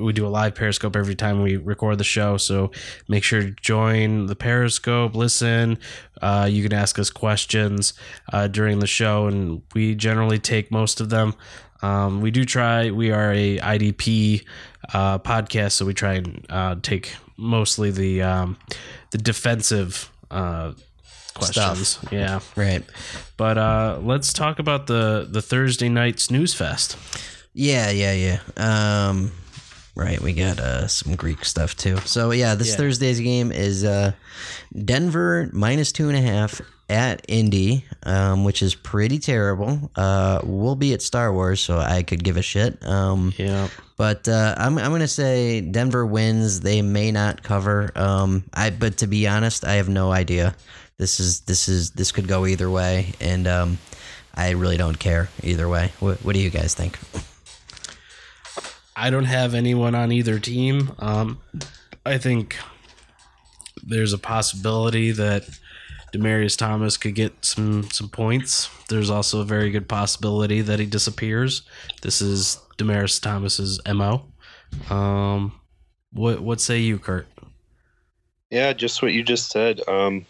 [0.00, 2.70] we do a live Periscope every time we record the show, so
[3.08, 5.14] make sure to join the Periscope.
[5.14, 5.78] Listen,
[6.22, 7.94] uh, you can ask us questions
[8.32, 11.34] uh, during the show, and we generally take most of them.
[11.82, 12.90] Um, we do try.
[12.90, 14.44] We are a IDP
[14.92, 18.56] uh, podcast, so we try and uh, take mostly the um,
[19.10, 20.72] the defensive uh,
[21.34, 21.98] questions.
[22.10, 22.40] Yeah.
[22.56, 22.84] Right.
[23.36, 26.96] But uh, let's talk about the the Thursday night snooze fest.
[27.52, 28.38] Yeah, yeah, yeah.
[28.56, 29.32] Um,
[29.94, 31.96] right, we got uh, some Greek stuff too.
[31.98, 32.76] So yeah, this Yeah.
[32.76, 34.12] Thursday's game is uh,
[34.76, 39.90] Denver minus two and a half at Indy, um, which is pretty terrible.
[39.94, 42.84] Uh, we'll be at Star Wars, so I could give a shit.
[42.84, 43.68] Um, Yeah.
[43.96, 46.60] but uh, I'm I'm gonna say Denver wins.
[46.60, 47.92] They may not cover.
[47.94, 50.54] Um, I but to be honest, I have no idea.
[50.98, 53.78] This is this is this could go either way, and um,
[54.34, 55.92] I really don't care either way.
[56.00, 56.98] What, what do you guys think?
[59.00, 60.92] I don't have anyone on either team.
[60.98, 61.40] Um,
[62.04, 62.58] I think
[63.82, 65.48] there's a possibility that
[66.12, 68.68] Demaryius Thomas could get some some points.
[68.90, 71.62] There's also a very good possibility that he disappears.
[72.02, 74.26] This is Demaryius Thomas's mo.
[74.90, 75.58] Um,
[76.12, 77.26] what what say you, Kurt?
[78.50, 79.80] Yeah, just what you just said.
[79.88, 80.26] Um,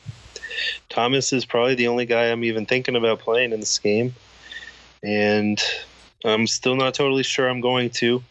[0.88, 4.14] Thomas is probably the only guy I'm even thinking about playing in this game,
[5.02, 5.60] and
[6.24, 8.22] I'm still not totally sure I'm going to.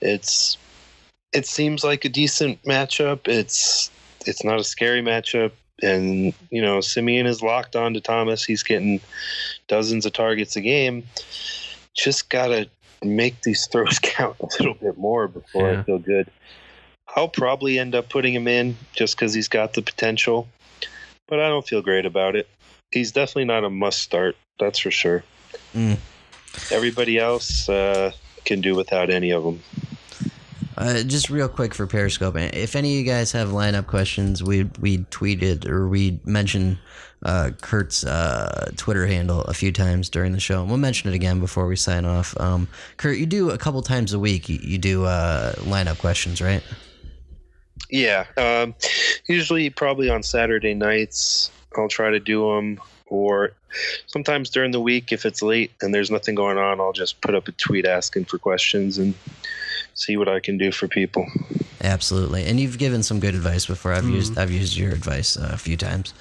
[0.00, 0.56] It's
[1.32, 3.28] it seems like a decent matchup.
[3.28, 3.90] It's
[4.26, 5.52] it's not a scary matchup,
[5.82, 8.44] and you know Siemian is locked on to Thomas.
[8.44, 9.00] He's getting
[9.66, 11.04] dozens of targets a game.
[11.94, 12.68] Just gotta
[13.02, 15.80] make these throws count a little bit more before Yeah.
[15.80, 16.30] I feel good.
[17.16, 20.46] I'll probably end up putting him in just because he's got the potential,
[21.26, 22.48] but I don't feel great about it.
[22.90, 25.24] He's definitely not a must start, that's for sure.
[25.74, 25.98] Mm.
[26.70, 28.12] Everybody else uh,
[28.44, 29.62] can do without any of them.
[30.76, 34.62] Uh, just real quick for Periscope, if any of you guys have lineup questions, we
[34.80, 36.78] we tweeted or we mentioned
[37.24, 40.60] uh, Kurt's uh, Twitter handle a few times during the show.
[40.60, 42.38] and We'll mention it again before we sign off.
[42.40, 44.48] Um, Kurt, you do a couple times a week.
[44.48, 46.62] You, you do uh, lineup questions, right?
[47.90, 48.74] Yeah, um,
[49.26, 52.80] usually probably on Saturday nights, I'll try to do them,
[53.10, 53.52] or
[54.06, 57.34] sometimes during the week if it's late and there's nothing going on, I'll just put
[57.34, 59.14] up a tweet asking for questions and
[59.94, 61.26] see what I can do for people.
[61.82, 62.44] Absolutely.
[62.44, 63.92] And you've given some good advice before.
[63.92, 66.14] I've used I've used your advice uh, a few times.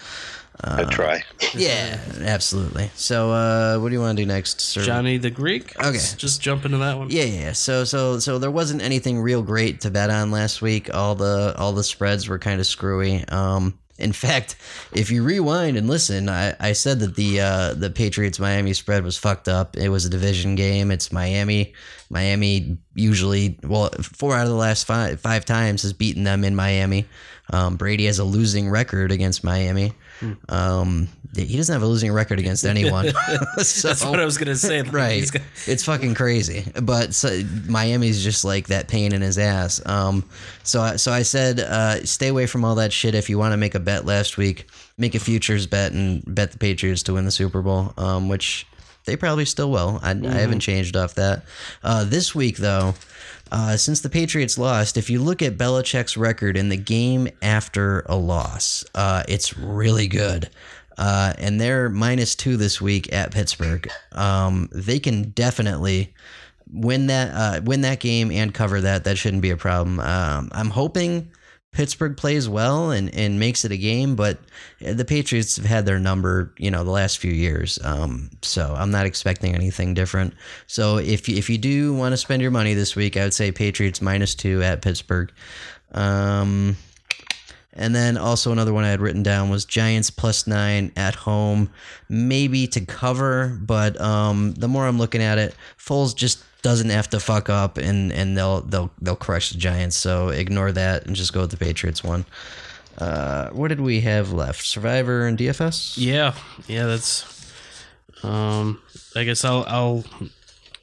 [0.63, 1.23] I try.
[1.53, 2.91] Yeah, absolutely.
[2.95, 4.83] So, uh, what do you want to do next, sir?
[4.83, 5.75] Johnny the Greek.
[5.77, 5.91] Okay.
[5.91, 7.09] Let's just jump into that one.
[7.09, 7.39] Yeah, yeah.
[7.39, 7.51] yeah.
[7.53, 10.93] So, so, so there wasn't anything real great to bet on last week.
[10.93, 13.23] All the all the spreads were kind of screwy.
[13.29, 14.55] Um, in fact,
[14.93, 19.03] if you rewind and listen, I, I said that the uh, the Patriots Miami spread
[19.03, 19.75] was fucked up.
[19.75, 20.91] It was a division game.
[20.91, 21.73] It's Miami.
[22.09, 26.55] Miami usually, well, four out of the last five five times has beaten them in
[26.55, 27.05] Miami.
[27.51, 29.93] Um, Brady has a losing record against Miami.
[30.49, 33.11] Um, he doesn't have a losing record against anyone.
[33.57, 34.81] so, That's what I was gonna say.
[34.81, 35.31] Like, right.
[35.31, 36.65] got- it's fucking crazy.
[36.81, 39.81] But so, Miami's just like that pain in his ass.
[39.85, 40.23] Um,
[40.63, 43.15] so I, so I said, uh, stay away from all that shit.
[43.15, 44.67] If you want to make a bet last week,
[44.97, 47.93] make a futures bet and bet the Patriots to win the Super Bowl.
[47.97, 48.65] Um, which
[49.05, 49.99] they probably still will.
[50.03, 51.43] I, I haven't changed off that.
[51.83, 52.93] Uh, this week though.
[53.51, 58.01] Uh, since the Patriots lost, if you look at Belichick's record in the game after
[58.07, 60.49] a loss, uh, it's really good.
[60.97, 63.87] Uh, and they're minus two this week at Pittsburgh.
[64.13, 66.13] Um, they can definitely
[66.71, 69.03] win that uh, win that game and cover that.
[69.03, 69.99] That shouldn't be a problem.
[69.99, 71.31] Um, I'm hoping
[71.77, 74.39] Pittsburgh plays well and, and makes it a game, but
[74.81, 77.77] the Patriots have had their number, you know, the last few years.
[77.83, 80.33] Um, so I'm not expecting anything different.
[80.65, 83.33] So if you, if you do want to spend your money this week, I would
[83.35, 85.31] say Patriots minus two at Pittsburgh.
[85.91, 86.77] Um,
[87.73, 91.69] and then also another one I had written down was Giants plus nine at home,
[92.09, 93.55] maybe to cover.
[93.61, 97.77] But um, the more I'm looking at it, Foles just doesn't have to fuck up,
[97.77, 99.95] and, and they'll they'll they'll crush the Giants.
[99.95, 102.25] So ignore that and just go with the Patriots one.
[102.97, 104.65] Uh, what did we have left?
[104.65, 105.93] Survivor and DFS.
[105.97, 106.33] Yeah,
[106.67, 107.23] yeah, that's.
[108.21, 108.81] Um,
[109.15, 110.03] I guess I'll I'll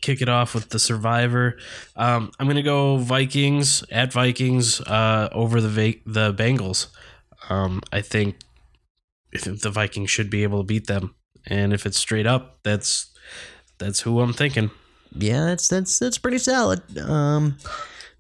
[0.01, 1.59] kick it off with the Survivor.
[1.97, 6.87] Um, I'm gonna go Vikings at Vikings uh, over the Va- the Bengals.
[7.51, 8.37] Um, I think
[9.33, 11.15] the Vikings should be able to beat them,
[11.47, 13.13] and if it's straight up, that's
[13.77, 14.71] that's who I'm thinking.
[15.17, 16.81] Yeah, that's that's that's pretty solid.
[16.99, 17.57] Um,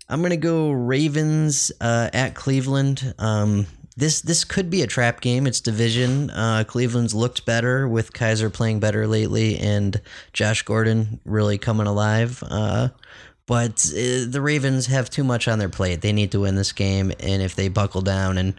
[0.08, 3.14] I'm gonna go Ravens uh, at Cleveland.
[3.18, 3.66] Um,
[3.96, 5.46] this this could be a trap game.
[5.46, 6.30] It's division.
[6.30, 10.00] Uh, Cleveland's looked better with Kizer playing better lately, and
[10.32, 12.42] Josh Gordon really coming alive.
[12.48, 12.88] Uh,
[13.46, 16.00] but uh, the Ravens have too much on their plate.
[16.00, 18.54] They need to win this game, and if they buckle down and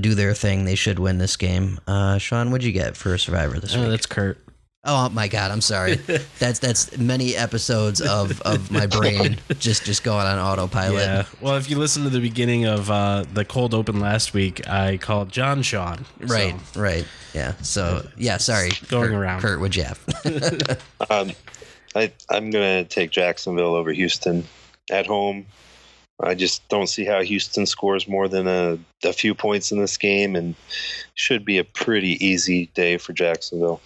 [0.00, 1.80] do their thing, they should win this game.
[1.88, 3.90] Uh, Sean, what'd you get for a Survivor this Oh, week?
[3.90, 4.38] that's Kurt.
[4.84, 5.94] Oh my god, I'm sorry.
[6.40, 11.02] that's that's many episodes of, of my brain just just going on autopilot.
[11.02, 11.24] Yeah.
[11.40, 14.96] Well, if you listen to the beginning of uh, the cold open last week, I
[14.96, 16.04] called John Sean.
[16.18, 17.06] Right, So, right.
[17.32, 17.54] Yeah.
[17.62, 18.70] So yeah, sorry.
[18.88, 19.40] Going Kurt, around.
[19.40, 19.84] Kurt would you
[20.24, 20.82] have?
[21.08, 21.30] Um,
[21.94, 24.44] I, I'm going to take Jacksonville over Houston
[24.90, 25.46] at home.
[26.20, 29.96] I just don't see how Houston scores more than a, a few points in this
[29.96, 30.54] game, and
[31.14, 33.80] should be a pretty easy day for Jacksonville.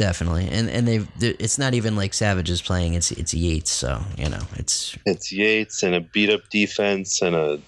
[0.00, 0.48] Definitely.
[0.50, 4.30] And and they've it's not even like Savage is playing, it's it's Yates, so you
[4.30, 7.60] know, it's It's Yates and a beat up defense and a,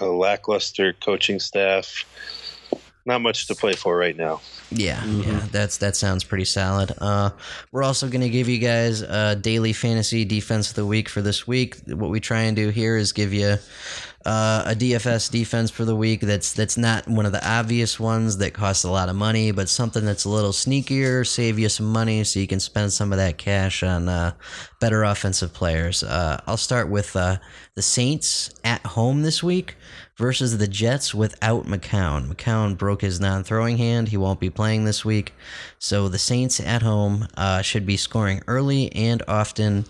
[0.00, 2.04] a lackluster coaching staff.
[3.04, 4.40] Not much to play for right now.
[4.70, 6.92] Yeah, yeah, that's that sounds pretty solid.
[6.98, 7.30] Uh,
[7.72, 11.20] we're also going to give you guys a daily fantasy defense of the week for
[11.20, 11.78] this week.
[11.88, 13.56] What we try and do here is give you
[14.26, 18.38] uh, a DFS defense for the week that's that's not one of the obvious ones
[18.38, 21.86] that costs a lot of money, but something that's a little sneakier, save you some
[21.86, 24.32] money, so you can spend some of that cash on uh,
[24.80, 26.02] better offensive players.
[26.02, 27.36] Uh, I'll start with uh,
[27.76, 29.76] the Saints at home this week
[30.16, 32.28] versus the Jets without McCown.
[32.28, 34.08] McCown broke his non throwing hand.
[34.08, 35.34] He won't be playing this week.
[35.78, 39.84] So the Saints at home uh, should be scoring early and often,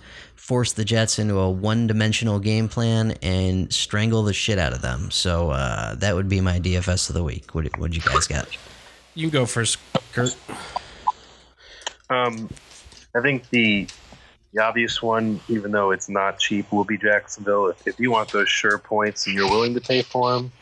[0.46, 4.80] force the Jets into a one dimensional game plan, and strangle the shit out of
[4.80, 5.10] them.
[5.10, 7.52] So uh, that would be my DFS of the week.
[7.52, 8.46] What, what you guys got?
[9.14, 9.78] You can go first,
[10.12, 10.36] Kurt.
[12.08, 12.48] Um,
[13.12, 13.88] I think the
[14.52, 17.66] the obvious one, even though it's not cheap, will be Jacksonville.
[17.66, 20.52] If, if you want those sure points and you're willing to pay for them,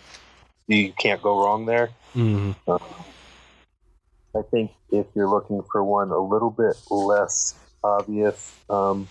[0.66, 1.90] you can't go wrong there.
[2.16, 7.54] Mm, I think if you're looking for one a little bit less
[7.84, 9.08] obvious, um,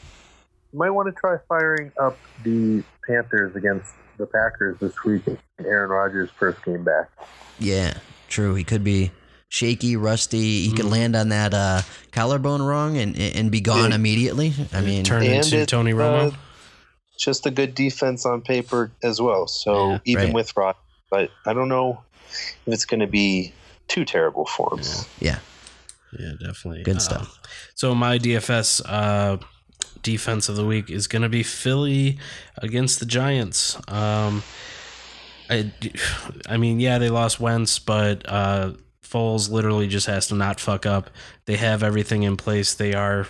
[0.73, 5.21] you might want to try firing up the Panthers against the Packers this week.
[5.59, 7.09] Aaron Rodgers' first game back.
[7.59, 7.97] Yeah,
[8.27, 8.55] true.
[8.55, 9.11] He could be
[9.49, 10.61] shaky, rusty.
[10.65, 10.75] He Mm.
[10.77, 11.81] could land on that uh,
[12.11, 13.95] collarbone wrong and and be gone Yeah.
[13.95, 14.53] immediately.
[14.73, 16.33] I mean, turn into it's, Tony Romo.
[16.33, 16.35] uh,
[17.19, 19.47] just a good defense on paper as well.
[19.47, 20.33] So Yeah, even right.
[20.33, 20.75] with Rod,
[21.11, 22.01] but I don't know
[22.65, 23.53] if it's going to be
[23.87, 24.83] too terrible for him.
[25.19, 25.37] yeah,
[26.17, 26.81] yeah, definitely.
[26.83, 27.39] Good Um, stuff.
[27.75, 29.37] so my DFS uh,
[30.03, 32.19] defense of the week is going to be Philly
[32.57, 33.75] against the Giants.
[33.87, 34.43] Um,
[35.49, 35.71] I,
[36.47, 38.73] I mean, yeah, they lost Wentz, but uh,
[39.03, 41.09] Foles literally just has to not fuck up.
[41.45, 42.73] They have everything in place.
[42.73, 43.27] They are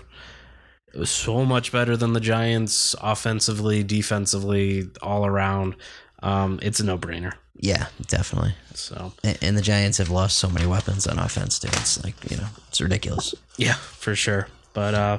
[1.04, 5.76] so much better than the Giants offensively, defensively, all around.
[6.22, 7.34] Um, it's a no brainer.
[7.58, 8.54] yeah, definitely.
[8.76, 11.68] So And, and the Giants have lost so many weapons on offense, too.
[11.74, 13.36] It's like you know, it's ridiculous.
[13.58, 14.48] Yeah, for sure.
[14.74, 15.18] But uh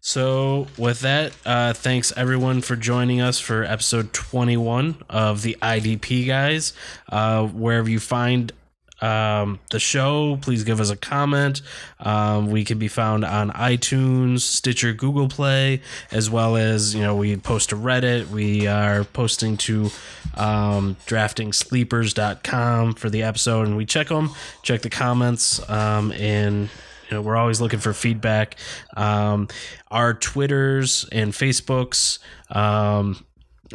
[0.00, 6.26] so with that, uh thanks everyone for joining us for episode 21 of the IDP
[6.26, 6.72] guys.
[7.08, 8.52] Uh wherever you find
[9.00, 11.62] um, the show, please give us a comment.
[12.00, 17.14] Um, we can be found on iTunes, Stitcher, Google Play, as well as you know
[17.14, 18.28] we post to Reddit.
[18.28, 19.90] We are posting to
[20.36, 24.30] um, draftingsleepers.com for the episode, and we check them,
[24.62, 26.68] check the comments, um, and
[27.08, 28.56] you know we're always looking for feedback.
[28.96, 29.48] Um,
[29.90, 32.18] our Twitters and Facebooks
[32.50, 33.24] um,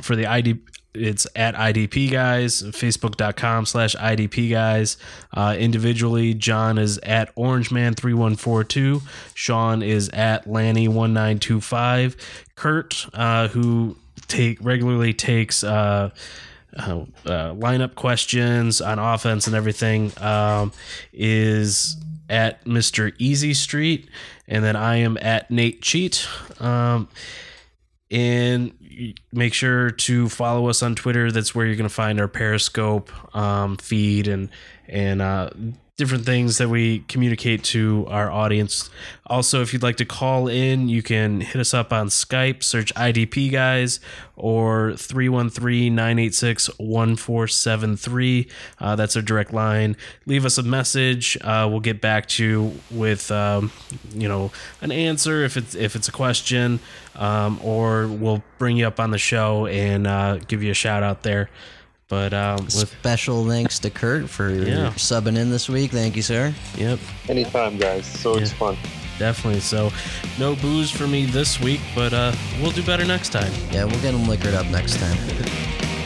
[0.02, 0.60] for the ID
[0.96, 4.98] it's at idp guys facebook.com slash idp guys.
[5.34, 9.02] Uh, individually john is at orangeman3142
[9.34, 12.16] sean is at lanny1925
[12.56, 13.98] kurt uh, who
[14.28, 16.12] take regularly takes uh,
[16.78, 20.72] uh, uh, lineup questions on offense and everything um,
[21.12, 21.98] is
[22.30, 23.14] at Mr.
[23.18, 24.10] Easy Street,
[24.48, 26.28] and then I am at Nate Cheat.
[26.60, 27.08] Um,
[28.12, 31.32] and make sure to follow us on Twitter.
[31.32, 34.50] That's where you're going to find our Periscope um, feed and
[34.88, 35.50] and uh,
[35.96, 38.90] different things that we communicate to our audience.
[39.28, 42.92] Also, if you'd like to call in, you can hit us up on Skype, search
[42.96, 44.00] IDP guys,
[44.36, 48.48] or 313 986 1473.
[48.80, 49.96] Uh, That's our direct line.
[50.26, 51.38] Leave us a message.
[51.42, 53.72] Uh, we'll get back to you with, um,
[54.16, 54.52] you know,
[54.82, 56.80] an answer if it's if it's a question,
[57.16, 61.04] um, or we'll bring you up on the show and uh, give you a shout
[61.04, 61.52] out there.
[62.14, 64.92] But um, with Special thanks to Kurt for Yeah.
[64.92, 65.90] subbing in this week.
[65.90, 66.54] Thank you, sir.
[66.78, 68.06] yep, Anytime, guys.
[68.06, 68.78] So it's fun.
[69.18, 69.62] definitely.
[69.62, 69.92] So
[70.38, 72.32] no booze for me this week, but uh,
[72.62, 73.52] we'll do better next time.
[73.72, 75.18] Yeah, we'll get them liquored up next time.